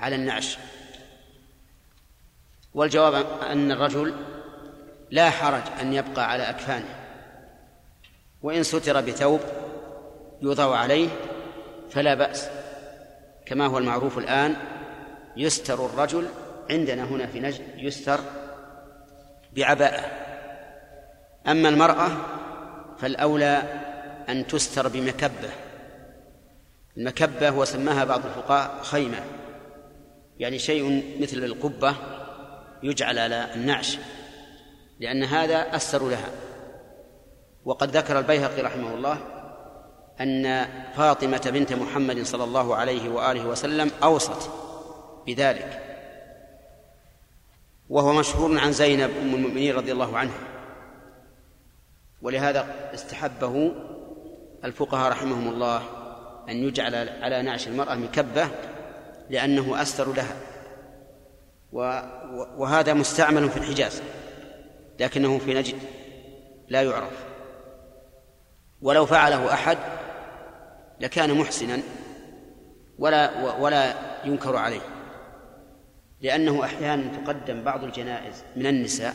على 0.00 0.16
النعش. 0.16 0.58
والجواب 2.74 3.26
أن 3.42 3.72
الرجل 3.72 4.14
لا 5.10 5.30
حرج 5.30 5.62
أن 5.80 5.92
يبقى 5.92 6.30
على 6.30 6.50
أكفانه. 6.50 6.94
وإن 8.42 8.62
ستر 8.62 9.00
بثوب 9.00 9.40
يوضع 10.42 10.76
عليه 10.76 11.08
فلا 11.90 12.14
بأس. 12.14 12.48
كما 13.46 13.66
هو 13.66 13.78
المعروف 13.78 14.18
الآن 14.18 14.56
يستر 15.36 15.86
الرجل 15.86 16.28
عندنا 16.70 17.04
هنا 17.04 17.26
في 17.26 17.40
نجد 17.40 17.64
يستر 17.76 18.20
بعباءة. 19.52 20.10
أما 21.46 21.68
المرأة 21.68 22.08
فالأولى 22.98 23.62
أن 24.28 24.46
تستر 24.46 24.88
بمكبة. 24.88 25.50
المكبة 26.96 27.50
وسماها 27.50 28.04
بعض 28.04 28.26
الفقهاء 28.26 28.82
خيمة. 28.82 29.20
يعني 30.38 30.58
شيء 30.58 31.02
مثل 31.20 31.44
القبة 31.44 31.94
يجعل 32.82 33.18
على 33.18 33.54
النعش 33.54 33.98
لأن 35.00 35.24
هذا 35.24 35.76
أستر 35.76 36.08
لها. 36.08 36.30
وقد 37.64 37.96
ذكر 37.96 38.18
البيهقي 38.18 38.62
رحمه 38.62 38.94
الله 38.94 39.18
أن 40.20 40.66
فاطمة 40.94 41.50
بنت 41.52 41.72
محمد 41.72 42.22
صلى 42.22 42.44
الله 42.44 42.76
عليه 42.76 43.08
وآله 43.08 43.46
وسلم 43.46 43.90
أوصت 44.02 44.50
بذلك. 45.26 45.82
وهو 47.88 48.12
مشهور 48.12 48.58
عن 48.58 48.72
زينب 48.72 49.10
أم 49.22 49.34
المؤمنين 49.34 49.74
رضي 49.74 49.92
الله 49.92 50.18
عنها. 50.18 50.38
ولهذا 52.22 52.90
استحبه 52.94 53.72
الفقهاء 54.64 55.12
رحمهم 55.12 55.48
الله 55.48 55.82
أن 56.48 56.56
يجعل 56.56 56.94
على 57.22 57.42
نعش 57.42 57.68
المرأة 57.68 57.94
مكبة 57.94 58.48
لأنه 59.30 59.82
أستر 59.82 60.12
لها. 60.12 60.36
وهذا 62.56 62.94
مستعمل 62.94 63.50
في 63.50 63.56
الحجاز 63.56 64.02
لكنه 65.00 65.38
في 65.38 65.54
نجد 65.54 65.78
لا 66.68 66.82
يعرف. 66.82 67.24
ولو 68.82 69.06
فعله 69.06 69.52
أحد 69.52 69.78
لكان 71.00 71.34
محسنا 71.34 71.80
ولا 72.98 73.54
ولا 73.54 73.94
ينكر 74.24 74.56
عليه. 74.56 74.80
لأنه 76.20 76.64
أحيانا 76.64 77.16
تقدم 77.16 77.62
بعض 77.62 77.84
الجنائز 77.84 78.44
من 78.56 78.66
النساء 78.66 79.14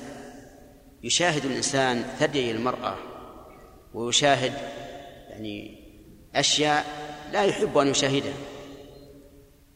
يشاهد 1.04 1.46
الإنسان 1.46 2.04
ثدي 2.20 2.52
المرأة 2.52 2.96
ويشاهد 3.94 4.54
يعني 5.30 5.82
أشياء 6.36 6.86
لا 7.32 7.44
يحب 7.44 7.78
أن 7.78 7.88
يشاهدها. 7.88 8.34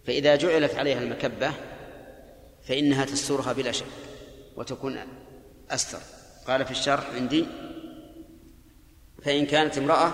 فإذا 0.07 0.35
جعلت 0.35 0.75
عليها 0.75 0.99
المكبة 0.99 1.51
فإنها 2.67 3.05
تسترها 3.05 3.53
بلا 3.53 3.71
شك 3.71 3.85
وتكون 4.55 4.97
أستر. 5.69 5.99
قال 6.47 6.65
في 6.65 6.71
الشرح 6.71 7.09
عندي 7.15 7.45
فإن 9.23 9.45
كانت 9.45 9.77
امرأة 9.77 10.13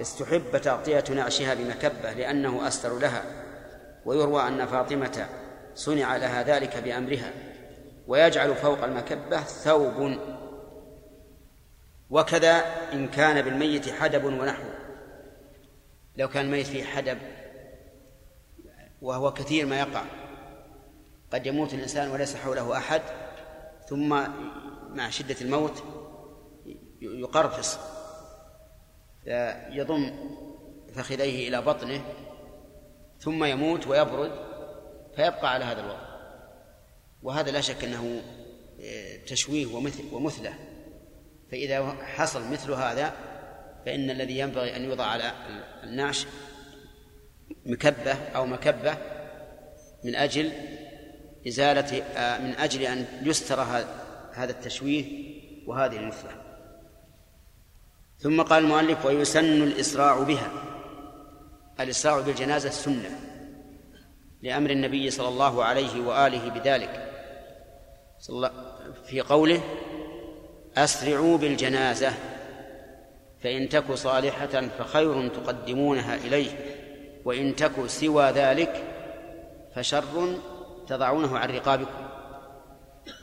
استحب 0.00 0.58
تغطية 0.62 1.04
نعشها 1.14 1.54
بمكبة 1.54 2.12
لأنه 2.12 2.68
أستر 2.68 2.98
لها 2.98 3.24
ويروى 4.04 4.48
أن 4.48 4.66
فاطمة 4.66 5.28
صنع 5.74 6.16
لها 6.16 6.42
ذلك 6.42 6.76
بأمرها 6.76 7.32
ويجعل 8.06 8.54
فوق 8.54 8.84
المكبة 8.84 9.40
ثوب. 9.40 10.18
وكذا 12.10 12.64
إن 12.92 13.08
كان 13.08 13.42
بالميت 13.42 13.90
حدب 13.90 14.24
ونحوه 14.24 14.74
لو 16.16 16.28
كان 16.28 16.44
الميت 16.44 16.66
فيه 16.66 16.84
حدب 16.84 17.18
وهو 19.02 19.32
كثير 19.32 19.66
ما 19.66 19.78
يقع. 19.78 20.04
قد 21.32 21.46
يموت 21.46 21.74
الإنسان 21.74 22.10
وليس 22.10 22.36
حوله 22.36 22.76
أحد 22.76 23.02
ثم 23.88 24.08
مع 24.90 25.10
شدة 25.10 25.36
الموت 25.40 25.82
يقرفص 27.00 27.78
يضم 29.70 30.12
فخذيه 30.94 31.48
إلى 31.48 31.62
بطنه 31.62 32.04
ثم 33.20 33.44
يموت 33.44 33.86
ويبرد 33.86 34.32
فيبقى 35.16 35.52
على 35.52 35.64
هذا 35.64 35.80
الوضع. 35.80 36.08
وهذا 37.22 37.50
لا 37.50 37.60
شك 37.60 37.84
أنه 37.84 38.22
آه، 38.80 39.16
تشويه 39.26 39.66
ومثل 39.66 40.04
ومثله. 40.12 40.54
فإذا 41.50 41.92
حصل 42.02 42.52
مثل 42.52 42.72
هذا 42.72 43.14
فإن 43.86 44.10
الذي 44.10 44.38
ينبغي 44.38 44.76
أن 44.76 44.84
يوضع 44.84 45.04
على 45.04 45.32
النعش 45.84 46.26
مكبة 47.68 48.12
أو 48.12 48.46
مكبة 48.46 48.96
من 50.04 50.14
أجل 50.14 50.52
إزالة 51.48 52.02
آه، 52.02 52.38
من 52.38 52.54
أجل 52.54 52.82
أن 52.82 53.06
يستر 53.22 53.60
هذا 54.34 54.50
التشويه 54.50 55.04
وهذه 55.66 55.96
المثلة 55.96 56.48
ثم 58.18 58.42
قال 58.42 58.64
المؤلف 58.64 59.06
ويسن 59.06 59.62
الإسراع 59.62 60.22
بها. 60.22 60.50
الإسراع 61.80 62.20
بالجنازة 62.20 62.70
سنة 62.70 63.20
لأمر 64.42 64.70
النبي 64.70 65.10
صلى 65.10 65.28
الله 65.28 65.64
عليه 65.64 66.00
وآله 66.00 66.48
بذلك. 66.48 67.12
في 69.06 69.20
قوله 69.20 69.60
أسرعوا 70.76 71.38
بالجنازة 71.38 72.12
فإن 73.42 73.68
تك 73.68 73.92
صالحة 73.92 74.68
فخير 74.78 75.28
تقدمونها 75.28 76.14
إليه. 76.14 76.77
وإن 77.24 77.56
تك 77.56 77.86
سوى 77.86 78.30
ذلك 78.30 78.84
فشر 79.74 80.38
تضعونه 80.88 81.38
عن 81.38 81.50
رقابكم. 81.50 82.08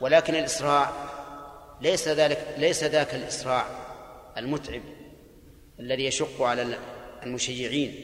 ولكن 0.00 0.34
الإسراع 0.34 0.92
ليس 1.80 2.08
ذلك 2.08 2.54
ليس 2.58 2.84
ذاك 2.84 3.14
الإسراع 3.14 3.66
المتعب 4.38 4.82
الذي 5.80 6.04
يشق 6.04 6.42
على 6.42 6.78
المشيعين 7.22 7.94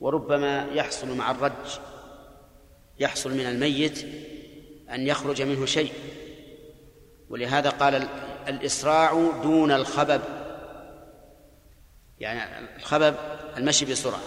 وربما 0.00 0.66
يحصل 0.72 1.16
مع 1.16 1.30
الرج 1.30 1.78
يحصل 2.98 3.30
من 3.34 3.46
الميت 3.46 4.04
أن 4.90 5.06
يخرج 5.06 5.42
منه 5.42 5.66
شيء. 5.66 5.92
ولهذا 7.30 7.70
قال 7.70 8.08
الإسراع 8.48 9.30
دون 9.42 9.72
الخبب. 9.72 10.20
يعني 12.18 12.66
الخبب 12.76 13.14
المشي 13.56 13.84
بسرعة. 13.84 14.20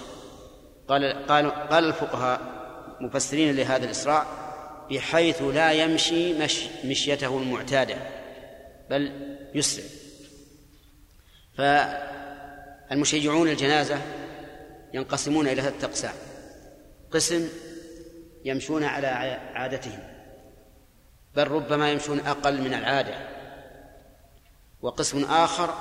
قال 0.87 1.25
قال 1.27 1.51
قال 1.51 1.85
الفقهاء 1.85 2.41
مفسرين 3.01 3.55
لهذا 3.55 3.85
الإسراع 3.85 4.25
بحيث 4.91 5.41
لا 5.41 5.71
يمشي 5.71 6.33
مش 6.33 6.67
مشيته 6.85 7.37
المعتادة 7.37 7.95
بل 8.89 9.11
يسرع. 9.55 9.85
فالمشيعون 11.57 13.49
الجنازة 13.49 14.01
ينقسمون 14.93 15.47
إلى 15.47 15.61
ثلاثة 15.61 15.87
أقسام. 15.87 16.13
قسم 17.11 17.49
يمشون 18.45 18.83
على 18.83 19.07
عادتهم 19.53 19.99
بل 21.35 21.47
ربما 21.47 21.91
يمشون 21.91 22.19
أقل 22.19 22.61
من 22.61 22.73
العادة. 22.73 23.15
وقسم 24.81 25.23
آخر 25.23 25.73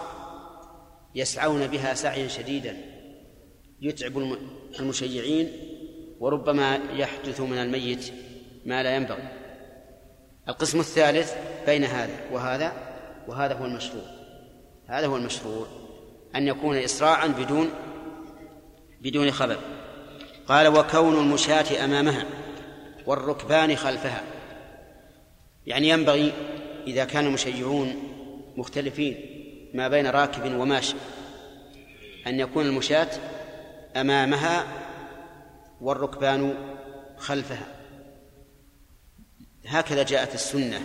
يسعون 1.15 1.67
بها 1.67 1.95
سعيا 1.95 2.29
شديدا. 2.29 2.96
يتعب 3.81 4.39
المشيعين 4.81 5.53
وربما 6.21 6.81
يحدث 6.93 7.41
من 7.41 7.59
الميت 7.59 8.13
ما 8.67 8.83
لا 8.83 8.97
ينبغي. 8.97 9.29
القسم 10.49 10.81
الثالث 10.81 11.35
بين 11.67 11.85
هذا 11.85 12.21
وهذا 12.33 12.73
وهذا 13.29 13.55
هو 13.55 13.65
المشروع. 13.65 14.05
هذا 14.87 15.07
هو 15.07 15.17
المشروع 15.17 15.67
أن 16.37 16.49
يكون 16.49 16.77
إسراعا 16.77 17.27
بدون 17.27 17.71
بدون 19.01 19.31
خبر. 19.31 19.59
قال 20.47 20.67
وكون 20.67 21.19
المشاة 21.19 21.85
أمامها 21.85 22.25
والركبان 23.07 23.77
خلفها. 23.77 24.23
يعني 25.67 25.89
ينبغي 25.89 26.33
إذا 26.87 27.05
كان 27.05 27.27
المشيعون 27.27 27.95
مختلفين 28.57 29.17
ما 29.75 29.89
بين 29.89 30.07
راكب 30.07 30.55
وماشي 30.55 30.95
أن 32.27 32.41
يكون 32.41 32.67
المشاة 32.67 33.09
أمامها 34.01 34.67
والركبان 35.81 36.55
خلفها. 37.17 37.67
هكذا 39.67 40.03
جاءت 40.03 40.35
السنة 40.35 40.81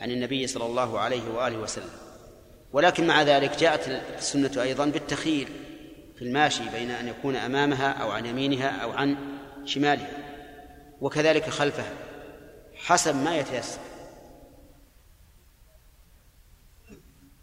عن 0.00 0.10
النبي 0.10 0.46
صلى 0.46 0.66
الله 0.66 0.98
عليه 0.98 1.30
وآله 1.34 1.58
وسلم. 1.58 1.90
ولكن 2.72 3.06
مع 3.06 3.22
ذلك 3.22 3.58
جاءت 3.58 3.88
السنة 4.18 4.62
أيضا 4.62 4.86
بالتخيير 4.86 5.48
في 6.16 6.22
الماشي 6.22 6.68
بين 6.68 6.90
أن 6.90 7.08
يكون 7.08 7.36
أمامها 7.36 7.92
أو 7.92 8.10
عن 8.10 8.26
يمينها 8.26 8.68
أو 8.68 8.92
عن 8.92 9.16
شمالها 9.64 10.10
وكذلك 11.00 11.48
خلفها 11.48 11.92
حسب 12.74 13.16
ما 13.16 13.36
يتيسر. 13.36 13.80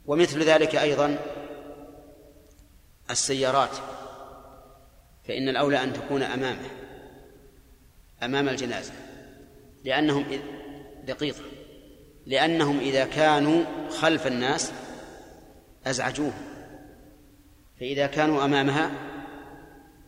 ومثل 0.06 0.43
ذلك 0.43 0.76
أيضا 0.76 1.18
السيارات. 3.10 3.78
فإن 5.28 5.49
الأولى 5.49 5.84
أن 5.84 5.93
تكون 5.93 6.24
أمامه 6.24 6.69
أمام 8.24 8.49
الجنازة 8.49 8.93
لأنهم 9.84 10.26
دقيقة 11.07 11.43
لأنهم 12.26 12.80
إذا 12.80 13.05
كانوا 13.05 13.63
خلف 13.89 14.28
الناس 14.28 14.71
أزعجوهم 15.86 16.53
فإذا 17.80 18.07
كانوا 18.07 18.45
أمامها 18.45 18.91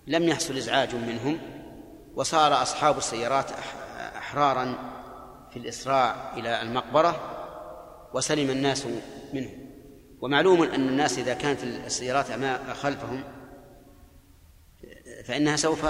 لم 0.07 0.24
يحصل 0.24 0.57
إزعاج 0.57 0.95
منهم 0.95 1.38
وصار 2.16 2.61
أصحاب 2.61 2.97
السيارات 2.97 3.51
أحرارا 4.18 4.76
في 5.51 5.59
الإسراع 5.59 6.38
إلى 6.38 6.61
المقبرة 6.61 7.32
وسلم 8.13 8.49
الناس 8.49 8.86
منهم. 9.34 9.66
ومعلوم 10.22 10.63
أن 10.63 10.89
الناس 10.89 11.20
إذا 11.20 11.34
كانت 11.34 11.63
السيارات 11.63 12.26
خلفهم 12.74 13.24
فإنها 15.26 15.56
سوف 15.56 15.86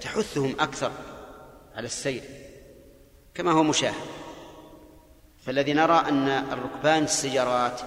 تحثهم 0.00 0.56
أكثر 0.60 0.92
على 1.76 1.86
السير 1.86 2.22
كما 3.34 3.52
هو 3.52 3.62
مشاهد. 3.62 4.06
فالذي 5.46 5.72
نرى 5.72 6.04
أن 6.08 6.28
الركبان 6.28 7.02
السيارات 7.02 7.80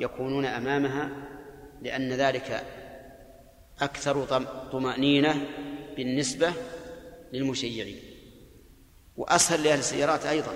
يكونون 0.00 0.44
أمامها 0.44 1.10
لأن 1.82 2.12
ذلك 2.12 2.64
أكثر 3.80 4.24
طمأنينة 4.72 5.46
بالنسبة 5.96 6.52
للمشيعين 7.32 8.00
وأسهل 9.16 9.62
لأهل 9.64 9.78
السيارات 9.78 10.26
أيضا 10.26 10.52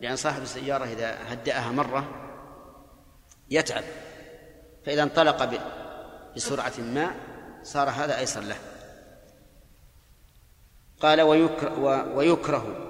لأن 0.00 0.16
صاحب 0.16 0.42
السيارة 0.42 0.84
إذا 0.84 1.18
هدأها 1.28 1.72
مرة 1.72 2.08
يتعب 3.50 3.84
فإذا 4.86 5.02
انطلق 5.02 5.66
بسرعة 6.36 6.72
ما 6.78 7.14
صار 7.62 7.90
هذا 7.90 8.18
أيسر 8.18 8.40
له. 8.40 8.56
قال 11.00 11.20
ويكره, 11.20 12.14
ويكره 12.14 12.86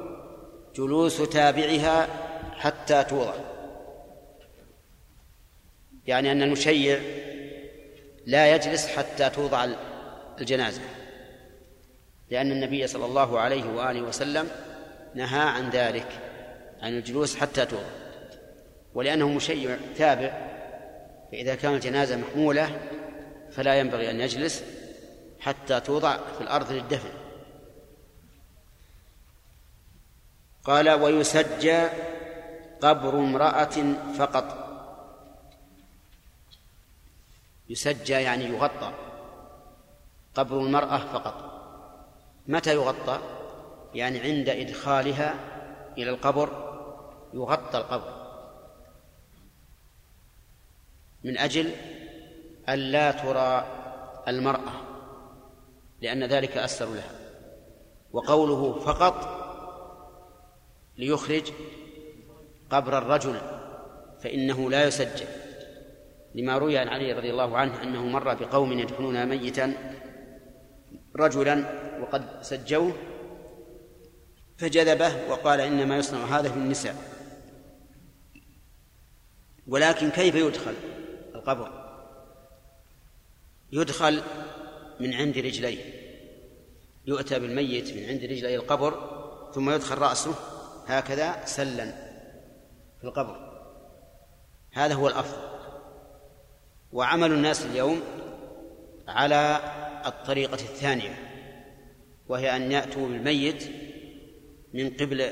جلوس 0.77 1.17
تابعها 1.17 2.09
حتى 2.53 3.05
توضع. 3.05 3.35
يعني 6.07 6.33
أن 6.33 6.43
المشيع 6.43 7.01
لا 8.27 8.55
يجلس 8.55 8.87
حتى 8.87 9.31
توضع 9.31 9.69
الجنازة. 10.41 10.81
لأن 12.31 12.53
النبي 12.53 12.87
صلى 12.87 13.05
الله 13.05 13.41
عليه 13.41 13.65
وآله 13.65 14.03
وسلم 14.03 14.49
نهى 15.15 15.41
عن 15.41 15.71
ذلك 15.71 16.09
عن 16.83 16.97
الجلوس 16.97 17.37
حتى 17.37 17.67
توضع. 17.67 18.01
ولأنه 18.95 19.29
مشيع 19.29 19.77
تابع 19.97 20.51
فإذا 21.33 21.55
كانت 21.55 21.75
الجنازة 21.75 22.17
محمولة 22.17 22.81
فلا 23.53 23.81
ينبغي 23.81 24.11
أن 24.11 24.21
يجلس 24.21 24.65
حتى 25.41 25.81
توضع 25.81 26.17
في 26.17 26.41
الأرض 26.41 26.73
للدفن. 26.73 27.11
قال 30.65 30.91
ويسجى 30.91 31.89
قبر 32.81 33.19
امرأة 33.19 33.95
فقط. 34.19 34.71
يسجى 37.69 38.13
يعني 38.13 38.45
يغطى 38.45 38.93
قبر 40.35 40.61
المرأة 40.61 40.99
فقط. 40.99 41.51
متى 42.47 42.75
يغطى؟ 42.75 43.21
يعني 43.95 44.21
عند 44.21 44.49
إدخالها 44.49 45.35
إلى 45.99 46.11
القبر 46.11 46.49
يغطى 47.35 47.79
القبر. 47.79 48.21
من 51.25 51.39
أجل 51.39 51.75
ألا 52.71 53.11
ترى 53.11 53.67
المرأة 54.29 54.73
لأن 56.01 56.25
ذلك 56.25 56.57
أسر 56.57 56.95
لها. 56.95 57.13
وقوله 58.13 58.79
فقط 58.79 59.41
ليخرج 60.97 61.53
قبر 62.71 62.99
الرجل 62.99 63.41
فإنه 64.21 64.71
لا 64.71 64.85
يسجل. 64.85 65.27
لما 66.35 66.59
روي 66.59 66.79
عن 66.79 66.89
علي 66.89 67.13
رضي 67.13 67.31
الله 67.31 67.57
عنه 67.59 67.83
أنه 67.83 68.07
مر 68.07 68.35
بقوم 68.35 68.73
يدفنون 68.73 69.27
ميتا 69.27 69.75
رجلا 71.17 71.65
وقد 72.01 72.43
سجوه 72.43 72.93
فجذبه 74.59 75.31
وقال 75.31 75.61
إنما 75.61 75.99
يصنع 75.99 76.25
هذا 76.25 76.49
في 76.49 76.57
النساء 76.57 76.97
ولكن 79.67 80.11
كيف 80.11 80.35
يدخل 80.35 80.75
القبر؟ 81.35 81.80
يدخل 83.73 84.23
من 85.01 85.15
عند 85.15 85.39
رجليه. 85.39 85.85
يؤتى 87.07 87.39
بالميت 87.39 87.97
من 87.97 88.05
عند 88.05 88.25
رجلي 88.25 88.57
القبر 88.57 89.21
ثم 89.55 89.71
يدخل 89.71 89.99
رأسه 89.99 90.35
هكذا 90.87 91.45
سلا 91.45 91.87
في 93.01 93.05
القبر. 93.05 93.51
هذا 94.73 94.95
هو 94.95 95.09
الأفضل. 95.09 95.51
وعمل 96.93 97.33
الناس 97.33 97.67
اليوم 97.67 98.01
على 99.09 99.61
الطريقة 100.07 100.55
الثانية 100.55 101.31
وهي 102.29 102.57
أن 102.57 102.73
يأتوا 102.73 103.09
بالميت 103.09 103.71
من 104.75 104.91
قبل 104.91 105.31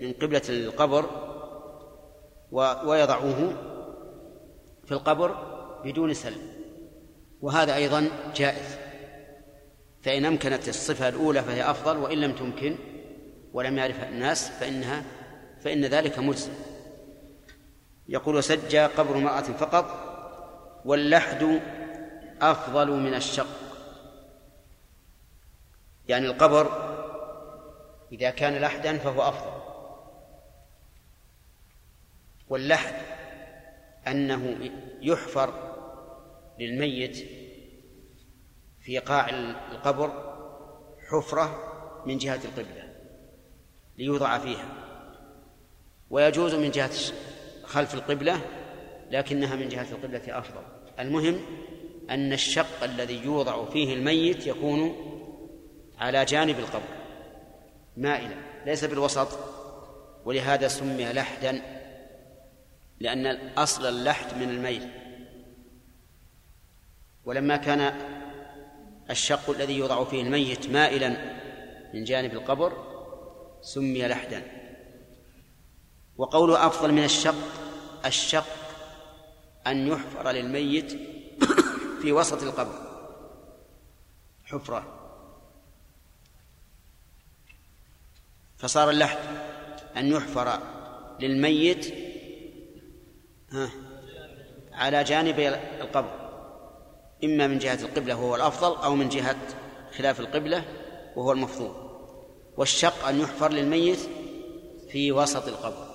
من 0.00 0.12
قبلة 0.12 0.42
القبر 0.48 1.10
ويضعوه 2.86 3.54
في 4.84 4.92
القبر 4.92 5.36
بدون 5.84 6.14
سلم 6.14 6.55
وهذا 7.42 7.74
أيضا 7.74 8.08
جائز. 8.36 8.76
فإن 10.02 10.24
أمكنت 10.24 10.68
الصفة 10.68 11.08
الأولى 11.08 11.42
فهي 11.42 11.70
أفضل 11.70 11.96
وإن 11.96 12.18
لم 12.18 12.32
تمكن 12.32 12.76
ولم 13.52 13.78
يعرفها 13.78 14.08
الناس 14.08 14.48
فإنها 14.48 15.04
فإن 15.64 15.84
ذلك 15.84 16.18
مجزم 16.18 16.52
يقول 18.08 18.44
سجى 18.44 18.80
قبر 18.80 19.16
امرأة 19.16 19.40
فقط 19.40 20.06
واللحد 20.84 21.60
أفضل 22.42 22.90
من 22.90 23.14
الشق. 23.14 23.46
يعني 26.08 26.26
القبر 26.26 26.70
إذا 28.12 28.30
كان 28.30 28.62
لحدا 28.62 28.98
فهو 28.98 29.22
أفضل. 29.22 29.62
واللحد 32.48 32.94
أنه 34.06 34.70
يحفر 35.00 35.65
للميت 36.58 37.16
في 38.80 38.98
قاع 38.98 39.28
القبر 39.70 40.36
حفرة 41.10 41.72
من 42.06 42.18
جهة 42.18 42.40
القبلة 42.44 42.92
ليوضع 43.98 44.38
فيها. 44.38 44.68
ويجوز 46.10 46.54
من 46.54 46.70
جهة 46.70 46.92
خلف 47.64 47.94
القبلة 47.94 48.40
لكنها 49.10 49.56
من 49.56 49.68
جهة 49.68 49.86
القبلة 49.92 50.38
أفضل. 50.38 50.62
المهم 50.98 51.40
أن 52.10 52.32
الشق 52.32 52.84
الذي 52.84 53.24
يوضع 53.24 53.64
فيه 53.64 53.94
الميت 53.94 54.46
يكون 54.46 54.96
على 55.98 56.24
جانب 56.24 56.58
القبر. 56.58 56.88
مائلا 57.96 58.34
ليس 58.66 58.84
بالوسط 58.84 59.28
ولهذا 60.24 60.68
سمي 60.68 61.12
لحدا 61.12 61.62
لأن 63.00 63.26
أصل 63.58 63.86
اللحد 63.86 64.36
من 64.36 64.50
الميل. 64.50 64.90
ولما 67.26 67.56
كان 67.56 67.80
الشق 69.10 69.50
الذي 69.50 69.78
يوضع 69.78 70.04
فيه 70.04 70.22
الميت 70.22 70.70
مائلا 70.70 71.36
من 71.94 72.04
جانب 72.04 72.32
القبر 72.32 72.72
سمي 73.62 74.08
لحدا. 74.08 74.42
وقوله 76.16 76.66
أفضل 76.66 76.92
من 76.92 77.04
الشق 77.04 77.34
الشق 78.06 78.46
أن 79.66 79.86
يحفر 79.86 80.30
للميت 80.30 80.92
في 82.02 82.12
وسط 82.12 82.42
القبر. 82.42 82.86
حفرة. 84.44 84.92
فصار 88.58 88.90
اللحد 88.90 89.18
أن 89.96 90.06
يحفر 90.06 90.60
للميت 91.20 91.94
على 94.72 95.04
جانبي 95.04 95.48
القبر. 95.48 96.25
إما 97.24 97.46
من 97.46 97.58
جهة 97.58 97.78
القبلة 97.82 98.16
وهو 98.16 98.36
الأفضل 98.36 98.82
أو 98.82 98.94
من 98.94 99.08
جهة 99.08 99.36
خلاف 99.96 100.20
القبلة 100.20 100.64
وهو 101.16 101.32
المفضول. 101.32 101.74
والشق 102.56 103.06
أن 103.06 103.20
يحفر 103.20 103.52
للميت 103.52 103.98
في 104.90 105.12
وسط 105.12 105.48
القبر. 105.48 105.86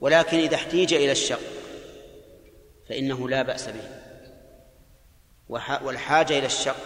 ولكن 0.00 0.38
إذا 0.38 0.54
احتيج 0.54 0.94
إلى 0.94 1.12
الشق 1.12 1.40
فإنه 2.88 3.28
لا 3.28 3.42
بأس 3.42 3.68
به. 3.68 3.88
والحاجة 5.82 6.38
إلى 6.38 6.46
الشق 6.46 6.76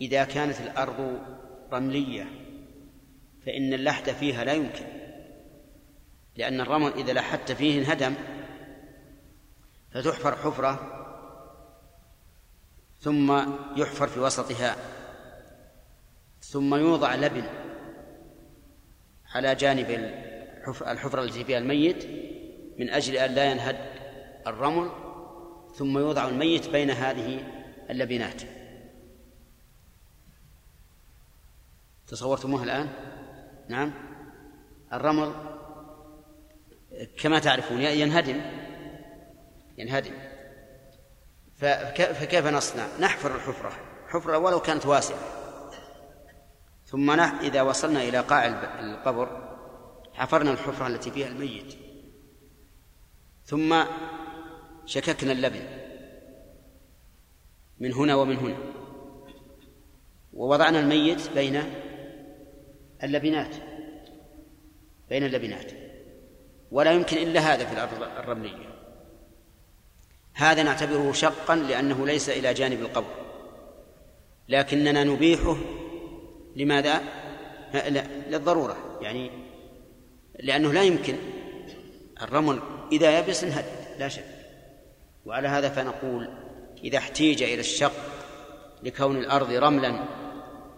إذا 0.00 0.24
كانت 0.24 0.60
الأرض 0.60 1.18
رملية 1.72 2.26
فإن 3.46 3.74
اللحد 3.74 4.10
فيها 4.10 4.44
لا 4.44 4.52
يمكن. 4.52 4.84
لأن 6.36 6.60
الرمل 6.60 6.92
إذا 6.92 7.12
لحدت 7.12 7.52
فيه 7.52 7.78
انهدم 7.78 8.14
فتحفر 9.94 10.36
حفرة 10.36 11.01
ثم 13.02 13.32
يحفر 13.76 14.06
في 14.06 14.20
وسطها 14.20 14.76
ثم 16.40 16.74
يوضع 16.74 17.14
لبن 17.14 17.44
على 19.34 19.54
جانب 19.54 19.90
الحفرة 20.86 21.22
التي 21.22 21.44
فيها 21.44 21.58
الميت 21.58 22.06
من 22.78 22.90
أجل 22.90 23.16
أن 23.16 23.34
لا 23.34 23.44
ينهد 23.44 23.76
الرمل 24.46 24.90
ثم 25.74 25.98
يوضع 25.98 26.28
الميت 26.28 26.68
بين 26.68 26.90
هذه 26.90 27.44
اللبنات. 27.90 28.42
تصورتموها 32.06 32.64
الآن؟ 32.64 32.88
نعم. 33.68 33.92
الرمل 34.92 35.32
كما 37.20 37.38
تعرفون 37.38 37.80
ينهدم 37.80 38.40
ينهدم. 39.78 40.31
فكيف 41.62 42.46
نصنع؟ 42.46 42.86
نحفر 43.00 43.34
الحفرة. 43.36 43.72
حفرة 44.08 44.38
ولو 44.38 44.60
كانت 44.60 44.86
واسعة. 44.86 45.18
ثم 46.86 47.10
إذا 47.20 47.62
وصلنا 47.62 48.02
إلى 48.02 48.20
قاع 48.20 48.46
القبر 48.80 49.58
حفرنا 50.14 50.52
الحفرة 50.52 50.86
التي 50.86 51.10
فيها 51.10 51.28
الميت. 51.28 51.74
ثم 53.44 53.84
شككنا 54.86 55.32
اللبن. 55.32 55.62
من 57.80 57.92
هنا 57.92 58.14
ومن 58.14 58.36
هنا. 58.36 58.56
ووضعنا 60.32 60.80
الميت 60.80 61.30
بين 61.34 61.62
اللبنات. 63.02 63.56
بين 65.08 65.24
اللبنات. 65.24 65.72
ولا 66.70 66.92
يمكن 66.92 67.16
إلا 67.16 67.40
هذا 67.40 67.64
في 67.66 67.72
الأرض 67.72 68.02
الرملية. 68.02 68.71
هذا 70.34 70.62
نعتبره 70.62 71.12
شقا 71.12 71.56
لأنه 71.56 72.06
ليس 72.06 72.28
إلى 72.28 72.54
جانب 72.54 72.80
القبر. 72.80 73.14
لكننا 74.48 75.04
نبيحه 75.04 75.56
لماذا؟ 76.56 77.00
لا 77.74 78.04
للضرورة. 78.30 78.98
يعني 79.02 79.30
لأنه 80.40 80.72
لا 80.72 80.82
يمكن 80.82 81.16
الرمل 82.22 82.60
إذا 82.92 83.18
يبس 83.18 83.44
انهد 83.44 83.64
لا 83.98 84.08
شك. 84.08 84.24
وعلى 85.26 85.48
هذا 85.48 85.68
فنقول 85.68 86.28
إذا 86.84 86.98
احتيج 86.98 87.42
إلى 87.42 87.60
الشق 87.60 87.92
لكون 88.82 89.16
الأرض 89.16 89.52
رملا 89.52 90.04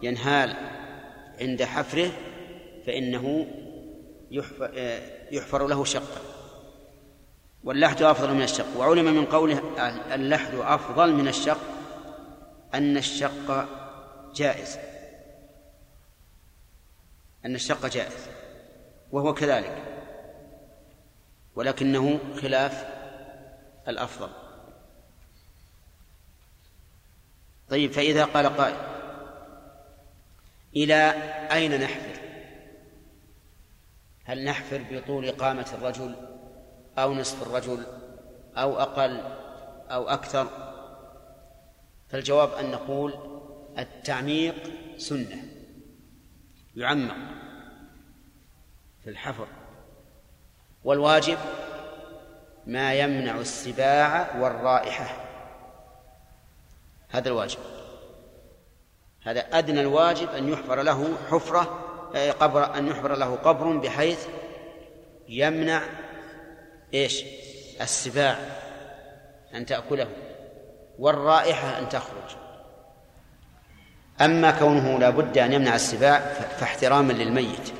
ينهال 0.01 0.55
عند 1.41 1.63
حفره 1.63 2.11
فإنه 2.87 3.47
يحفر 5.31 5.67
له 5.67 5.83
شقا. 5.83 6.34
واللحد 7.65 8.01
أفضل 8.01 8.33
من 8.33 8.41
الشق. 8.41 8.77
وعلم 8.77 9.05
من 9.05 9.25
قوله 9.25 9.61
اللحد 10.15 10.53
أفضل 10.53 11.13
من 11.13 11.27
الشق 11.27 11.59
أن 12.73 12.97
الشق 12.97 13.67
جائز. 14.35 14.77
أن 17.45 17.55
الشق 17.55 17.85
جائز. 17.85 18.27
وهو 19.11 19.33
كذلك. 19.33 19.83
ولكنه 21.55 22.19
خلاف 22.41 22.85
الأفضل. 23.87 24.29
طيب 27.69 27.91
فإذا 27.91 28.25
قال 28.25 28.57
قائل 28.57 28.75
إلى 30.75 31.09
أين 31.51 31.81
نحفر؟ 31.81 32.19
هل 34.25 34.45
نحفر 34.45 34.85
بطول 34.91 35.31
قامة 35.31 35.67
الرجل 35.73 36.34
أو 36.97 37.13
نصف 37.13 37.41
الرجل 37.41 37.83
أو 38.57 38.79
أقل 38.79 39.21
أو 39.91 40.09
أكثر؟ 40.09 40.47
فالجواب 42.09 42.53
أن 42.53 42.71
نقول 42.71 43.13
التعميق 43.77 44.55
سنة. 44.97 45.43
يعمق 46.75 47.15
في 49.03 49.09
الحفر. 49.09 49.47
والواجب 50.83 51.37
ما 52.67 52.93
يمنع 52.93 53.37
السباع 53.37 54.35
والرائحة. 54.39 55.25
هذا 57.09 57.27
الواجب. 57.27 57.59
هذا 59.23 59.39
أدنى 59.39 59.81
الواجب 59.81 60.29
أن 60.29 60.49
يحفر 60.49 60.81
له 60.81 61.17
حفرة 61.29 61.61
قبر 62.39 62.77
أن 62.77 62.87
يحفر 62.87 63.15
له 63.15 63.35
قبر 63.35 63.77
بحيث 63.77 64.27
يمنع 65.29 65.81
إيش؟ 66.95 67.23
السباع 67.81 68.37
أن 69.55 69.65
تأكله 69.65 70.07
والرائحة 70.99 71.79
أن 71.79 71.89
تخرج. 71.89 72.35
أما 74.21 74.51
كونه 74.51 74.99
لا 74.99 75.09
بد 75.09 75.37
أن 75.37 75.53
يمنع 75.53 75.75
السباع 75.75 76.19
فاحتراما 76.59 77.13
للميت. 77.13 77.73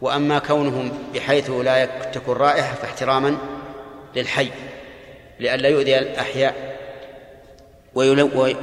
وأما 0.00 0.38
كونه 0.38 0.92
بحيث 1.14 1.50
لا 1.50 1.84
تكون 2.10 2.36
رائحة 2.36 2.74
فاحتراما 2.74 3.38
للحي 4.16 4.50
لئلا 5.40 5.68
يؤذي 5.68 5.98
الأحياء 5.98 6.78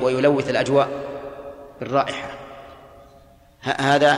ويلوث 0.02 0.50
الأجواء 0.50 0.90
بالرائحة. 1.80 2.38
هذا 3.62 4.12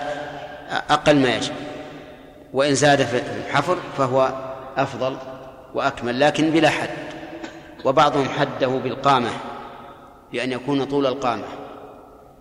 أقل 0.89 1.15
ما 1.15 1.35
يجب. 1.35 1.53
وإن 2.53 2.75
زاد 2.75 3.03
في 3.03 3.17
الحفر 3.17 3.77
فهو 3.97 4.46
أفضل 4.77 5.17
وأكمل 5.73 6.19
لكن 6.19 6.49
بلا 6.49 6.69
حد. 6.69 6.89
وبعضهم 7.85 8.29
حده 8.29 8.67
بالقامة 8.67 9.29
بأن 10.31 10.51
يكون 10.51 10.83
طول 10.83 11.05
القامة. 11.05 11.43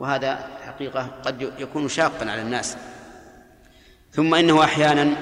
وهذا 0.01 0.49
حقيقة 0.67 1.09
قد 1.23 1.53
يكون 1.59 1.89
شاقا 1.89 2.31
على 2.31 2.43
الناس. 2.43 2.77
ثم 4.13 4.35
إنه 4.35 4.65
أحيانا 4.65 5.17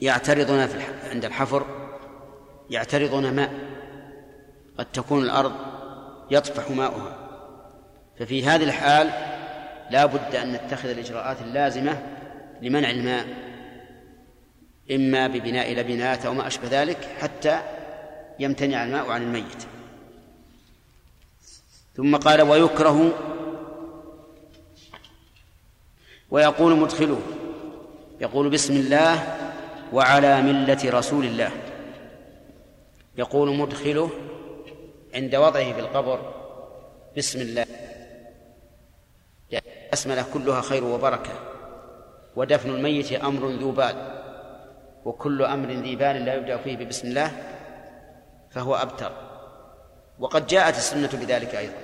يعترضون 0.00 0.66
في 0.66 0.78
عند 1.10 1.24
الحفر 1.24 1.66
يعترضون 2.70 3.34
ماء. 3.34 3.50
قد 4.78 4.86
تكون 4.92 5.22
الأرض 5.22 5.52
يطفح 6.30 6.70
ماؤها. 6.70 7.16
ففي 8.18 8.46
هذه 8.46 8.64
الحال 8.64 9.10
لا 9.90 10.06
بد 10.06 10.34
أن 10.34 10.52
نتخذ 10.52 10.88
الإجراءات 10.88 11.42
اللازمة 11.42 12.02
لمنع 12.62 12.90
الماء. 12.90 13.47
إما 14.90 15.26
ببناء 15.26 15.72
لبنات 15.72 16.26
أو 16.26 16.34
ما 16.34 16.46
أشبه 16.46 16.68
ذلك 16.82 17.08
حتى 17.20 17.62
يمتنع 18.38 18.84
الماء 18.84 19.10
عن 19.10 19.22
الميت. 19.22 19.62
ثم 21.96 22.16
قال 22.16 22.42
ويكره 22.42 23.12
ويقول 26.30 26.76
مدخله 26.76 27.20
يقول 28.20 28.50
بسم 28.50 28.76
الله 28.76 29.36
وعلى 29.92 30.42
ملة 30.42 30.78
رسول 30.84 31.24
الله. 31.24 31.50
يقول 33.18 33.56
مدخله 33.56 34.10
عند 35.14 35.34
وضعه 35.34 35.72
في 35.72 35.80
القبر 35.80 36.34
بسم 37.16 37.40
الله. 37.40 37.66
البسملة 39.86 40.24
كلها 40.34 40.60
خير 40.60 40.84
وبركة 40.84 41.32
ودفن 42.36 42.70
الميت 42.70 43.12
أمر 43.12 43.48
ذو 43.48 43.70
بال. 43.70 44.17
وكل 45.08 45.42
أمر 45.42 45.70
ذي 45.70 45.96
بال 45.96 46.24
لا 46.24 46.34
يبدأ 46.34 46.56
فيه 46.56 46.76
ببسم 46.76 47.08
الله 47.08 47.32
فهو 48.50 48.74
أبتر. 48.74 49.12
وقد 50.18 50.46
جاءت 50.46 50.76
السنة 50.76 51.10
بذلك 51.12 51.54
أيضا. 51.54 51.74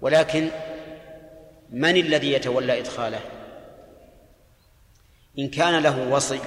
ولكن 0.00 0.48
من 1.70 1.96
الذي 1.96 2.32
يتولى 2.32 2.78
إدخاله؟ 2.78 3.20
إن 5.38 5.48
كان 5.48 5.82
له 5.82 6.08
وصي 6.08 6.40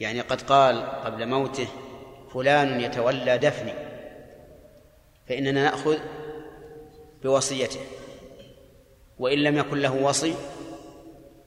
يعني 0.00 0.20
قد 0.20 0.42
قال 0.42 0.86
قبل 0.86 1.26
موته 1.26 1.68
فلان 2.34 2.80
يتولى 2.80 3.38
دفني 3.38 3.74
فإننا 5.28 5.64
نأخذ 5.64 5.98
بوصيته. 7.22 7.80
وإن 9.18 9.38
لم 9.38 9.58
يكن 9.58 9.78
له 9.78 9.94
وصي 9.94 10.34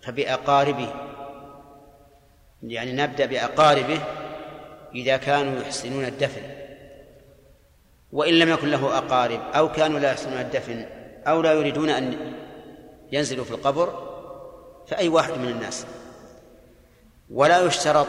فبأقاربه. 0.02 1.07
يعني 2.64 2.94
نبدأ 2.94 3.26
بأقاربه 3.26 4.00
إذا 4.96 5.18
كانوا 5.18 5.62
يحسنون 5.62 6.06
الدفن. 6.06 6.42
وإن 8.12 8.34
لم 8.34 8.50
يكن 8.50 8.72
له 8.72 8.98
أقارب 8.98 9.42
أو 9.56 9.72
كانوا 9.72 10.00
لا 10.00 10.12
يحسنون 10.12 10.40
الدفن 10.40 10.86
أو 11.28 11.42
لا 11.42 11.54
يريدون 11.54 11.90
أن 11.90 12.34
ينزلوا 13.12 13.46
في 13.46 13.52
القبر 13.52 14.08
فأي 14.88 15.08
واحد 15.08 15.38
من 15.38 15.50
الناس؟ 15.50 15.86
ولا 17.30 17.62
يشترط 17.66 18.08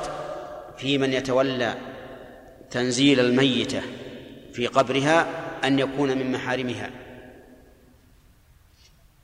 في 0.76 0.98
من 0.98 1.12
يتولى 1.12 1.74
تنزيل 2.70 3.20
الميتة 3.20 3.82
في 4.52 4.66
قبرها 4.66 5.26
أن 5.64 5.78
يكون 5.78 6.18
من 6.18 6.32
محارمها. 6.32 6.90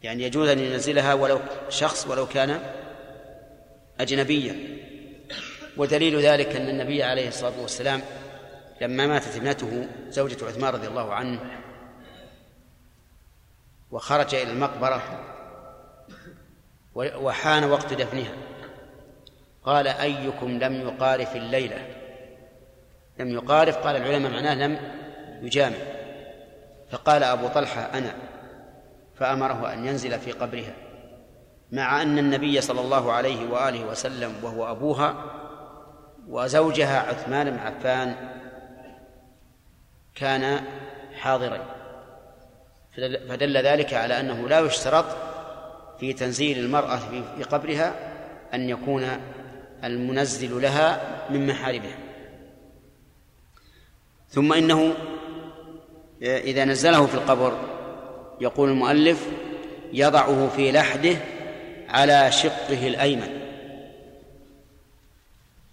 يعني 0.02 0.22
يجوز 0.22 0.48
أن 0.48 0.58
ينزلها 0.58 1.14
ولو 1.14 1.40
شخص 1.68 2.06
ولو 2.06 2.26
كان 2.26 2.60
أجنبيا. 4.00 4.83
ودليل 5.76 6.20
ذلك 6.20 6.56
أن 6.56 6.68
النبي 6.68 7.02
عليه 7.02 7.28
الصلاة 7.28 7.60
والسلام 7.60 8.00
لما 8.80 9.06
ماتت 9.06 9.36
ابنته 9.36 9.88
زوجة 10.08 10.46
عثمان 10.46 10.74
رضي 10.74 10.86
الله 10.86 11.14
عنه 11.14 11.40
وخرج 13.90 14.34
إلى 14.34 14.52
المقبرة 14.52 15.02
وحان 16.94 17.64
وقت 17.64 17.92
دفنها 17.92 18.32
قال 19.64 19.86
أيكم 19.86 20.50
لم 20.58 20.74
يقارف 20.74 21.36
الليلة؟ 21.36 21.86
لم 23.18 23.28
يقارف 23.28 23.76
قال 23.76 23.96
العلماء 23.96 24.32
معناه 24.32 24.54
لم 24.54 24.78
يجامع. 25.42 25.76
فقال 26.90 27.22
أبو 27.22 27.48
طلحة 27.48 27.80
أنا. 27.80 28.14
فأمره 29.14 29.72
أن 29.72 29.86
ينزل 29.86 30.18
في 30.18 30.32
قبرها 30.32 30.74
مع 31.72 32.02
أن 32.02 32.18
النبي 32.18 32.60
صلى 32.60 32.80
الله 32.80 33.12
عليه 33.12 33.50
وآله 33.50 33.84
وسلم 33.84 34.32
وهو 34.42 34.70
أبوها 34.70 35.24
وزوجها 36.28 37.00
عثمان 37.00 37.50
بن 37.50 37.58
عفان 37.58 38.14
كان 40.14 40.64
حاضرين 41.14 41.62
فدل 43.28 43.56
ذلك 43.56 43.94
على 43.94 44.20
أنه 44.20 44.48
لا 44.48 44.60
يشترط 44.60 45.04
في 46.00 46.12
تنزيل 46.12 46.58
المرأة 46.58 46.96
في 47.36 47.42
قبرها 47.42 47.94
أن 48.54 48.68
يكون 48.68 49.06
المنزل 49.84 50.62
لها 50.62 51.00
من 51.30 51.46
محارمها. 51.46 51.98
ثم 54.28 54.52
إنه 54.52 54.94
إذا 56.22 56.64
نزله 56.64 57.06
في 57.06 57.14
القبر 57.14 57.58
يقول 58.40 58.68
المؤلف 58.68 59.28
يضعه 59.92 60.48
في 60.48 60.72
لحده 60.72 61.16
على 61.88 62.32
شقه 62.32 62.88
الأيمن. 62.88 63.43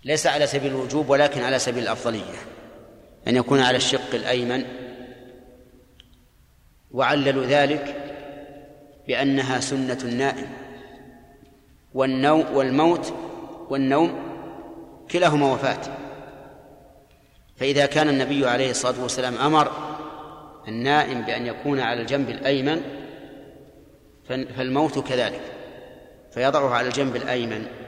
ليس 0.04 0.28
على 0.28 0.48
سبيل 0.48 0.72
الوجوب 0.72 1.10
ولكن 1.10 1.42
على 1.42 1.60
سبيل 1.60 1.84
الأفضلية. 1.84 2.40
أن 3.28 3.36
يكون 3.36 3.60
على 3.60 3.78
الشق 3.78 4.14
الأيمن. 4.16 4.66
وعللوا 6.92 7.46
ذلك 7.46 7.96
بأنها 9.08 9.60
سنة 9.60 9.98
النائم. 10.04 10.48
والنوم 11.94 12.46
والموت 12.54 13.14
والنوم 13.70 14.20
كلاهما 15.12 15.54
وفاة. 15.54 15.98
فإذا 17.56 17.86
كان 17.86 18.10
النبي 18.10 18.48
عليه 18.48 18.72
الصلاة 18.72 19.04
والسلام 19.04 19.38
أمر 19.38 19.72
النائم 20.68 21.22
بأن 21.22 21.46
يكون 21.48 21.80
على 21.80 22.02
الجنب 22.02 22.30
الأيمن 22.30 22.82
فالموت 24.30 25.00
كذلك. 25.00 25.42
فيضعه 26.32 26.70
على 26.70 26.88
الجنب 26.88 27.16
الأيمن. 27.16 27.81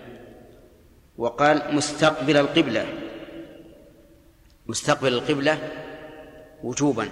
وقال 1.18 1.76
مستقبل 1.76 2.38
القبلة. 2.38 2.88
مستقبل 4.68 5.14
القبلة 5.14 5.72
وجوبا. 6.64 7.10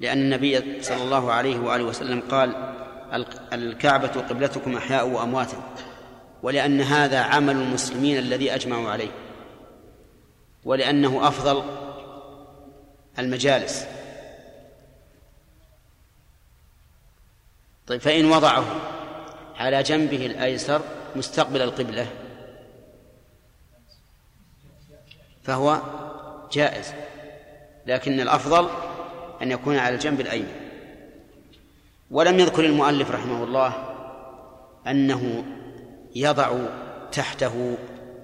لأن 0.00 0.18
النبي 0.18 0.82
صلى 0.82 1.02
الله 1.02 1.32
عليه 1.32 1.58
وآله 1.58 1.84
وسلم 1.84 2.20
قال 2.30 2.74
الكعبة 3.52 4.08
قبلتكم 4.08 4.76
أحياء 4.76 5.08
وأموات 5.08 5.50
ولأن 6.42 6.80
هذا 6.80 7.20
عمل 7.20 7.56
المسلمين 7.56 8.18
الذي 8.18 8.54
أجمعوا 8.54 8.90
عليه 8.90 9.10
ولأنه 10.64 11.28
أفضل 11.28 11.64
المجالس. 13.18 13.86
طيب 17.86 18.00
فإن 18.00 18.24
وضعه 18.24 18.64
على 19.56 19.82
جنبه 19.82 20.26
الأيسر 20.26 20.82
مستقبل 21.16 21.62
القبلة. 21.62 22.06
فهو 25.42 25.80
جائز 26.52 26.94
لكن 27.86 28.20
الأفضل 28.20 28.68
أن 29.42 29.50
يكون 29.50 29.76
على 29.76 29.94
الجنب 29.94 30.20
الأيمن. 30.20 30.60
ولم 32.10 32.40
يذكر 32.40 32.64
المؤلف 32.64 33.10
رحمه 33.10 33.44
الله 33.44 33.94
أنه 34.86 35.44
يضع 36.14 36.58
تحته 37.12 37.76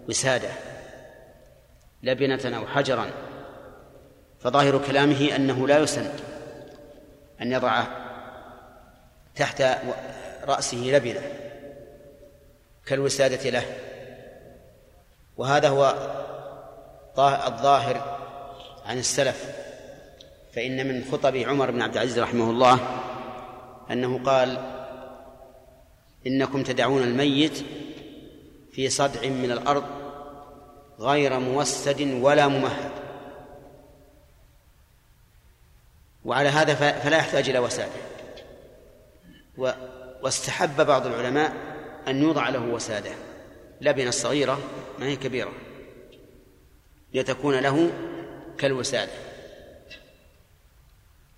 وسادة 0.08 0.50
لبنة 2.02 2.56
أو 2.56 2.66
حجرا. 2.66 3.10
فظاهر 4.40 4.78
كلامه 4.86 5.36
أنه 5.36 5.68
لا 5.68 5.78
يسن 5.78 6.10
أن 7.42 7.52
يضع 7.52 7.84
تحت 9.36 9.62
رأسه 10.44 10.76
لبنة. 10.76 11.49
كالوسادة 12.90 13.50
له. 13.50 13.64
وهذا 15.36 15.68
هو 15.68 15.94
الظاهر 17.18 18.18
عن 18.86 18.98
السلف. 18.98 19.44
فإن 20.54 20.88
من 20.88 21.04
خطب 21.12 21.36
عمر 21.36 21.70
بن 21.70 21.82
عبد 21.82 21.94
العزيز 21.94 22.18
رحمه 22.18 22.50
الله 22.50 22.80
أنه 23.90 24.24
قال 24.24 24.58
إنكم 26.26 26.62
تدعون 26.62 27.02
الميت 27.02 27.64
في 28.72 28.88
صدع 28.88 29.28
من 29.28 29.52
الأرض 29.52 29.84
غير 30.98 31.38
موسد 31.38 32.00
ولا 32.00 32.48
ممهد. 32.48 32.90
وعلى 36.24 36.48
هذا 36.48 36.74
فلا 36.74 37.16
يحتاج 37.16 37.48
إلى 37.48 37.58
وسادة. 37.58 38.00
واستحب 40.22 40.86
بعض 40.86 41.06
العلماء 41.06 41.69
أن 42.08 42.22
يوضع 42.22 42.48
له 42.48 42.66
وسادة. 42.66 43.10
لبنة 43.80 44.10
صغيرة 44.10 44.60
ما 44.98 45.06
هي 45.06 45.16
كبيرة. 45.16 45.52
لتكون 47.14 47.58
له 47.58 47.90
كالوسادة. 48.58 49.12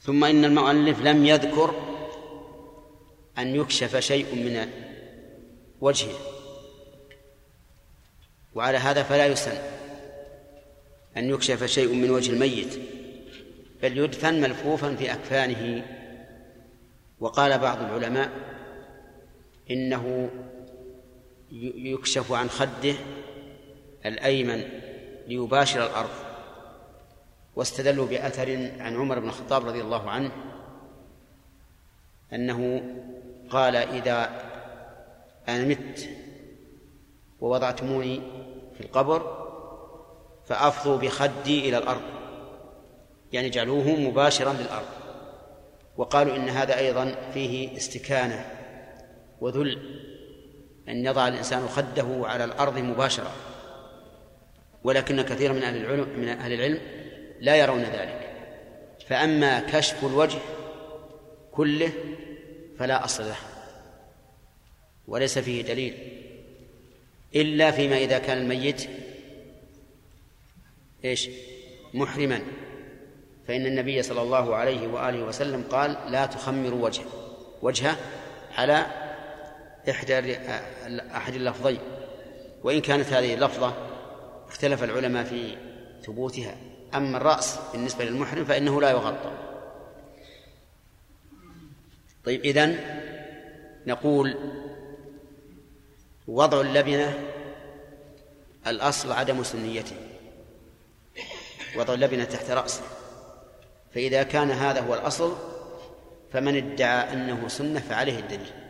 ثم 0.00 0.24
إن 0.24 0.44
المؤلف 0.44 1.00
لم 1.00 1.26
يذكر 1.26 1.74
أن 3.38 3.56
يكشف 3.56 3.96
شيء 3.96 4.34
من 4.34 4.68
وجهه. 5.80 6.18
وعلى 8.54 8.78
هذا 8.78 9.02
فلا 9.02 9.26
يسن 9.26 9.58
أن 11.16 11.30
يكشف 11.30 11.64
شيء 11.64 11.94
من 11.94 12.10
وجه 12.10 12.32
الميت 12.32 12.80
بل 13.82 13.98
يدفن 13.98 14.40
ملفوفا 14.40 14.96
في 14.96 15.12
أكفانه. 15.12 15.86
وقال 17.20 17.58
بعض 17.58 17.78
العلماء 17.82 18.30
إنه 19.70 20.30
يكشف 21.76 22.32
عن 22.32 22.50
خده 22.50 22.94
الأيمن 24.06 24.64
ليباشر 25.26 25.86
الأرض. 25.86 26.10
واستدلوا 27.56 28.06
بأثر 28.06 28.70
عن 28.78 28.96
عمر 28.96 29.18
بن 29.18 29.28
الخطاب 29.28 29.66
رضي 29.66 29.80
الله 29.80 30.10
عنه 30.10 30.32
أنه 32.32 32.82
قال 33.50 33.76
إذا 33.76 34.30
أنا 35.48 35.64
مت 35.64 36.08
ووضعتموني 37.40 38.20
في 38.74 38.80
القبر 38.80 39.48
فأفضوا 40.46 40.96
بخدي 40.96 41.68
إلى 41.68 41.78
الأرض. 41.78 42.02
يعني 43.32 43.50
جعلوه 43.50 43.88
مباشرا 43.88 44.52
للأرض. 44.52 44.86
وقالوا 45.96 46.36
إن 46.36 46.48
هذا 46.48 46.78
أيضا 46.78 47.30
فيه 47.34 47.76
استكانة 47.76 48.44
وذل. 49.40 50.02
أن 50.88 51.06
يضع 51.06 51.28
الإنسان 51.28 51.68
خده 51.68 52.28
على 52.28 52.44
الأرض 52.44 52.78
مباشرة. 52.78 53.32
ولكن 54.84 55.22
كثيرا 55.22 55.52
من 55.52 55.62
أهل 55.62 55.76
العلم 55.76 56.08
من 56.18 56.28
أهل 56.28 56.52
العلم 56.52 56.80
لا 57.40 57.56
يرون 57.56 57.82
ذلك. 57.82 58.30
فأما 59.06 59.60
كشف 59.60 60.04
الوجه 60.04 60.38
كله 61.52 61.92
فلا 62.78 63.04
أصل 63.04 63.24
له. 63.24 63.36
وليس 65.08 65.38
فيه 65.38 65.62
دليل. 65.62 65.94
إلا 67.34 67.70
فيما 67.70 67.96
إذا 67.96 68.18
كان 68.18 68.38
الميت 68.38 68.88
إيش؟ 71.04 71.28
محرما. 71.94 72.42
فإن 73.48 73.66
النبي 73.66 74.02
صلى 74.02 74.22
الله 74.22 74.56
عليه 74.56 74.86
وآله 74.86 75.22
وسلم 75.22 75.64
قال 75.70 75.96
لا 76.08 76.26
تخمروا 76.26 76.84
وجهه 76.84 77.04
وجهه 77.62 77.96
على 78.58 78.86
إحدى 79.90 80.36
أحد 81.16 81.34
اللفظين 81.34 81.78
وإن 82.62 82.80
كانت 82.80 83.12
هذه 83.12 83.34
اللفظة 83.34 83.74
اختلف 84.48 84.84
العلماء 84.84 85.24
في 85.24 85.56
ثبوتها. 86.06 86.56
أما 86.94 87.16
الرأس 87.16 87.58
بالنسبة 87.72 88.04
للمحرم 88.04 88.44
فإنه 88.44 88.80
لا 88.80 88.90
يغطى. 88.90 89.32
طيب 92.24 92.40
إذن 92.40 92.78
نقول 93.86 94.38
وضع 96.28 96.60
اللبنة 96.60 97.18
الأصل 98.66 99.12
عدم 99.12 99.42
سنيته. 99.42 99.96
وضع 101.76 101.94
اللبنة 101.94 102.24
تحت 102.24 102.50
رأسه. 102.50 102.82
فإذا 103.94 104.22
كان 104.22 104.50
هذا 104.50 104.80
هو 104.80 104.94
الأصل 104.94 105.36
فمن 106.32 106.56
ادعى 106.56 107.12
أنه 107.12 107.48
سنة 107.48 107.80
فعليه 107.80 108.18
الدليل. 108.18 108.61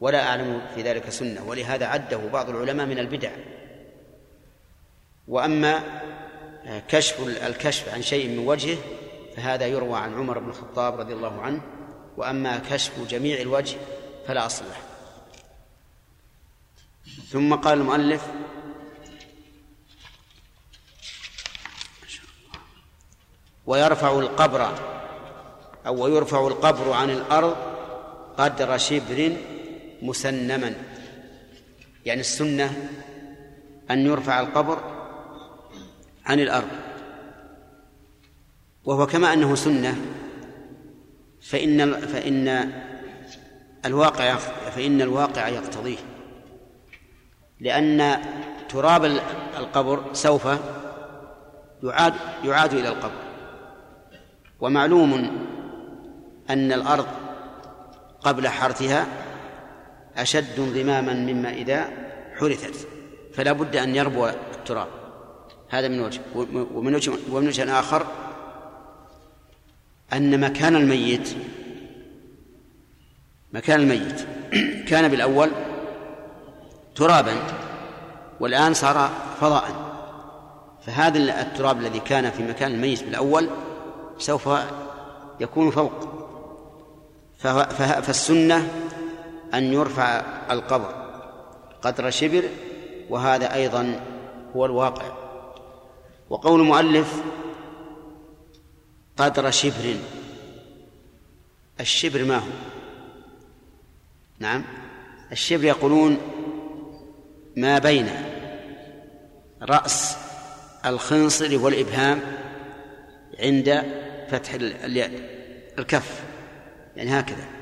ولا 0.00 0.28
أعلم 0.28 0.62
في 0.74 0.82
ذلك 0.82 1.10
سنة 1.10 1.44
ولهذا 1.44 1.86
عده 1.86 2.16
بعض 2.16 2.48
العلماء 2.48 2.86
من 2.86 2.98
البدع. 2.98 3.30
وأما 5.28 6.02
كشف 6.88 7.20
الكشف 7.20 7.94
عن 7.94 8.02
شيء 8.02 8.28
من 8.28 8.38
وجهه 8.38 8.78
فهذا 9.36 9.66
يروى 9.66 9.98
عن 9.98 10.14
عمر 10.14 10.38
بن 10.38 10.48
الخطاب 10.48 11.00
رضي 11.00 11.12
الله 11.12 11.40
عنه. 11.42 11.60
وأما 12.16 12.58
كشف 12.58 13.08
جميع 13.08 13.40
الوجه 13.40 13.76
فلا 14.26 14.46
أصل 14.46 14.64
له. 14.64 14.76
ثم 17.30 17.54
قال 17.54 17.78
المؤلف 17.78 18.26
ويرفع 23.66 24.18
القبر 24.18 24.78
أو 25.86 26.04
ويرفع 26.04 26.46
القبر 26.46 26.92
عن 26.92 27.10
الأرض 27.10 27.56
قدر 28.38 28.78
شبر 28.78 29.36
مسنما. 30.02 30.74
يعني 32.04 32.20
السنة 32.20 32.88
أن 33.90 34.06
يرفع 34.06 34.40
القبر 34.40 34.78
عن 36.26 36.40
الأرض. 36.40 36.68
وهو 38.84 39.06
كما 39.06 39.32
أنه 39.32 39.54
سنة 39.54 39.96
فإن 41.40 41.92
فإن 41.92 42.72
الواقع 43.84 44.34
فإن 44.70 45.02
الواقع 45.02 45.48
يقتضيه. 45.48 45.98
لأن 47.60 48.22
تراب 48.68 49.04
القبر 49.58 50.04
سوف 50.12 50.48
يعاد 51.82 52.14
يعاد 52.44 52.74
إلى 52.74 52.88
القبر. 52.88 53.22
ومعلوم 54.60 55.30
أن 56.50 56.72
الأرض 56.72 57.06
قبل 58.20 58.48
حرثها 58.48 59.06
أشد 60.16 60.58
انضماما 60.58 61.12
مما 61.12 61.52
إذا 61.52 61.88
حرثت. 62.38 62.88
فلا 63.34 63.52
بد 63.52 63.76
أن 63.76 63.96
يربو 63.96 64.26
التراب. 64.26 64.88
هذا 65.68 65.88
من 65.88 66.00
وجه 66.00 66.20
ومن 66.74 66.94
وجه 66.94 67.12
ومن 67.30 67.46
وجه 67.46 67.78
آخر 67.78 68.06
أن 70.12 70.40
مكان 70.40 70.76
الميت 70.76 71.36
مكان 73.52 73.80
الميت 73.80 74.26
كان 74.90 75.08
بالأول 75.08 75.50
ترابا 76.96 77.32
والآن 78.40 78.74
صار 78.74 79.10
فضاء 79.40 79.86
فهذا 80.86 81.40
التراب 81.40 81.80
الذي 81.80 82.00
كان 82.00 82.30
في 82.30 82.42
مكان 82.42 82.72
الميت 82.72 83.02
بالأول 83.04 83.50
سوف 84.18 84.48
يكون 85.40 85.70
فوق. 85.70 85.92
فالسنة 88.02 88.68
أن 89.54 89.72
يرفع 89.72 90.22
القبر 90.50 91.06
قدر 91.82 92.10
شبر 92.10 92.42
وهذا 93.10 93.54
أيضا 93.54 94.00
هو 94.56 94.66
الواقع. 94.66 95.12
وقول 96.30 96.60
المؤلف 96.60 97.22
قدر 99.16 99.50
شبر 99.50 99.96
الشبر 101.80 102.24
ما 102.24 102.36
هو؟ 102.36 102.50
نعم 104.38 104.64
الشبر 105.32 105.64
يقولون 105.64 106.18
ما 107.56 107.78
بين 107.78 108.08
رأس 109.62 110.16
الخنصر 110.86 111.58
والإبهام 111.58 112.20
عند 113.38 113.82
فتح 114.30 114.54
الكف 115.78 116.22
يعني 116.96 117.20
هكذا. 117.20 117.55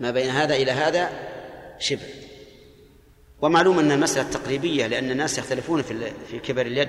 ما 0.00 0.10
بين 0.10 0.30
هذا 0.30 0.54
إلى 0.54 0.70
هذا 0.70 1.10
شبر 1.78 2.06
ومعلوم 3.42 3.78
أن 3.78 3.92
المسألة 3.92 4.30
تقريبية 4.30 4.86
لأن 4.86 5.10
الناس 5.10 5.38
يختلفون 5.38 5.82
في 5.82 6.12
في 6.30 6.38
كبر 6.38 6.66
اليد. 6.66 6.88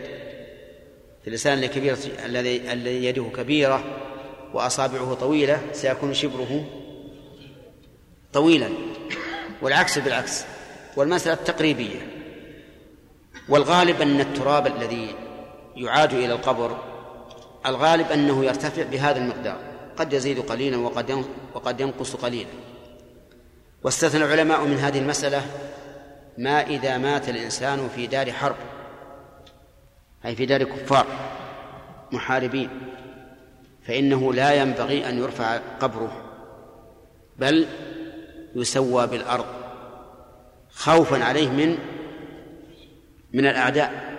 في 1.22 1.28
الإنسان 1.28 1.64
الكبير 1.64 1.98
الذي 2.26 2.74
الذي 2.74 3.06
يده 3.06 3.26
كبيرة 3.36 3.84
وأصابعه 4.54 5.14
طويلة 5.14 5.62
سيكون 5.72 6.14
شبره 6.14 6.66
طويلا. 8.34 8.70
والعكس 9.62 10.00
بالعكس. 10.00 10.44
والمسألة 10.98 11.36
تقريبية. 11.36 12.08
والغالب 13.50 14.02
أن 14.02 14.22
التراب 14.22 14.68
الذي 14.68 15.16
يعاد 15.76 16.14
إلى 16.14 16.34
القبر 16.34 16.78
الغالب 17.66 18.12
أنه 18.12 18.46
يرتفع 18.46 18.84
بهذا 18.84 19.18
المقدار. 19.18 19.58
قد 19.98 20.14
يزيد 20.14 20.40
قليلا 20.40 20.78
وقد 20.78 21.26
وقد 21.54 21.82
ينقص 21.82 22.16
قليلا. 22.16 22.50
واستثنى 23.84 24.26
العلماء 24.26 24.66
من 24.66 24.78
هذه 24.78 25.00
المسألة 25.00 25.46
ما 26.38 26.62
إذا 26.68 26.98
مات 26.98 27.30
الإنسان 27.30 27.90
في 27.96 28.08
دار 28.08 28.32
حرب 28.32 28.56
أي 30.26 30.36
في 30.36 30.46
دار 30.46 30.64
كفار 30.64 31.06
محاربين 32.12 32.70
فإنه 33.88 34.34
لا 34.34 34.54
ينبغي 34.54 35.10
أن 35.10 35.18
يرفع 35.18 35.58
قبره 35.58 36.22
بل 37.40 37.68
يسوى 38.56 39.08
بالأرض 39.08 39.46
خوفا 40.72 41.24
عليه 41.24 41.50
من 41.50 41.78
من 43.34 43.46
الأعداء 43.46 44.12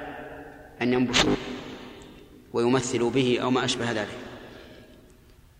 أن 0.82 0.92
ينبشوه 0.92 1.36
ويمثلوا 2.52 3.10
به 3.10 3.38
أو 3.42 3.50
ما 3.50 3.64
أشبه 3.64 3.92
ذلك. 3.92 4.18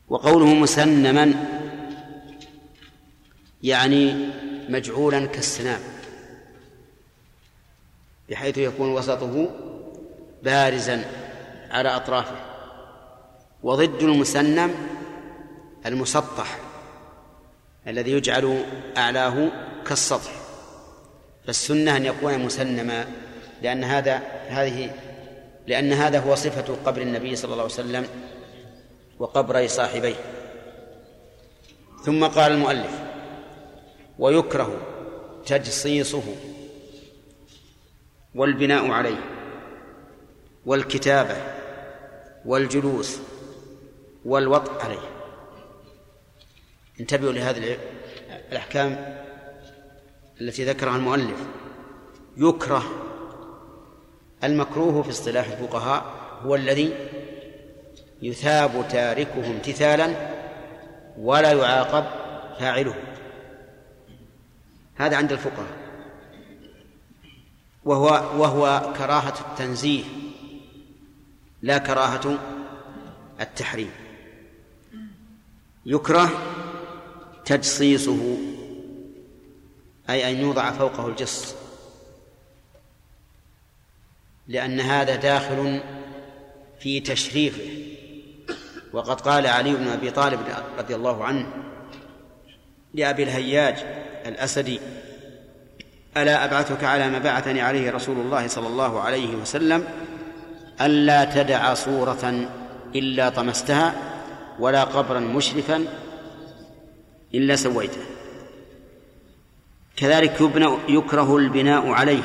وقوله 0.08 0.54
مسنما 0.54 1.34
يعني 3.62 4.28
مجعولا 4.68 5.26
كالسنام 5.26 5.80
بحيث 8.30 8.58
يكون 8.58 8.92
وسطه 8.92 9.50
بارزا 10.42 11.04
على 11.70 11.88
أطرافه 11.88 12.36
وضد 13.62 14.02
المسنم 14.02 14.74
المسطح 15.86 16.58
الذي 17.86 18.12
يجعل 18.12 18.64
أعلاه 18.96 19.48
كالسطح. 19.86 20.32
فالسنة 21.46 21.96
أن 21.96 22.04
يكون 22.06 22.38
مسنما 22.38 23.06
لأن 23.62 23.84
هذا 23.84 24.22
هذه 24.48 24.90
لأن 25.66 25.92
هذا 25.92 26.20
هو 26.20 26.34
صفة 26.34 26.76
قبر 26.86 27.02
النبي 27.02 27.36
صلى 27.36 27.52
الله 27.52 27.62
عليه 27.62 27.74
وسلم 27.74 28.06
وقبر 29.18 29.66
صاحبيه. 29.66 30.14
ثم 32.04 32.24
قال 32.24 32.52
المؤلف 32.52 33.11
ويكره 34.22 34.76
تجصيصه 35.46 36.22
والبناء 38.34 38.90
عليه 38.90 39.24
والكتابة 40.66 41.36
والجلوس 42.44 43.18
والوطء 44.24 44.84
عليه. 44.84 45.10
انتبهوا 47.00 47.32
لهذه 47.32 47.78
الأحكام 48.50 49.18
التي 50.40 50.64
ذكرها 50.64 50.96
المؤلف. 50.96 51.46
يكره 52.36 52.84
المكروه 54.44 55.02
في 55.02 55.10
اصطلاح 55.10 55.46
الفقهاء 55.46 56.04
هو 56.42 56.54
الذي 56.54 56.94
يثاب 58.22 58.88
تاركه 58.90 59.46
امتثالا 59.46 60.14
ولا 61.18 61.52
يعاقب 61.52 62.04
فاعله. 62.58 63.11
هذا 64.94 65.16
عند 65.16 65.32
الفقهاء. 65.32 65.82
وهو 67.84 68.06
وهو 68.42 68.92
كراهة 68.98 69.40
التنزيه 69.40 70.04
لا 71.62 71.78
كراهة 71.78 72.38
التحريم. 73.40 73.90
يكره 75.86 76.30
تجصيصه 77.44 78.38
أي 80.10 80.30
أن 80.30 80.40
يوضع 80.40 80.70
فوقه 80.70 81.08
الجص 81.08 81.54
لأن 84.48 84.80
هذا 84.80 85.16
داخل 85.16 85.80
في 86.80 87.00
تشريفه. 87.00 87.82
وقد 88.92 89.20
قال 89.20 89.46
علي 89.46 89.74
بن 89.74 89.88
أبي 89.88 90.10
طالب 90.10 90.40
رضي 90.78 90.94
الله 90.94 91.24
عنه 91.24 91.46
لأبي 92.94 93.22
الهياج 93.22 93.76
الأسدي 94.26 94.80
ألا 96.16 96.44
أبعثك 96.44 96.84
على 96.84 97.10
ما 97.10 97.18
بعثني 97.18 97.60
عليه 97.60 97.90
رسول 97.90 98.16
الله 98.16 98.46
صلى 98.46 98.66
الله 98.66 99.00
عليه 99.00 99.36
وسلم 99.36 99.84
ألا 100.80 101.24
تدع 101.24 101.74
صورة 101.74 102.48
إلا 102.94 103.28
طمستها 103.28 103.94
ولا 104.58 104.84
قبرا 104.84 105.20
مشرفا 105.20 105.84
إلا 107.34 107.56
سويته. 107.56 108.00
كذلك 109.96 110.40
يبنى 110.40 110.78
يكره 110.88 111.36
البناء 111.36 111.90
عليه. 111.90 112.22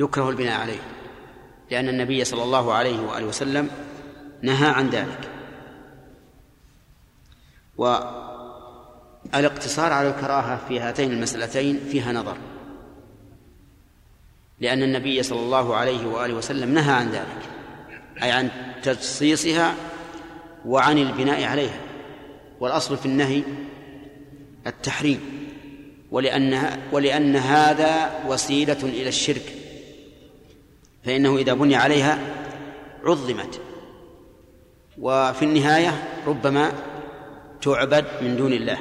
يكره 0.00 0.30
البناء 0.30 0.60
عليه 0.60 0.80
لأن 1.70 1.88
النبي 1.88 2.24
صلى 2.24 2.42
الله 2.42 2.72
عليه 2.72 3.00
وآله 3.00 3.26
وسلم 3.26 3.70
نهى 4.42 4.68
عن 4.68 4.90
ذلك. 4.90 5.33
والاقتصار 7.78 9.32
على 9.92 10.08
الكراهة 10.08 10.68
في 10.68 10.80
هاتين 10.80 11.12
المسألتين 11.12 11.80
فيها 11.90 12.12
نظر. 12.12 12.36
لأن 14.60 14.82
النبي 14.82 15.22
صلى 15.22 15.40
الله 15.40 15.76
عليه 15.76 16.06
وآله 16.06 16.34
وسلم 16.34 16.74
نهى 16.74 16.92
عن 16.92 17.10
ذلك 17.10 17.48
أي 18.22 18.30
عن 18.30 18.50
تجصيصها 18.82 19.74
وعن 20.66 20.98
البناء 20.98 21.44
عليها. 21.44 21.80
والأصل 22.60 22.96
في 22.96 23.06
النهي 23.06 23.42
التحريم 24.66 25.20
ولأن 26.10 26.78
ولأن 26.92 27.36
هذا 27.36 28.10
وسيلة 28.28 28.78
إلى 28.82 29.08
الشرك 29.08 29.52
فإنه 31.04 31.36
إذا 31.36 31.54
بني 31.54 31.76
عليها 31.76 32.18
عظمت. 33.04 33.60
وفي 34.98 35.44
النهاية 35.44 36.08
ربما 36.26 36.72
تعبد 37.64 38.04
من 38.22 38.36
دون 38.36 38.52
الله 38.52 38.78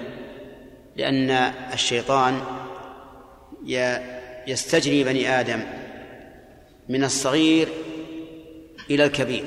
لأن 0.95 1.29
الشيطان 1.73 2.41
يستجري 4.47 5.03
بني 5.03 5.39
آدم 5.39 5.59
من 6.89 7.03
الصغير 7.03 7.67
إلى 8.89 9.05
الكبير 9.05 9.45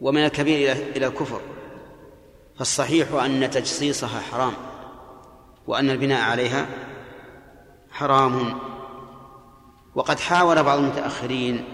ومن 0.00 0.24
الكبير 0.24 0.76
إلى 0.96 1.06
الكفر. 1.06 1.40
فالصحيح 2.58 3.12
أن 3.12 3.50
تجصيصها 3.50 4.20
حرام 4.20 4.52
وأن 5.66 5.90
البناء 5.90 6.30
عليها 6.30 6.66
حرام. 7.90 8.58
وقد 9.94 10.20
حاول 10.20 10.62
بعض 10.62 10.78
المتأخرين 10.78 11.64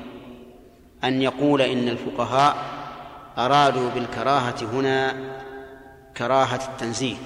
أن 1.05 1.23
يقول 1.23 1.63
إن 1.63 1.89
الفقهاء 1.89 2.57
أرادوا 3.39 3.91
بالكراهة 3.91 4.57
هنا 4.73 5.17
كراهة 6.19 6.69
التنزيه 6.69 7.17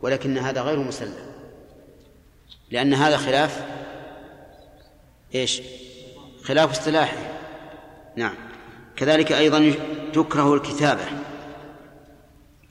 ولكن 0.00 0.38
هذا 0.38 0.60
غير 0.62 0.78
مسلم. 0.78 1.14
لأن 2.70 2.94
هذا 2.94 3.16
خلاف 3.16 3.66
إيش؟ 5.34 5.62
خلاف 6.44 6.70
اصطلاحي. 6.70 7.16
نعم. 8.16 8.34
كذلك 8.96 9.32
أيضا 9.32 9.74
تكره 10.12 10.54
الكتابة. 10.54 11.04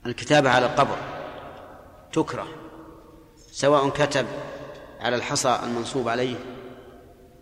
الكتابة 0.05 0.49
على 0.49 0.65
القبر. 0.65 0.97
تكره. 2.13 2.47
سواء 3.51 3.89
كتب 3.89 4.25
على 4.99 5.15
الحصى 5.15 5.59
المنصوب 5.63 6.09
عليه 6.09 6.35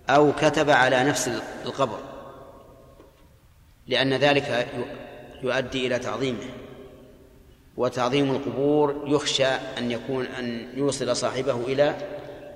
أو 0.09 0.33
كتب 0.33 0.69
على 0.69 1.03
نفس 1.03 1.27
القبر. 1.65 1.99
لأن 3.87 4.13
ذلك 4.13 4.67
يؤدي 5.43 5.87
إلى 5.87 5.99
تعظيمه. 5.99 6.68
وتعظيم 7.77 8.31
القبور 8.31 9.03
يخشى 9.07 9.47
أن 9.47 9.91
يكون 9.91 10.25
أن 10.25 10.67
يوصل 10.73 11.15
صاحبه 11.15 11.55
إلى 11.55 11.95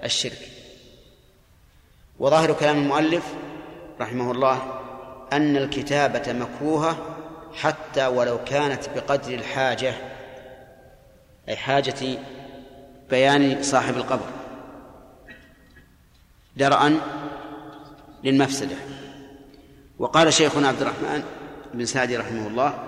الشرك. 0.03 0.49
وظاهر 2.19 2.53
كلام 2.53 2.77
المؤلف 2.77 3.34
رحمه 4.02 4.31
الله 4.31 4.80
أن 5.34 5.57
الكتابة 5.57 6.34
مكروهة 6.34 6.98
حتى 7.53 8.07
ولو 8.07 8.44
كانت 8.44 8.90
بقدر 8.95 9.34
الحاجة 9.34 9.94
أي 11.49 11.56
حاجة 11.56 12.18
بيان 13.10 13.64
صاحب 13.64 13.98
القبر. 13.98 14.30
درءا 16.57 16.99
للمفسدة. 18.23 18.76
وقال 19.99 20.34
شيخنا 20.34 20.68
عبد 20.68 20.81
الرحمن 20.81 21.23
بن 21.73 21.85
سعدي 21.85 22.18
رحمه 22.18 22.48
الله 22.48 22.84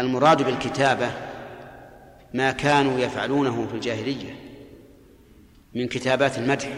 المراد 0.00 0.42
بالكتابة 0.42 1.10
ما 2.34 2.52
كانوا 2.52 2.98
يفعلونه 2.98 3.66
في 3.66 3.74
الجاهلية 3.74 4.36
من 5.74 5.88
كتابات 5.88 6.38
المدح 6.38 6.68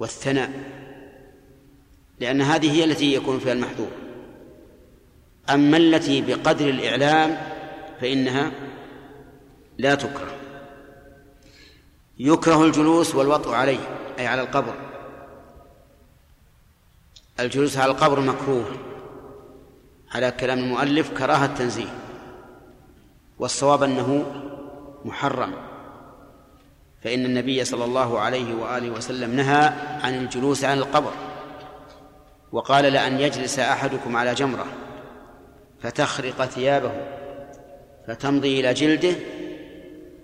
والثناء 0.00 0.50
لأن 2.20 2.40
هذه 2.42 2.72
هي 2.72 2.84
التي 2.84 3.14
يكون 3.14 3.38
فيها 3.38 3.52
المحذور. 3.52 3.90
أما 5.50 5.76
التي 5.76 6.20
بقدر 6.22 6.68
الإعلام 6.68 7.38
فإنها 8.00 8.52
لا 9.78 9.94
تكره. 9.94 10.36
يكره 12.18 12.64
الجلوس 12.64 13.14
والوطء 13.14 13.50
عليه 13.50 13.78
أي 14.18 14.26
على 14.26 14.42
القبر. 14.42 14.74
الجلوس 17.40 17.76
على 17.76 17.92
القبر 17.92 18.20
مكروه 18.20 18.66
على 20.14 20.30
كلام 20.30 20.58
المؤلف 20.58 21.10
كراهة 21.10 21.46
تنزيه 21.46 22.03
والصواب 23.38 23.82
أنه 23.82 24.24
محرم. 25.04 25.52
فإن 27.02 27.24
النبي 27.24 27.64
صلى 27.64 27.84
الله 27.84 28.20
عليه 28.20 28.54
وآله 28.54 28.90
وسلم 28.90 29.36
نهى 29.36 29.72
عن 30.02 30.14
الجلوس 30.14 30.64
على 30.64 30.80
القبر 30.80 31.12
وقال 32.52 32.84
لأن 32.84 33.20
يجلس 33.20 33.58
أحدكم 33.58 34.16
على 34.16 34.34
جمرة 34.34 34.66
فتخرق 35.80 36.44
ثيابه 36.44 36.92
فتمضي 38.06 38.60
إلى 38.60 38.74
جلده 38.74 39.14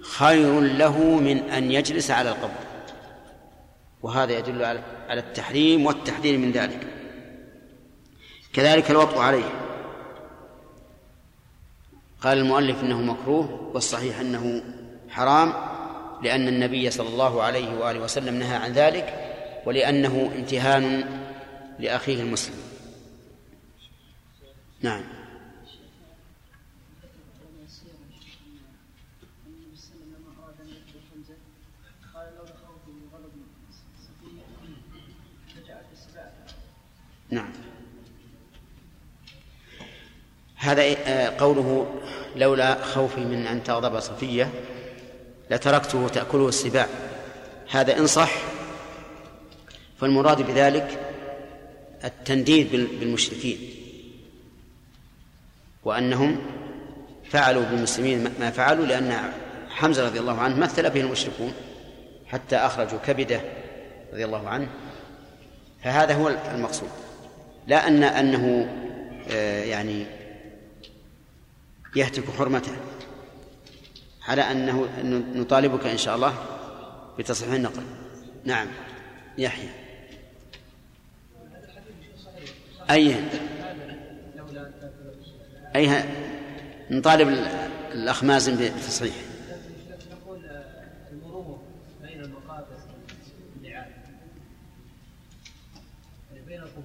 خير 0.00 0.60
له 0.60 0.98
من 0.98 1.36
أن 1.36 1.72
يجلس 1.72 2.10
على 2.10 2.28
القبر. 2.28 2.60
وهذا 4.02 4.38
يدل 4.38 4.64
على 5.08 5.20
التحريم 5.20 5.86
والتحذير 5.86 6.38
من 6.38 6.52
ذلك. 6.52 6.86
كذلك 8.52 8.90
الوطء 8.90 9.18
عليه. 9.18 9.69
قال 12.20 12.38
المؤلف 12.38 12.82
إنه 12.82 13.00
مكروه 13.02 13.70
والصحيح 13.74 14.20
إنه 14.20 14.62
حرام 15.08 15.52
لأن 16.22 16.48
النبي 16.48 16.90
صلى 16.90 17.08
الله 17.08 17.42
عليه 17.42 17.78
وآله 17.78 18.00
وسلم 18.00 18.34
نهى 18.34 18.56
عن 18.56 18.72
ذلك 18.72 19.30
ولأنه 19.66 20.32
امتهان 20.36 21.04
لأخيه 21.78 22.22
المسلم. 22.22 22.54
نعم. 24.82 25.02
نعم. 37.30 37.59
هذا 40.60 40.82
آه، 40.82 41.32
قوله 41.38 41.86
لولا 42.36 42.84
خوفي 42.84 43.20
من 43.20 43.46
أن 43.46 43.64
تغضب 43.64 44.00
صفية 44.00 44.50
لتركته 45.50 46.08
تأكله 46.08 46.48
السباع. 46.48 46.86
هذا 47.70 47.98
إن 47.98 48.06
صح 48.06 48.32
فالمراد 50.00 50.42
بذلك 50.42 50.98
التنديد 52.04 52.70
بالمشركين 53.00 53.58
وأنهم 55.84 56.38
فعلوا 57.30 57.64
بالمسلمين 57.64 58.30
ما 58.40 58.50
فعلوا 58.50 58.86
لأن 58.86 59.32
حمزة 59.68 60.06
رضي 60.06 60.20
الله 60.20 60.40
عنه 60.40 60.56
مثل 60.56 60.90
به 60.90 61.00
المشركون 61.00 61.52
حتى 62.26 62.56
أخرجوا 62.56 62.98
كبدة 63.06 63.40
رضي 64.12 64.24
الله 64.24 64.48
عنه. 64.48 64.68
فهذا 65.84 66.14
هو 66.14 66.28
المقصود. 66.54 66.88
لا 67.66 67.88
أن 67.88 68.04
أنه 68.04 68.68
آه، 69.30 69.64
يعني 69.64 70.19
يهتك 71.96 72.24
حرمته. 72.38 72.76
على 74.28 74.42
أنه 74.42 74.88
نطالبك 75.34 75.86
إن 75.86 75.98
شاء 75.98 76.16
الله 76.16 76.34
بتصحيح 77.18 77.52
النقل. 77.52 77.82
نعم. 78.44 78.66
يحيى. 79.38 79.68
أي 82.90 83.14
أي 85.76 86.04
نطالب 86.90 87.28
الأخ 87.92 88.24
مازن 88.24 88.56
بالتصحيح 88.56 89.14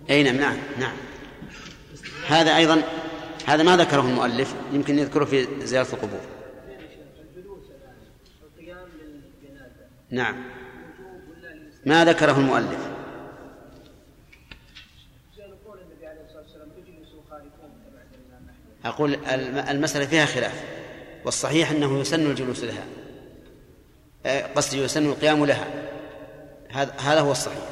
أي 0.09 0.23
نعم 0.23 0.35
نعم 0.35 0.57
نعم. 0.79 0.95
هذا 2.27 2.57
أيضا 2.57 2.81
هذا 3.45 3.63
ما 3.63 3.77
ذكره 3.77 4.01
المؤلف 4.01 4.55
يمكن 4.73 4.99
يذكره 4.99 5.25
في 5.25 5.47
زيارة 5.65 5.87
القبور. 5.93 6.19
نعم. 10.09 10.43
ما 11.85 12.05
ذكره 12.05 12.39
المؤلف. 12.39 12.89
أقول 18.85 19.15
المسألة 19.69 20.05
فيها 20.05 20.25
خلاف 20.25 20.63
والصحيح 21.25 21.71
أنه 21.71 21.99
يسن 21.99 22.25
الجلوس 22.25 22.63
لها. 22.63 22.85
قصدي 24.55 24.83
يسن 24.83 25.05
القيام 25.05 25.45
لها. 25.45 25.67
هذا 26.69 26.91
هذا 26.91 27.19
هو 27.19 27.31
الصحيح. 27.31 27.69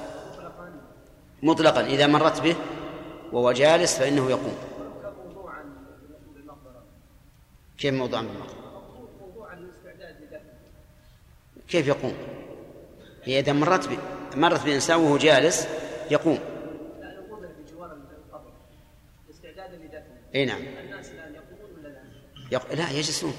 مطلقا 1.43 1.85
إذا 1.85 2.07
مرت 2.07 2.41
به 2.41 2.55
وهو 3.31 3.51
جالس 3.51 3.97
فإنه 3.97 4.29
يقوم. 4.29 4.72
كيف 7.83 7.93
موضوعا 7.93 8.21
بالمقبرة 8.21 8.63
كيف 11.67 11.87
يقوم؟ 11.87 12.13
هي 13.23 13.39
إذا 13.39 13.53
مرت 13.53 13.87
ب... 13.87 13.97
مرت 14.35 14.65
بإنسان 14.65 14.99
وهو 14.99 15.17
جالس 15.17 15.67
يقوم. 16.11 16.39
لا 16.99 17.21
بجوار 17.67 17.91
القبر 17.91 18.51
استعدادا 19.29 19.75
لدفنه 19.75 20.17
إي 20.35 20.45
نعم. 20.45 20.61
الناس 20.61 21.11
الان 21.11 21.35
يقومون 21.35 21.79
ولا 21.79 21.87
لا؟ 21.87 22.01
يق... 22.51 22.73
لا 22.73 22.91
يجلسون. 22.91 23.33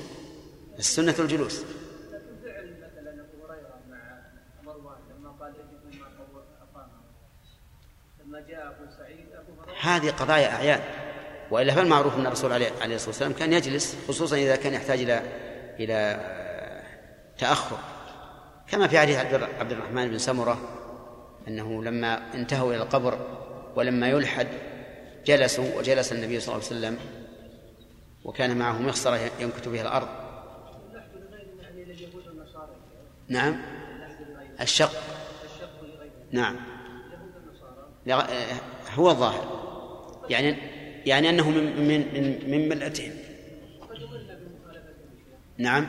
السنة 0.79 1.15
الجلوس 1.19 1.65
فعل 2.45 2.77
مثلا 2.77 3.11
ابو 3.11 3.47
هريره 3.47 3.81
مع 3.91 4.99
لما 5.11 5.31
قال 5.41 5.55
اقام 6.63 6.91
لما 8.25 8.41
جاء 8.41 8.69
ابو 8.69 8.91
سعيد 8.99 9.27
ابو 9.33 9.63
هريره 9.63 9.79
هذه 9.81 10.11
قضايا 10.11 10.55
أعيان. 10.55 11.04
وإلا 11.55 11.75
فالمعروف 11.75 12.15
أن 12.17 12.27
الرسول 12.27 12.53
عليه 12.53 12.69
الصلاة 12.69 13.07
والسلام 13.07 13.33
كان 13.33 13.53
يجلس 13.53 13.97
خصوصا 14.09 14.37
إذا 14.37 14.57
كان 14.57 14.75
يحتاج 14.75 15.01
إلى 15.01 15.23
إلى 15.81 16.21
تأخر. 17.39 17.79
كما 18.69 18.89
في 18.89 18.99
حديث 18.99 19.17
عبد 19.59 19.73
الرحمن 19.73 20.09
بن 20.09 20.19
سمرة 20.19 20.59
أنه 21.49 21.85
لما 21.85 22.35
انتهوا 22.35 22.75
إلى 22.75 22.83
القبر 22.83 23.19
ولما 23.77 24.09
يلحد 24.09 24.49
جلسوا 25.27 25.79
وجلس 25.79 26.13
النبي 26.13 26.41
صلى 26.41 26.55
الله 26.55 26.67
عليه 26.67 26.77
وسلم 26.77 26.99
وكان 28.25 28.57
معه 28.57 28.83
مخصرة 28.83 29.21
ينكت 29.41 29.69
بها 29.69 29.83
الأرض. 29.83 30.09
نعم. 33.29 33.63
الشق. 34.61 34.93
نعم. 36.33 36.57
هو 38.95 39.11
الظاهر. 39.11 39.65
يعني 40.31 40.74
يعني 41.07 41.31
أنه 41.31 41.51
من 41.51 41.89
من 41.89 42.01
من, 42.15 42.51
من 42.51 42.69
ملتهم. 42.69 43.13
نعم. 45.59 45.87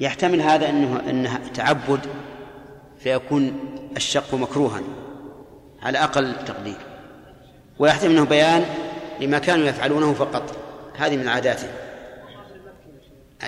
يحتمل 0.00 0.42
هذا 0.42 0.68
أنه 0.68 1.10
أنه 1.10 1.40
تعبد 1.54 2.00
فيكون 2.98 3.60
الشق 3.96 4.34
مكروها 4.34 4.82
على 5.82 5.98
أقل 5.98 6.44
تقدير. 6.44 6.78
ويحتمل 7.78 8.10
أنه 8.10 8.24
بيان 8.24 8.64
لما 9.20 9.38
كانوا 9.38 9.66
يفعلونه 9.66 10.14
فقط. 10.14 10.56
هذه 10.96 11.16
من 11.16 11.28
عاداتهم 11.28 11.70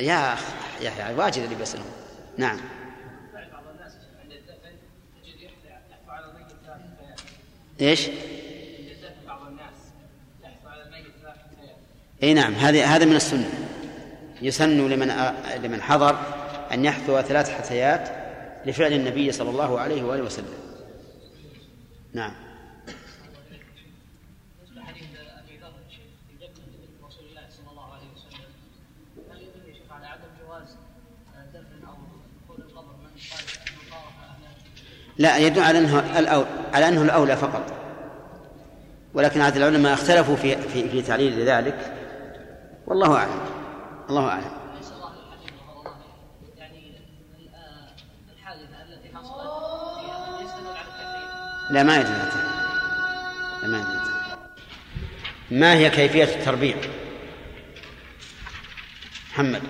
يا 0.00 0.32
أخ 0.32 0.40
يا 0.80 1.14
واجد 1.16 1.42
اللي 1.42 1.54
بيسألهم. 1.54 1.86
نعم. 2.36 2.60
إيش؟ 7.80 8.08
إي 12.24 12.34
نعم 12.34 12.54
هذه 12.54 12.96
هذا 12.96 13.04
من 13.04 13.16
السنة. 13.16 13.50
يسن 14.42 14.88
لمن 14.88 15.12
لمن 15.62 15.82
حضر 15.82 16.18
أن 16.72 16.84
يحثو 16.84 17.20
ثلاث 17.20 17.50
حثيات 17.50 18.08
لفعل 18.66 18.92
النبي 18.92 19.32
صلى 19.32 19.50
الله 19.50 19.80
عليه 19.80 20.02
وآله 20.02 20.22
وسلم. 20.22 20.54
نعم. 22.12 22.32
لا 35.18 35.38
يدل 35.38 35.62
على 35.62 35.78
انه 35.78 36.18
الأول 36.18 36.46
على 36.72 36.88
أنه 36.88 37.02
الأولى 37.02 37.36
فقط. 37.36 37.72
ولكن 39.14 39.40
عاد 39.40 39.56
العلماء 39.56 39.94
اختلفوا 39.94 40.36
في 40.36 40.56
في 40.56 40.88
في 40.88 41.02
تعليل 41.02 41.48
ذلك. 41.48 42.03
والله 42.86 43.16
أعلم. 43.16 43.40
الله 44.10 44.28
أعلم. 44.28 44.64
لا 51.70 51.82
ما 51.82 51.96
على 51.96 52.32
لا 53.62 53.68
ما 53.68 53.78
يدل 53.78 54.04
ما 55.58 55.74
هي 55.74 55.90
كيفية 55.90 56.24
التربيع؟ 56.24 56.76
محمد. 59.32 59.62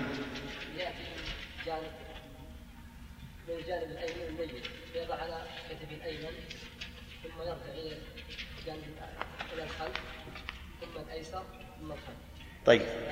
من 12.67 13.04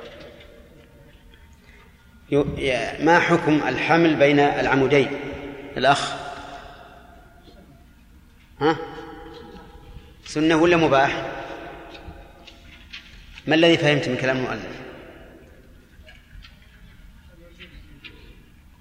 ما 3.00 3.20
حكم 3.20 3.62
الحمل 3.68 4.16
بين 4.16 4.40
العمودين؟ 4.40 5.20
الأخ. 5.78 6.14
ها؟ 8.62 8.78
سنة 10.26 10.56
ولا 10.56 10.78
مباح؟ 10.78 11.32
ما 13.48 13.56
الذي 13.56 13.78
فهمت 13.78 14.10
من 14.10 14.18
كلام 14.18 14.38
المؤلف؟ 14.38 14.82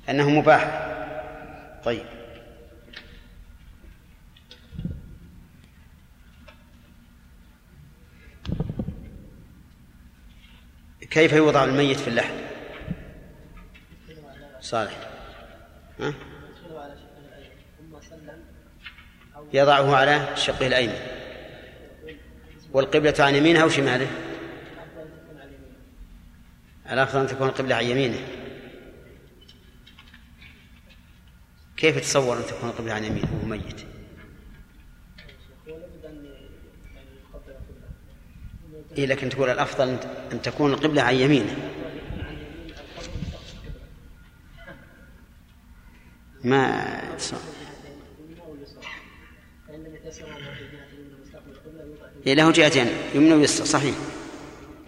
أنه 0.09 0.31
مباح. 0.31 0.89
طيب. 1.85 2.05
كيف 11.11 11.33
يوضع 11.33 11.65
الميت 11.65 12.01
في 12.01 12.09
اللحد 12.09 12.52
صالح. 14.63 15.11
ها؟ 16.01 16.15
يضعه 19.53 19.97
على 19.97 20.37
شقه 20.37 20.67
الأيمن. 20.67 20.99
والقبلة 22.73 23.15
عن 23.19 23.35
يمينه 23.35 23.63
أو 23.63 23.69
شماله؟ 23.69 24.11
الأفضل 26.91 27.21
أن 27.21 27.27
تكون 27.27 27.49
القبلة 27.49 27.75
عن 27.75 27.85
يمينه. 27.85 28.19
كيف 31.77 31.99
تصور 31.99 32.37
أن 32.37 32.47
تكون 32.47 32.69
القبلة 32.69 32.93
عن 32.93 33.05
يمينه؟ 33.05 33.29
وهو 33.35 33.47
ميت. 33.47 33.87
إيه 38.99 39.07
لكن 39.07 39.29
تقول 39.29 39.51
الأفضل 39.51 39.99
أن 40.33 40.43
تكون 40.43 40.73
القبلة 40.73 41.03
عن 41.03 41.15
يمينه. 41.15 41.82
ما 46.45 47.03
إيه 52.27 52.35
له 52.35 52.51
جهتين. 52.51 52.87
يمنى 53.15 53.35
ويسرى 53.35 53.67
صحيح. 53.67 53.95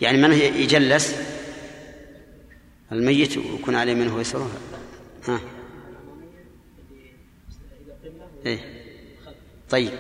يعني 0.00 0.18
من 0.18 0.32
يجلس؟ 0.32 1.16
الميت 2.92 3.36
ويكون 3.36 3.74
عليه 3.74 3.94
منه 3.94 4.16
ويسره. 4.16 4.50
ها. 5.28 5.40
إيه. 8.46 8.58
طيب. 9.70 9.90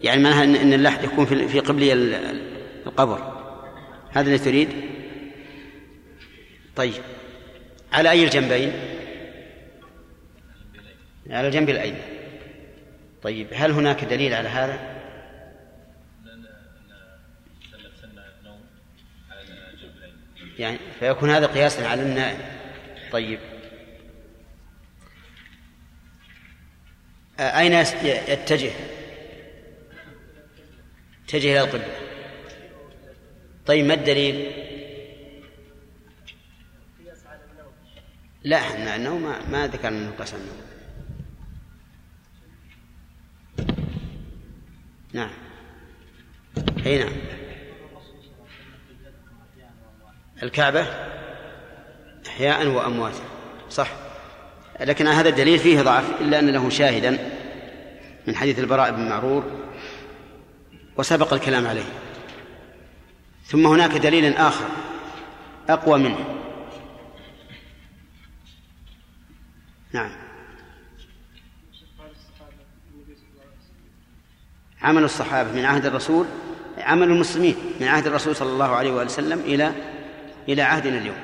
يعني 0.00 0.22
معناها 0.22 0.44
ان 0.44 0.72
اللحد 0.72 1.04
يكون 1.04 1.26
في 1.26 1.60
قبلي 1.60 1.92
القبر. 2.86 3.42
هذا 4.10 4.26
اللي 4.26 4.38
تريد؟ 4.38 4.68
طيب. 6.76 7.02
على 7.92 8.10
أي 8.10 8.24
الجنبين؟ 8.24 8.72
على 11.30 11.46
الجنب 11.46 11.70
الأيمن. 11.70 12.02
طيب 13.22 13.46
هل 13.52 13.70
هناك 13.70 14.04
دليل 14.04 14.34
على 14.34 14.48
هذا؟ 14.48 14.92
يعني 20.58 20.78
فيكون 21.00 21.30
هذا 21.30 21.46
قياسا 21.46 21.82
على 21.82 22.02
النائم 22.02 22.38
طيب. 23.12 23.38
أين 27.40 27.72
يتجه؟ 27.72 28.70
اتجه 31.24 31.52
إلى 31.52 31.60
القبلة. 31.60 31.88
طيب 33.66 33.86
ما 33.86 33.94
الدليل؟ 33.94 34.52
لا 38.44 38.56
إحنا 38.56 38.96
النوم 38.96 39.22
ما, 39.22 39.36
ما 39.50 39.66
ذكرنا 39.66 39.98
انه 39.98 40.12
قسم 40.18 40.38
نعم. 45.12 45.30
أي 46.86 46.98
نعم. 46.98 47.12
الكعبة 50.42 50.86
إحياء 52.26 52.66
وأمواتا 52.66 53.22
صح. 53.70 53.88
لكن 54.80 55.06
هذا 55.06 55.28
الدليل 55.28 55.58
فيه 55.58 55.82
ضعف 55.82 56.20
إلا 56.20 56.38
أن 56.38 56.50
له 56.50 56.70
شاهدا 56.70 57.18
من 58.26 58.36
حديث 58.36 58.58
البراء 58.58 58.90
بن 58.90 59.08
معرور 59.08 59.44
وسبق 60.96 61.32
الكلام 61.32 61.66
عليه. 61.66 61.84
ثم 63.46 63.66
هناك 63.66 63.90
دليل 63.90 64.34
آخر 64.34 64.66
أقوى 65.68 65.98
منه. 65.98 66.41
نعم. 69.92 70.10
عمل 74.82 75.04
الصحابة 75.04 75.52
من 75.52 75.64
عهد 75.64 75.86
الرسول 75.86 76.26
عمل 76.78 77.08
المسلمين 77.08 77.56
من 77.80 77.88
عهد 77.88 78.06
الرسول 78.06 78.36
صلى 78.36 78.48
الله 78.48 78.76
عليه 78.76 78.92
وآله 78.92 79.10
وسلم 79.10 79.38
إلى 79.38 79.72
إلى 80.48 80.62
عهدنا 80.62 80.98
اليوم. 80.98 81.16